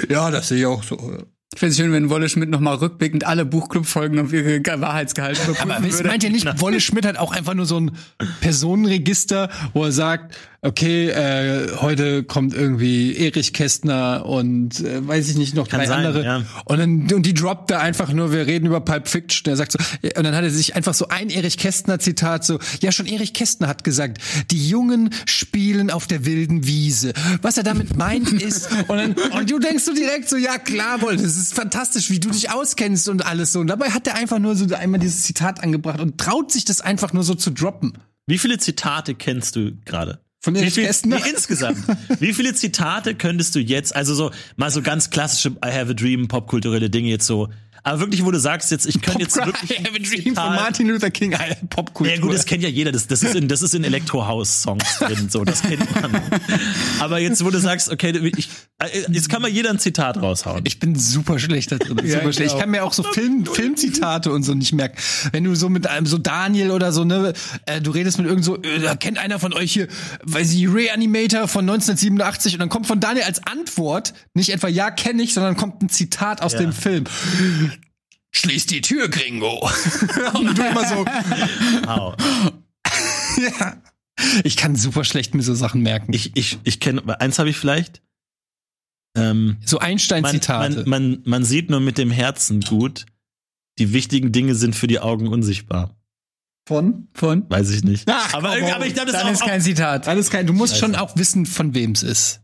Ja, 0.09 0.31
das 0.31 0.47
sehe 0.47 0.59
ich 0.59 0.65
auch 0.65 0.83
so. 0.83 1.23
Ich 1.51 1.59
fände 1.59 1.71
es 1.71 1.77
schön, 1.77 1.91
wenn 1.91 2.11
Wolle 2.11 2.29
Schmidt 2.29 2.49
nochmal 2.49 2.75
rückblickend 2.75 3.25
alle 3.25 3.43
Buchclub-Folgen 3.43 4.19
auf 4.19 4.31
ihre 4.31 4.61
Wahrheitsgehalt 4.81 5.39
überprüfen 5.43 5.71
Aber 5.71 5.83
würde. 5.83 6.07
meint 6.07 6.23
ihr 6.23 6.29
nicht, 6.29 6.61
Wolle 6.61 6.79
Schmidt 6.79 7.07
hat 7.07 7.17
auch 7.17 7.31
einfach 7.31 7.55
nur 7.55 7.65
so 7.65 7.79
ein 7.79 7.91
Personenregister, 8.39 9.49
wo 9.73 9.85
er 9.85 9.91
sagt, 9.91 10.37
okay, 10.61 11.07
äh, 11.09 11.71
heute 11.77 12.23
kommt 12.23 12.53
irgendwie 12.53 13.15
Erich 13.15 13.53
Kästner 13.53 14.25
und 14.25 14.79
äh, 14.81 15.07
weiß 15.07 15.29
ich 15.29 15.37
nicht, 15.37 15.55
noch 15.55 15.67
Kann 15.67 15.79
drei 15.79 15.87
sein, 15.87 16.05
andere. 16.05 16.23
ja. 16.23 16.43
Und 16.65 16.77
dann 16.79 17.11
und 17.13 17.25
die 17.25 17.33
droppt 17.33 17.71
er 17.71 17.79
einfach 17.79 18.11
nur, 18.11 18.31
wir 18.31 18.45
reden 18.45 18.65
über 18.67 18.81
Pulp 18.81 19.07
Fiction. 19.07 19.51
Er 19.51 19.55
sagt 19.55 19.71
so, 19.71 19.79
und 20.03 20.23
dann 20.23 20.35
hat 20.35 20.43
er 20.43 20.49
sich 20.49 20.75
einfach 20.75 20.93
so 20.93 21.07
ein 21.07 21.29
Erich 21.29 21.57
Kästner 21.57 21.97
Zitat 21.99 22.45
so, 22.45 22.59
ja 22.81 22.91
schon 22.91 23.05
Erich 23.05 23.33
Kästner 23.33 23.67
hat 23.67 23.83
gesagt, 23.83 24.19
die 24.51 24.69
Jungen 24.69 25.09
spielen 25.25 25.89
auf 25.89 26.07
der 26.07 26.25
wilden 26.25 26.67
Wiese. 26.67 27.13
Was 27.41 27.57
er 27.57 27.63
damit 27.63 27.97
meint 27.97 28.31
ist, 28.41 28.69
und, 28.87 28.97
dann, 28.97 29.15
und 29.39 29.49
du 29.49 29.59
denkst 29.59 29.83
so 29.85 29.93
direkt 29.95 30.29
so, 30.29 30.35
ja 30.37 30.57
klar, 30.57 31.01
Wolle, 31.01 31.17
das 31.17 31.37
ist 31.41 31.53
fantastisch, 31.53 32.09
wie 32.09 32.19
du 32.19 32.29
dich 32.29 32.51
auskennst 32.51 33.09
und 33.09 33.25
alles 33.25 33.53
so. 33.53 33.59
Und 33.59 33.67
dabei 33.67 33.89
hat 33.91 34.07
er 34.07 34.15
einfach 34.15 34.39
nur 34.39 34.55
so 34.55 34.73
einmal 34.75 34.99
dieses 34.99 35.23
Zitat 35.23 35.61
angebracht 35.63 35.99
und 35.99 36.17
traut 36.17 36.51
sich 36.51 36.65
das 36.65 36.81
einfach 36.81 37.13
nur 37.13 37.23
so 37.23 37.35
zu 37.35 37.51
droppen. 37.51 37.93
Wie 38.27 38.37
viele 38.37 38.57
Zitate 38.57 39.15
kennst 39.15 39.55
du 39.55 39.73
gerade? 39.85 40.19
Von 40.41 40.55
Wie 40.55 40.59
Erich 40.59 40.75
viel, 40.75 40.85
Kästner? 40.85 41.17
nee, 41.17 41.29
insgesamt. 41.29 41.79
Wie 42.19 42.33
viele 42.33 42.53
Zitate 42.53 43.15
könntest 43.15 43.55
du 43.55 43.59
jetzt, 43.59 43.93
also 43.95 44.13
so, 44.13 44.31
mal 44.55 44.71
so 44.71 44.81
ganz 44.81 45.09
klassische 45.09 45.49
I 45.65 45.71
have 45.71 45.91
a 45.91 45.93
dream, 45.93 46.27
popkulturelle 46.29 46.89
Dinge 46.89 47.09
jetzt 47.09 47.25
so, 47.25 47.49
aber 47.83 47.99
wirklich, 47.99 48.23
wo 48.25 48.31
du 48.31 48.39
sagst 48.39 48.71
jetzt, 48.71 48.85
ich 48.87 49.01
könnte 49.01 49.21
jetzt 49.21 49.35
wirklich. 49.37 49.71
I 49.71 49.83
have 49.83 49.91
a 49.91 49.95
ein 49.95 50.03
dream 50.03 50.35
von 50.35 50.55
Martin 50.55 50.87
Luther 50.87 51.09
King, 51.11 51.35
Popkultur. 51.69 52.13
Ja 52.13 52.21
gut, 52.21 52.33
das 52.33 52.45
kennt 52.45 52.63
ja 52.63 52.69
jeder. 52.69 52.91
Das, 52.91 53.07
das 53.07 53.23
ist 53.23 53.35
in, 53.35 53.47
das 53.47 53.61
ist 53.61 53.73
in 53.75 53.83
Elektrohaus-Songs 53.83 54.99
drin, 54.99 55.29
so, 55.29 55.43
das 55.43 55.61
kennt 55.61 55.89
man. 56.01 56.21
Aber 56.99 57.19
jetzt, 57.19 57.43
wo 57.43 57.49
du 57.49 57.59
sagst, 57.59 57.89
okay, 57.89 58.11
ich, 58.37 58.49
äh, 58.79 58.87
jetzt 59.09 59.29
kann 59.29 59.41
mal 59.41 59.49
jeder 59.49 59.69
ein 59.69 59.79
Zitat 59.79 60.17
raushauen. 60.21 60.61
Ich 60.65 60.79
bin 60.79 60.95
super 60.95 61.39
schlecht 61.39 61.71
da 61.71 61.77
drin. 61.77 61.99
Ja, 62.03 62.15
super 62.17 62.29
ich 62.29 62.35
schlecht. 62.35 62.39
Ich 62.51 62.53
auch. 62.55 62.59
kann 62.59 62.69
mir 62.71 62.83
auch 62.83 62.93
so 62.93 63.03
Film, 63.03 63.45
Filmzitate 63.45 64.31
und 64.31 64.43
so 64.43 64.53
nicht 64.53 64.73
merken. 64.73 64.97
Wenn 65.31 65.43
du 65.43 65.55
so 65.55 65.69
mit 65.69 65.87
einem 65.87 66.05
so 66.05 66.17
Daniel 66.17 66.71
oder 66.71 66.91
so, 66.91 67.03
ne, 67.03 67.33
äh, 67.65 67.81
du 67.81 67.91
redest 67.91 68.17
mit 68.17 68.27
irgend 68.27 68.43
so, 68.45 68.57
äh, 68.61 68.79
da 68.79 68.95
kennt 68.95 69.17
einer 69.17 69.39
von 69.39 69.53
euch 69.53 69.71
hier, 69.73 69.87
weiß 70.23 70.53
ich, 70.53 70.67
Reanimator 70.73 71.47
von 71.47 71.61
1987 71.69 72.53
und 72.53 72.59
dann 72.59 72.69
kommt 72.69 72.87
von 72.87 72.99
Daniel 72.99 73.23
als 73.25 73.45
Antwort 73.45 74.13
nicht 74.33 74.49
etwa 74.49 74.67
ja 74.67 74.91
kenne 74.91 75.23
ich, 75.23 75.33
sondern 75.33 75.55
kommt 75.55 75.81
ein 75.81 75.89
Zitat 75.89 76.41
aus 76.41 76.53
Ja. 76.53 76.59
dem 76.59 76.73
Film. 76.73 77.05
Schließ 78.31 78.67
die 78.67 78.81
Tür, 78.81 79.09
Gringo. 79.09 79.59
und 80.33 80.57
du 80.57 80.63
immer 80.63 80.87
so, 80.87 81.05
Wow. 81.85 82.15
ja. 83.59 83.81
Ich 84.43 84.57
kann 84.57 84.75
super 84.75 85.03
schlecht 85.03 85.33
mir 85.33 85.41
so 85.43 85.53
Sachen 85.53 85.81
merken. 85.81 86.13
Ich, 86.13 86.35
ich, 86.35 86.59
ich 86.63 86.79
kenne, 86.79 87.19
eins 87.19 87.39
habe 87.39 87.49
ich 87.49 87.57
vielleicht. 87.57 88.01
Ähm, 89.15 89.57
so 89.65 89.77
man, 89.77 89.85
Einstein-Zitate. 89.87 90.75
man, 90.85 91.13
man, 91.13 91.21
man 91.25 91.43
sieht 91.45 91.69
nur 91.69 91.79
mit 91.79 91.97
dem 91.97 92.11
Herzen 92.11 92.61
gut. 92.61 93.05
Die 93.79 93.93
wichtigen 93.93 94.31
Dinge 94.31 94.55
sind 94.55 94.75
für 94.75 94.87
die 94.87 94.99
Augen 94.99 95.27
unsichtbar. 95.27 95.95
von? 96.67 97.07
Von? 97.13 97.49
Weiß 97.49 97.69
ich 97.71 97.83
nicht. 97.83 98.07
Ach, 98.11 98.33
aber, 98.33 98.59
komm, 98.59 98.69
aber 98.71 98.85
ich 98.85 98.93
glaube, 98.93 99.11
das 99.11 99.21
Dann 99.21 99.31
ist 99.31 99.39
ist 99.39 99.41
auch, 99.43 99.47
kein 99.47 99.61
Zitat. 99.61 100.07
Alles 100.07 100.29
kein, 100.29 100.45
du 100.45 100.53
musst 100.53 100.73
Scheiße. 100.73 100.85
schon 100.85 100.95
auch 100.95 101.15
wissen, 101.15 101.45
von 101.45 101.73
wem 101.73 101.93
es 101.93 102.03
ist. 102.03 102.41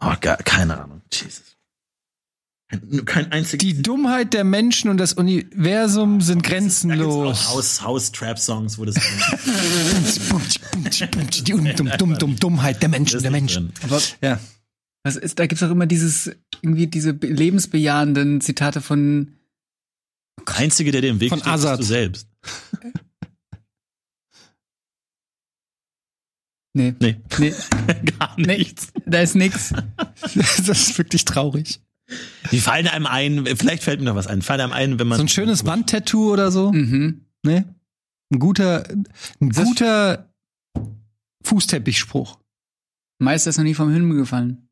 oh, 0.00 0.12
gar, 0.20 0.36
keine 0.38 0.78
Ahnung. 0.82 1.02
Jesus. 1.12 1.56
Kein, 3.06 3.32
einziges. 3.32 3.66
Die 3.66 3.80
Dummheit 3.82 4.34
der 4.34 4.44
Menschen 4.44 4.90
und 4.90 4.98
das 4.98 5.14
Universum 5.14 6.20
sind 6.20 6.44
Da 6.44 6.50
gibt's 6.50 6.82
grenzenlos. 6.84 7.46
auch 7.46 7.54
House, 7.54 7.80
House 7.82 8.12
Trap 8.12 8.38
Songs, 8.38 8.76
wo 8.76 8.84
das, 8.84 8.94
Die 11.46 11.52
dumm, 11.52 11.66
dumm, 11.98 12.18
dumm, 12.18 12.36
Dummheit 12.36 12.82
der 12.82 12.90
Menschen, 12.90 13.22
der 13.22 13.30
Menschen. 13.30 13.72
Aber 13.82 14.02
Ja. 14.20 14.38
was 15.02 15.16
ist, 15.16 15.38
da 15.38 15.46
gibt's 15.46 15.62
auch 15.62 15.70
immer 15.70 15.86
dieses, 15.86 16.30
irgendwie 16.60 16.86
diese 16.88 17.14
be- 17.14 17.28
lebensbejahenden 17.28 18.42
Zitate 18.42 18.82
von, 18.82 19.32
Der 20.46 20.56
Einzige, 20.56 20.92
der 20.92 21.00
dir 21.00 21.08
im 21.10 21.20
Weg 21.20 21.30
Von 21.30 21.38
steht, 21.40 21.52
Azad. 21.52 21.78
bist 21.78 21.88
du 21.90 21.94
selbst. 21.94 22.28
nee, 26.74 26.94
Nee, 27.00 27.16
nee, 27.38 27.54
gar 28.18 28.34
nee, 28.38 28.58
nichts. 28.58 28.92
da 29.06 29.20
ist 29.20 29.34
nix. 29.36 29.72
Das 30.34 30.58
ist 30.68 30.98
wirklich 30.98 31.24
traurig. 31.24 31.80
Die 32.50 32.60
fallen 32.60 32.86
einem 32.88 33.06
ein, 33.06 33.44
vielleicht 33.56 33.82
fällt 33.82 34.00
mir 34.00 34.06
noch 34.06 34.14
was 34.16 34.26
ein. 34.26 34.42
Fallen 34.42 34.60
einem 34.62 34.72
ein, 34.72 34.98
wenn 34.98 35.06
man. 35.08 35.16
So 35.18 35.24
ein 35.24 35.28
schönes 35.28 35.66
Wandtattoo 35.66 36.32
oder 36.32 36.50
so. 36.50 36.72
Mhm. 36.72 37.26
Ne? 37.44 37.64
Ein 38.32 38.38
guter, 38.38 38.84
ein 39.40 39.50
guter 39.50 40.28
Fußteppichspruch. 41.44 42.38
Meister 43.20 43.50
ist 43.50 43.56
noch 43.58 43.64
nie 43.64 43.74
vom 43.74 43.92
Himmel 43.92 44.16
gefallen. 44.18 44.68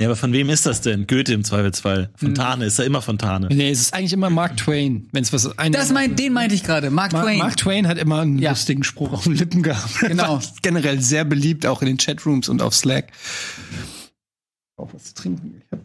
Ja, 0.00 0.08
aber 0.08 0.16
von 0.16 0.32
wem 0.32 0.48
ist 0.48 0.64
das 0.64 0.80
denn? 0.80 1.06
Goethe 1.06 1.34
im 1.34 1.44
Zweifelsfall. 1.44 2.10
Fontane, 2.16 2.64
ist 2.64 2.78
ja 2.78 2.84
immer 2.86 3.02
Fontane. 3.02 3.48
Nee, 3.50 3.68
es 3.70 3.80
ist 3.80 3.92
eigentlich 3.94 4.14
immer 4.14 4.30
Mark 4.30 4.56
Twain, 4.56 5.08
wenn 5.12 5.22
es 5.22 5.30
was 5.34 5.58
ein 5.58 5.72
Das 5.72 5.92
meint, 5.92 6.18
den 6.18 6.32
meinte 6.32 6.54
ich 6.54 6.62
gerade, 6.62 6.88
Mark 6.90 7.12
Mark, 7.12 7.24
Twain. 7.24 7.38
Mark 7.38 7.56
Twain 7.58 7.86
hat 7.86 7.98
immer 7.98 8.20
einen 8.20 8.38
Ja. 8.38 8.50
lustigen 8.52 8.82
Spruch 8.82 9.12
auf 9.12 9.24
den 9.24 9.34
Lippen 9.34 9.62
gehabt. 9.62 9.94
Genau. 10.00 10.40
Generell 10.62 11.00
sehr 11.02 11.24
beliebt, 11.26 11.66
auch 11.66 11.82
in 11.82 11.86
den 11.86 11.98
Chatrooms 11.98 12.48
und 12.48 12.62
auf 12.62 12.74
Slack. 12.74 13.12
Auch 14.76 14.88
was 14.94 15.04
zu 15.04 15.14
trinken. 15.14 15.60
Ich 15.66 15.70
hab- 15.70 15.80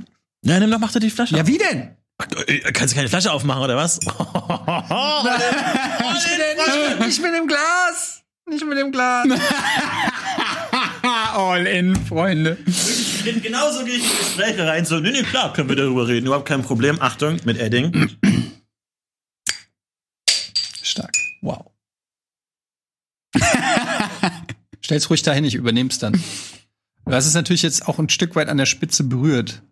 Ja, 0.45 0.59
nimm 0.59 0.69
doch, 0.69 0.77
mach 0.79 0.91
doch 0.91 0.99
die 0.99 1.09
Flasche 1.09 1.35
Ja, 1.35 1.47
wie 1.47 1.57
denn? 1.57 1.95
Äh, 2.47 2.59
Kannst 2.71 2.93
du 2.93 2.97
keine 2.97 3.09
Flasche 3.09 3.31
aufmachen, 3.31 3.63
oder 3.63 3.75
was? 3.75 3.99
Nicht 3.99 4.11
mit 7.21 7.33
dem 7.33 7.47
Glas. 7.47 8.21
Nicht 8.47 8.63
mit 8.63 8.77
dem 8.77 8.91
Glas. 8.91 9.25
All 11.33 11.65
in, 11.65 11.95
Freunde. 11.95 12.59
Genauso 13.41 13.83
gehe 13.85 13.95
ich 13.95 14.03
in 14.03 14.17
Gespräche 14.19 14.67
rein. 14.67 14.85
So, 14.85 14.99
nee, 14.99 15.09
nee, 15.11 15.23
klar, 15.23 15.51
können 15.51 15.67
wir 15.67 15.75
darüber 15.75 16.07
reden. 16.07 16.27
Überhaupt 16.27 16.47
kein 16.47 16.61
Problem. 16.61 17.01
Achtung, 17.01 17.39
mit 17.43 17.57
Edding. 17.57 18.11
Stark. 20.83 21.15
Wow. 21.41 21.71
Stell's 24.81 25.09
ruhig 25.09 25.23
dahin, 25.23 25.43
ich 25.43 25.55
übernehm's 25.55 25.97
dann. 25.97 26.21
Du 27.05 27.13
hast 27.13 27.25
es 27.25 27.33
natürlich 27.33 27.63
jetzt 27.63 27.87
auch 27.87 27.97
ein 27.97 28.09
Stück 28.09 28.35
weit 28.35 28.47
an 28.47 28.57
der 28.57 28.67
Spitze 28.67 29.03
berührt. 29.03 29.63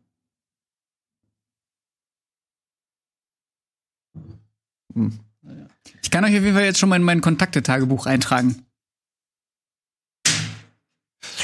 Ich 6.02 6.12
kann 6.12 6.24
euch 6.24 6.36
auf 6.36 6.44
jeden 6.44 6.54
Fall 6.54 6.66
jetzt 6.66 6.80
schon 6.80 6.90
mal 6.90 6.96
in 6.96 7.04
mein 7.04 7.22
Kontaktetagebuch 7.22 8.06
eintragen. 8.06 8.64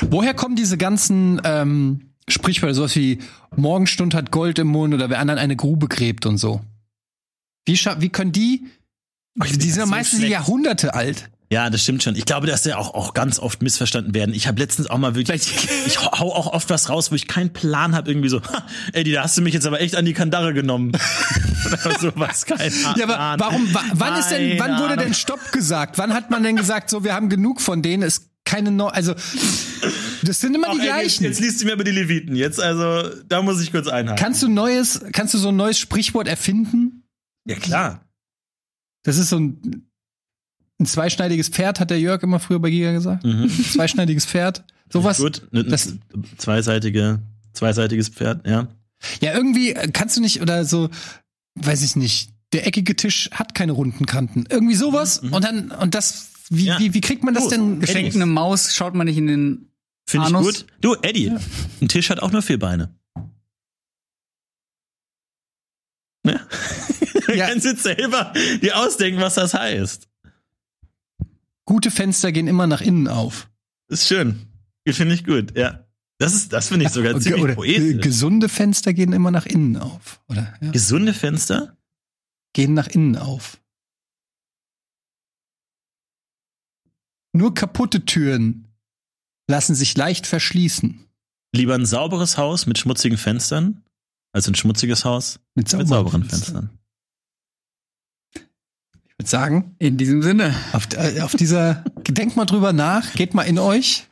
Woher 0.01 0.33
kommen 0.33 0.55
diese 0.55 0.77
ganzen 0.77 1.41
ähm, 1.43 2.11
Sprichwörter, 2.27 2.75
sowas 2.75 2.95
wie 2.95 3.19
Morgenstund 3.55 4.13
hat 4.13 4.31
Gold 4.31 4.59
im 4.59 4.67
Mund 4.67 4.93
oder 4.93 5.09
wer 5.09 5.19
anderen 5.19 5.39
eine 5.39 5.55
Grube 5.55 5.87
gräbt 5.87 6.25
und 6.25 6.37
so? 6.37 6.61
Wie, 7.65 7.75
wie 7.75 8.09
können 8.09 8.31
die, 8.31 8.65
die 9.35 9.49
sind 9.49 9.73
so 9.73 9.79
ja 9.81 9.85
meistens 9.85 10.19
schlecht. 10.19 10.31
Jahrhunderte 10.31 10.93
alt. 10.93 11.29
Ja, 11.51 11.71
das 11.71 11.81
stimmt 11.81 12.03
schon. 12.03 12.15
Ich 12.15 12.25
glaube, 12.25 12.45
dass 12.45 12.61
der 12.61 12.77
auch, 12.77 12.93
auch 12.93 13.15
ganz 13.15 13.39
oft 13.39 13.63
missverstanden 13.63 14.13
werden. 14.13 14.35
Ich 14.35 14.47
habe 14.47 14.59
letztens 14.59 14.89
auch 14.89 14.99
mal 14.99 15.15
wirklich, 15.15 15.51
ich 15.87 15.99
hau 15.99 16.33
auch 16.33 16.53
oft 16.53 16.69
was 16.69 16.89
raus, 16.89 17.11
wo 17.11 17.15
ich 17.15 17.27
keinen 17.27 17.51
Plan 17.51 17.95
habe, 17.95 18.09
irgendwie 18.09 18.29
so, 18.29 18.41
ha, 18.43 18.65
Eddie, 18.93 19.13
da 19.13 19.23
hast 19.23 19.37
du 19.37 19.41
mich 19.41 19.53
jetzt 19.53 19.65
aber 19.65 19.81
echt 19.81 19.95
an 19.95 20.05
die 20.05 20.13
Kandare 20.13 20.53
genommen. 20.53 20.91
Oder 21.65 21.99
sowas, 21.99 22.45
keine. 22.45 22.71
Ja, 22.97 23.07
aber 23.07 23.43
warum, 23.43 23.73
wa- 23.73 23.83
wann 23.93 24.19
ist 24.19 24.29
denn, 24.29 24.59
wann 24.59 24.79
wurde 24.81 24.97
denn 24.97 25.13
Stopp 25.13 25.51
gesagt? 25.51 25.97
Wann 25.97 26.13
hat 26.13 26.29
man 26.31 26.43
denn 26.43 26.55
gesagt, 26.55 26.89
so, 26.89 27.03
wir 27.03 27.13
haben 27.13 27.29
genug 27.29 27.61
von 27.61 27.81
denen, 27.81 28.03
ist 28.03 28.29
keine 28.45 28.71
neu, 28.71 28.87
also, 28.87 29.13
das 30.23 30.39
sind 30.41 30.55
immer 30.55 30.67
Ach, 30.69 30.73
die 30.73 30.79
ey, 30.79 30.85
jetzt, 30.85 30.93
gleichen. 31.19 31.23
jetzt 31.25 31.39
liest 31.39 31.61
du 31.61 31.65
mir 31.65 31.73
aber 31.73 31.83
die 31.83 31.91
Leviten. 31.91 32.35
Jetzt, 32.35 32.59
also, 32.59 33.09
da 33.27 33.41
muss 33.41 33.61
ich 33.61 33.71
kurz 33.71 33.87
einhaken. 33.87 34.19
Kannst 34.21 34.41
du 34.43 34.47
neues, 34.47 35.01
kannst 35.11 35.33
du 35.33 35.37
so 35.37 35.49
ein 35.49 35.55
neues 35.55 35.77
Sprichwort 35.77 36.27
erfinden? 36.27 37.03
ja, 37.45 37.55
klar. 37.55 38.05
Das 39.03 39.17
ist 39.17 39.29
so 39.29 39.37
ein, 39.39 39.87
ein 40.79 40.85
zweischneidiges 40.85 41.49
Pferd, 41.49 41.79
hat 41.79 41.89
der 41.89 41.99
Jörg 41.99 42.21
immer 42.23 42.39
früher 42.39 42.59
bei 42.59 42.69
Giga 42.69 42.91
gesagt. 42.91 43.23
Mhm. 43.23 43.49
Zweischneidiges 43.49 44.25
Pferd. 44.25 44.63
Sowas. 44.91 45.17
Gut, 45.19 45.43
ne, 45.51 45.63
ne, 45.63 45.69
das- 45.69 45.93
zweiseitige, 46.37 47.21
zweiseitiges 47.53 48.09
Pferd, 48.09 48.45
ja. 48.47 48.67
Ja, 49.21 49.33
irgendwie 49.33 49.71
äh, 49.73 49.89
kannst 49.93 50.17
du 50.17 50.21
nicht, 50.21 50.41
oder 50.41 50.65
so, 50.65 50.89
weiß 51.65 51.81
ich 51.83 51.95
nicht, 51.95 52.31
der 52.53 52.65
eckige 52.67 52.95
Tisch 52.95 53.29
hat 53.31 53.53
keine 53.55 53.73
runden 53.73 54.05
Kanten. 54.05 54.45
Irgendwie 54.49 54.75
sowas. 54.75 55.19
Und 55.19 55.43
dann, 55.43 55.71
und 55.71 55.93
das 55.95 56.29
Wie, 56.49 56.65
Ja. 56.65 56.79
wie, 56.79 56.93
wie 56.95 57.01
kriegt 57.01 57.23
man 57.23 57.33
das 57.35 57.43
Du, 57.45 57.49
denn 57.51 57.79
Geschenkt 57.79 58.15
eine 58.15 58.25
Maus 58.25 58.73
schaut 58.75 58.95
man 58.95 59.05
nicht 59.05 59.17
in 59.17 59.27
den 59.27 59.65
Finde 60.07 60.27
ich 60.27 60.33
gut. 60.33 60.65
Du, 60.81 60.95
Eddie, 61.03 61.31
ein 61.81 61.87
Tisch 61.87 62.09
hat 62.09 62.19
auch 62.21 62.31
nur 62.31 62.41
vier 62.41 62.57
Beine. 62.57 62.95
Ne? 66.23 66.39
Du 67.27 67.33
Ja. 67.35 67.47
kannst 67.47 67.65
jetzt 67.65 67.83
selber 67.83 68.33
dir 68.61 68.77
ausdenken, 68.79 69.21
was 69.21 69.35
das 69.35 69.53
heißt. 69.53 70.07
Gute 71.65 71.91
Fenster 71.91 72.31
gehen 72.31 72.47
immer 72.47 72.65
nach 72.65 72.81
innen 72.81 73.07
auf. 73.07 73.49
Ist 73.89 74.07
schön. 74.07 74.47
Finde 74.87 75.13
ich 75.13 75.23
gut, 75.23 75.55
ja. 75.55 75.85
Das 76.19 76.33
ist, 76.33 76.51
das 76.53 76.67
finde 76.67 76.85
ich 76.85 76.91
sogar 76.91 77.11
Oder 77.13 77.21
ziemlich 77.21 77.45
ge- 77.45 77.55
poetisch. 77.55 78.01
gesunde 78.03 78.49
Fenster 78.49 78.93
gehen 78.93 79.13
immer 79.13 79.31
nach 79.31 79.45
innen 79.45 79.77
auf. 79.77 80.21
Oder? 80.27 80.53
Ja. 80.61 80.71
Gesunde 80.71 81.13
Fenster? 81.13 81.77
Gehen 82.53 82.73
nach 82.73 82.87
innen 82.87 83.15
auf. 83.15 83.59
Nur 87.33 87.53
kaputte 87.53 88.05
Türen 88.05 88.67
lassen 89.49 89.75
sich 89.75 89.95
leicht 89.95 90.27
verschließen. 90.27 91.05
Lieber 91.55 91.75
ein 91.75 91.85
sauberes 91.85 92.37
Haus 92.37 92.65
mit 92.65 92.77
schmutzigen 92.77 93.17
Fenstern 93.17 93.83
als 94.33 94.47
ein 94.47 94.55
schmutziges 94.55 95.05
Haus 95.05 95.39
Mit 95.55 95.71
mit 95.73 95.87
sauberen 95.87 96.23
Fenstern. 96.23 96.69
Fenstern. 96.69 96.79
Ich 99.07 99.17
würde 99.17 99.29
sagen, 99.29 99.75
In 99.79 99.97
diesem 99.97 100.21
Sinne. 100.21 100.55
auf, 100.73 100.87
äh, 100.93 101.21
auf 101.21 101.33
dieser, 101.35 101.75
denkt 102.07 102.35
mal 102.35 102.45
drüber 102.45 102.73
nach, 102.73 103.13
geht 103.13 103.33
mal 103.33 103.43
in 103.43 103.57
euch. 103.59 104.08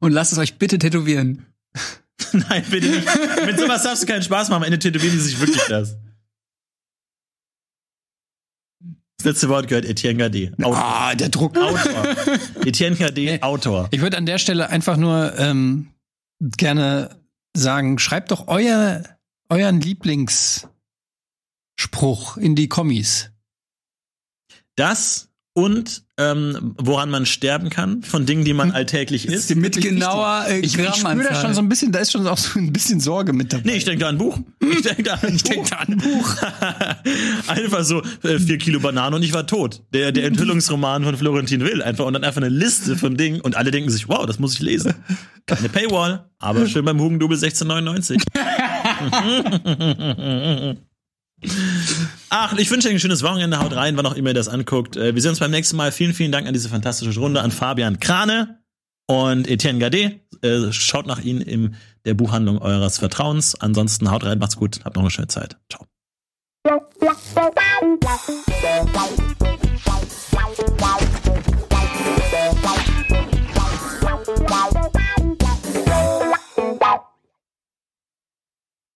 Und 0.00 0.12
lasst 0.12 0.32
es 0.32 0.38
euch 0.38 0.58
bitte 0.58 0.78
tätowieren. 0.78 1.46
Nein, 2.32 2.64
bitte 2.70 2.88
nicht. 2.88 3.06
Mit 3.46 3.58
sowas 3.58 3.82
darfst 3.82 4.02
du 4.02 4.06
keinen 4.06 4.22
Spaß 4.22 4.48
machen. 4.48 4.62
Am 4.62 4.62
Ende 4.64 4.78
tätowieren 4.78 5.14
die 5.14 5.20
sich 5.22 5.38
wirklich 5.40 5.62
das. 5.68 5.96
Das 9.18 9.24
letzte 9.24 9.48
Wort 9.48 9.68
gehört 9.68 9.84
Etienne 9.86 10.18
Gade. 10.18 10.52
Ah, 10.62 11.14
der 11.14 11.30
Druck. 11.30 11.56
Autor. 11.56 12.16
Etienne 12.64 12.96
Gade, 12.96 13.42
Autor. 13.42 13.88
Ich 13.90 14.00
würde 14.00 14.16
an 14.16 14.26
der 14.26 14.38
Stelle 14.38 14.68
einfach 14.68 14.96
nur 14.96 15.38
ähm, 15.38 15.92
gerne 16.40 17.20
sagen, 17.56 17.98
schreibt 17.98 18.30
doch 18.30 18.46
euer, 18.48 19.02
euren 19.48 19.80
Lieblingsspruch 19.80 20.68
in 22.36 22.54
die 22.54 22.68
Kommis. 22.68 23.30
Das 24.76 25.30
und 25.54 26.05
ähm, 26.18 26.74
woran 26.78 27.10
man 27.10 27.26
sterben 27.26 27.68
kann, 27.68 28.02
von 28.02 28.24
Dingen, 28.24 28.44
die 28.44 28.54
man 28.54 28.70
alltäglich 28.72 29.28
isst. 29.28 29.54
Mit 29.54 29.80
genauer 29.80 30.46
äh, 30.48 30.60
Ich, 30.60 30.74
ich 30.78 30.94
spüre 30.94 31.22
da 31.22 31.40
schon 31.40 31.52
so 31.52 31.60
ein 31.60 31.68
bisschen, 31.68 31.92
da 31.92 31.98
ist 31.98 32.12
schon 32.12 32.26
auch 32.26 32.38
so 32.38 32.58
ein 32.58 32.72
bisschen 32.72 33.00
Sorge 33.00 33.34
mit 33.34 33.52
dabei. 33.52 33.64
Nee, 33.66 33.76
ich 33.76 33.84
denke 33.84 34.00
da 34.00 34.08
an 34.08 34.14
ein 34.14 34.18
Buch. 34.18 34.38
Ich 34.60 34.82
denke 34.82 35.02
da 35.02 35.14
an 35.14 35.20
ein 35.24 35.34
Ich 35.36 35.42
denk 35.42 35.68
da 35.68 35.76
an 35.76 35.92
ein 35.92 35.98
Buch. 35.98 36.36
einfach 37.48 37.84
so 37.84 38.02
äh, 38.22 38.38
vier 38.38 38.56
Kilo 38.56 38.80
Banane 38.80 39.16
und 39.16 39.22
ich 39.22 39.34
war 39.34 39.46
tot. 39.46 39.82
Der, 39.92 40.10
der 40.10 40.24
Enthüllungsroman 40.24 41.04
von 41.04 41.16
Florentin 41.16 41.60
Will. 41.60 41.82
Einfach 41.82 42.06
und 42.06 42.14
dann 42.14 42.24
einfach 42.24 42.40
eine 42.40 42.48
Liste 42.48 42.96
von 42.96 43.16
Dingen 43.16 43.42
und 43.42 43.56
alle 43.56 43.70
denken 43.70 43.90
sich, 43.90 44.08
wow, 44.08 44.24
das 44.24 44.38
muss 44.38 44.54
ich 44.54 44.60
lesen. 44.60 44.94
Keine 45.44 45.68
Paywall, 45.68 46.30
aber 46.38 46.66
schön 46.68 46.84
beim 46.86 46.98
Hugendubel 46.98 47.36
1699. 47.36 48.22
Ach, 52.30 52.56
ich 52.56 52.70
wünsche 52.70 52.88
euch 52.88 52.94
ein 52.94 53.00
schönes 53.00 53.22
Wochenende. 53.22 53.60
Haut 53.60 53.74
rein, 53.74 53.96
wann 53.96 54.06
auch 54.06 54.14
immer 54.14 54.30
ihr 54.30 54.34
das 54.34 54.48
anguckt. 54.48 54.96
Äh, 54.96 55.14
Wir 55.14 55.22
sehen 55.22 55.30
uns 55.30 55.38
beim 55.40 55.50
nächsten 55.50 55.76
Mal. 55.76 55.92
Vielen, 55.92 56.14
vielen 56.14 56.32
Dank 56.32 56.46
an 56.46 56.52
diese 56.54 56.68
fantastische 56.68 57.18
Runde, 57.20 57.40
an 57.42 57.50
Fabian 57.50 58.00
Krane 58.00 58.60
und 59.06 59.48
Etienne 59.48 59.78
Gade. 59.78 60.20
Äh, 60.42 60.72
Schaut 60.72 61.06
nach 61.06 61.20
ihnen 61.22 61.40
in 61.42 61.74
der 62.04 62.14
Buchhandlung 62.14 62.58
eures 62.58 62.98
Vertrauens. 62.98 63.54
Ansonsten 63.54 64.10
haut 64.10 64.24
rein, 64.24 64.38
macht's 64.38 64.56
gut, 64.56 64.80
habt 64.84 64.96
noch 64.96 65.02
eine 65.02 65.10
schöne 65.10 65.28
Zeit. 65.28 65.56
Ciao. 65.70 65.86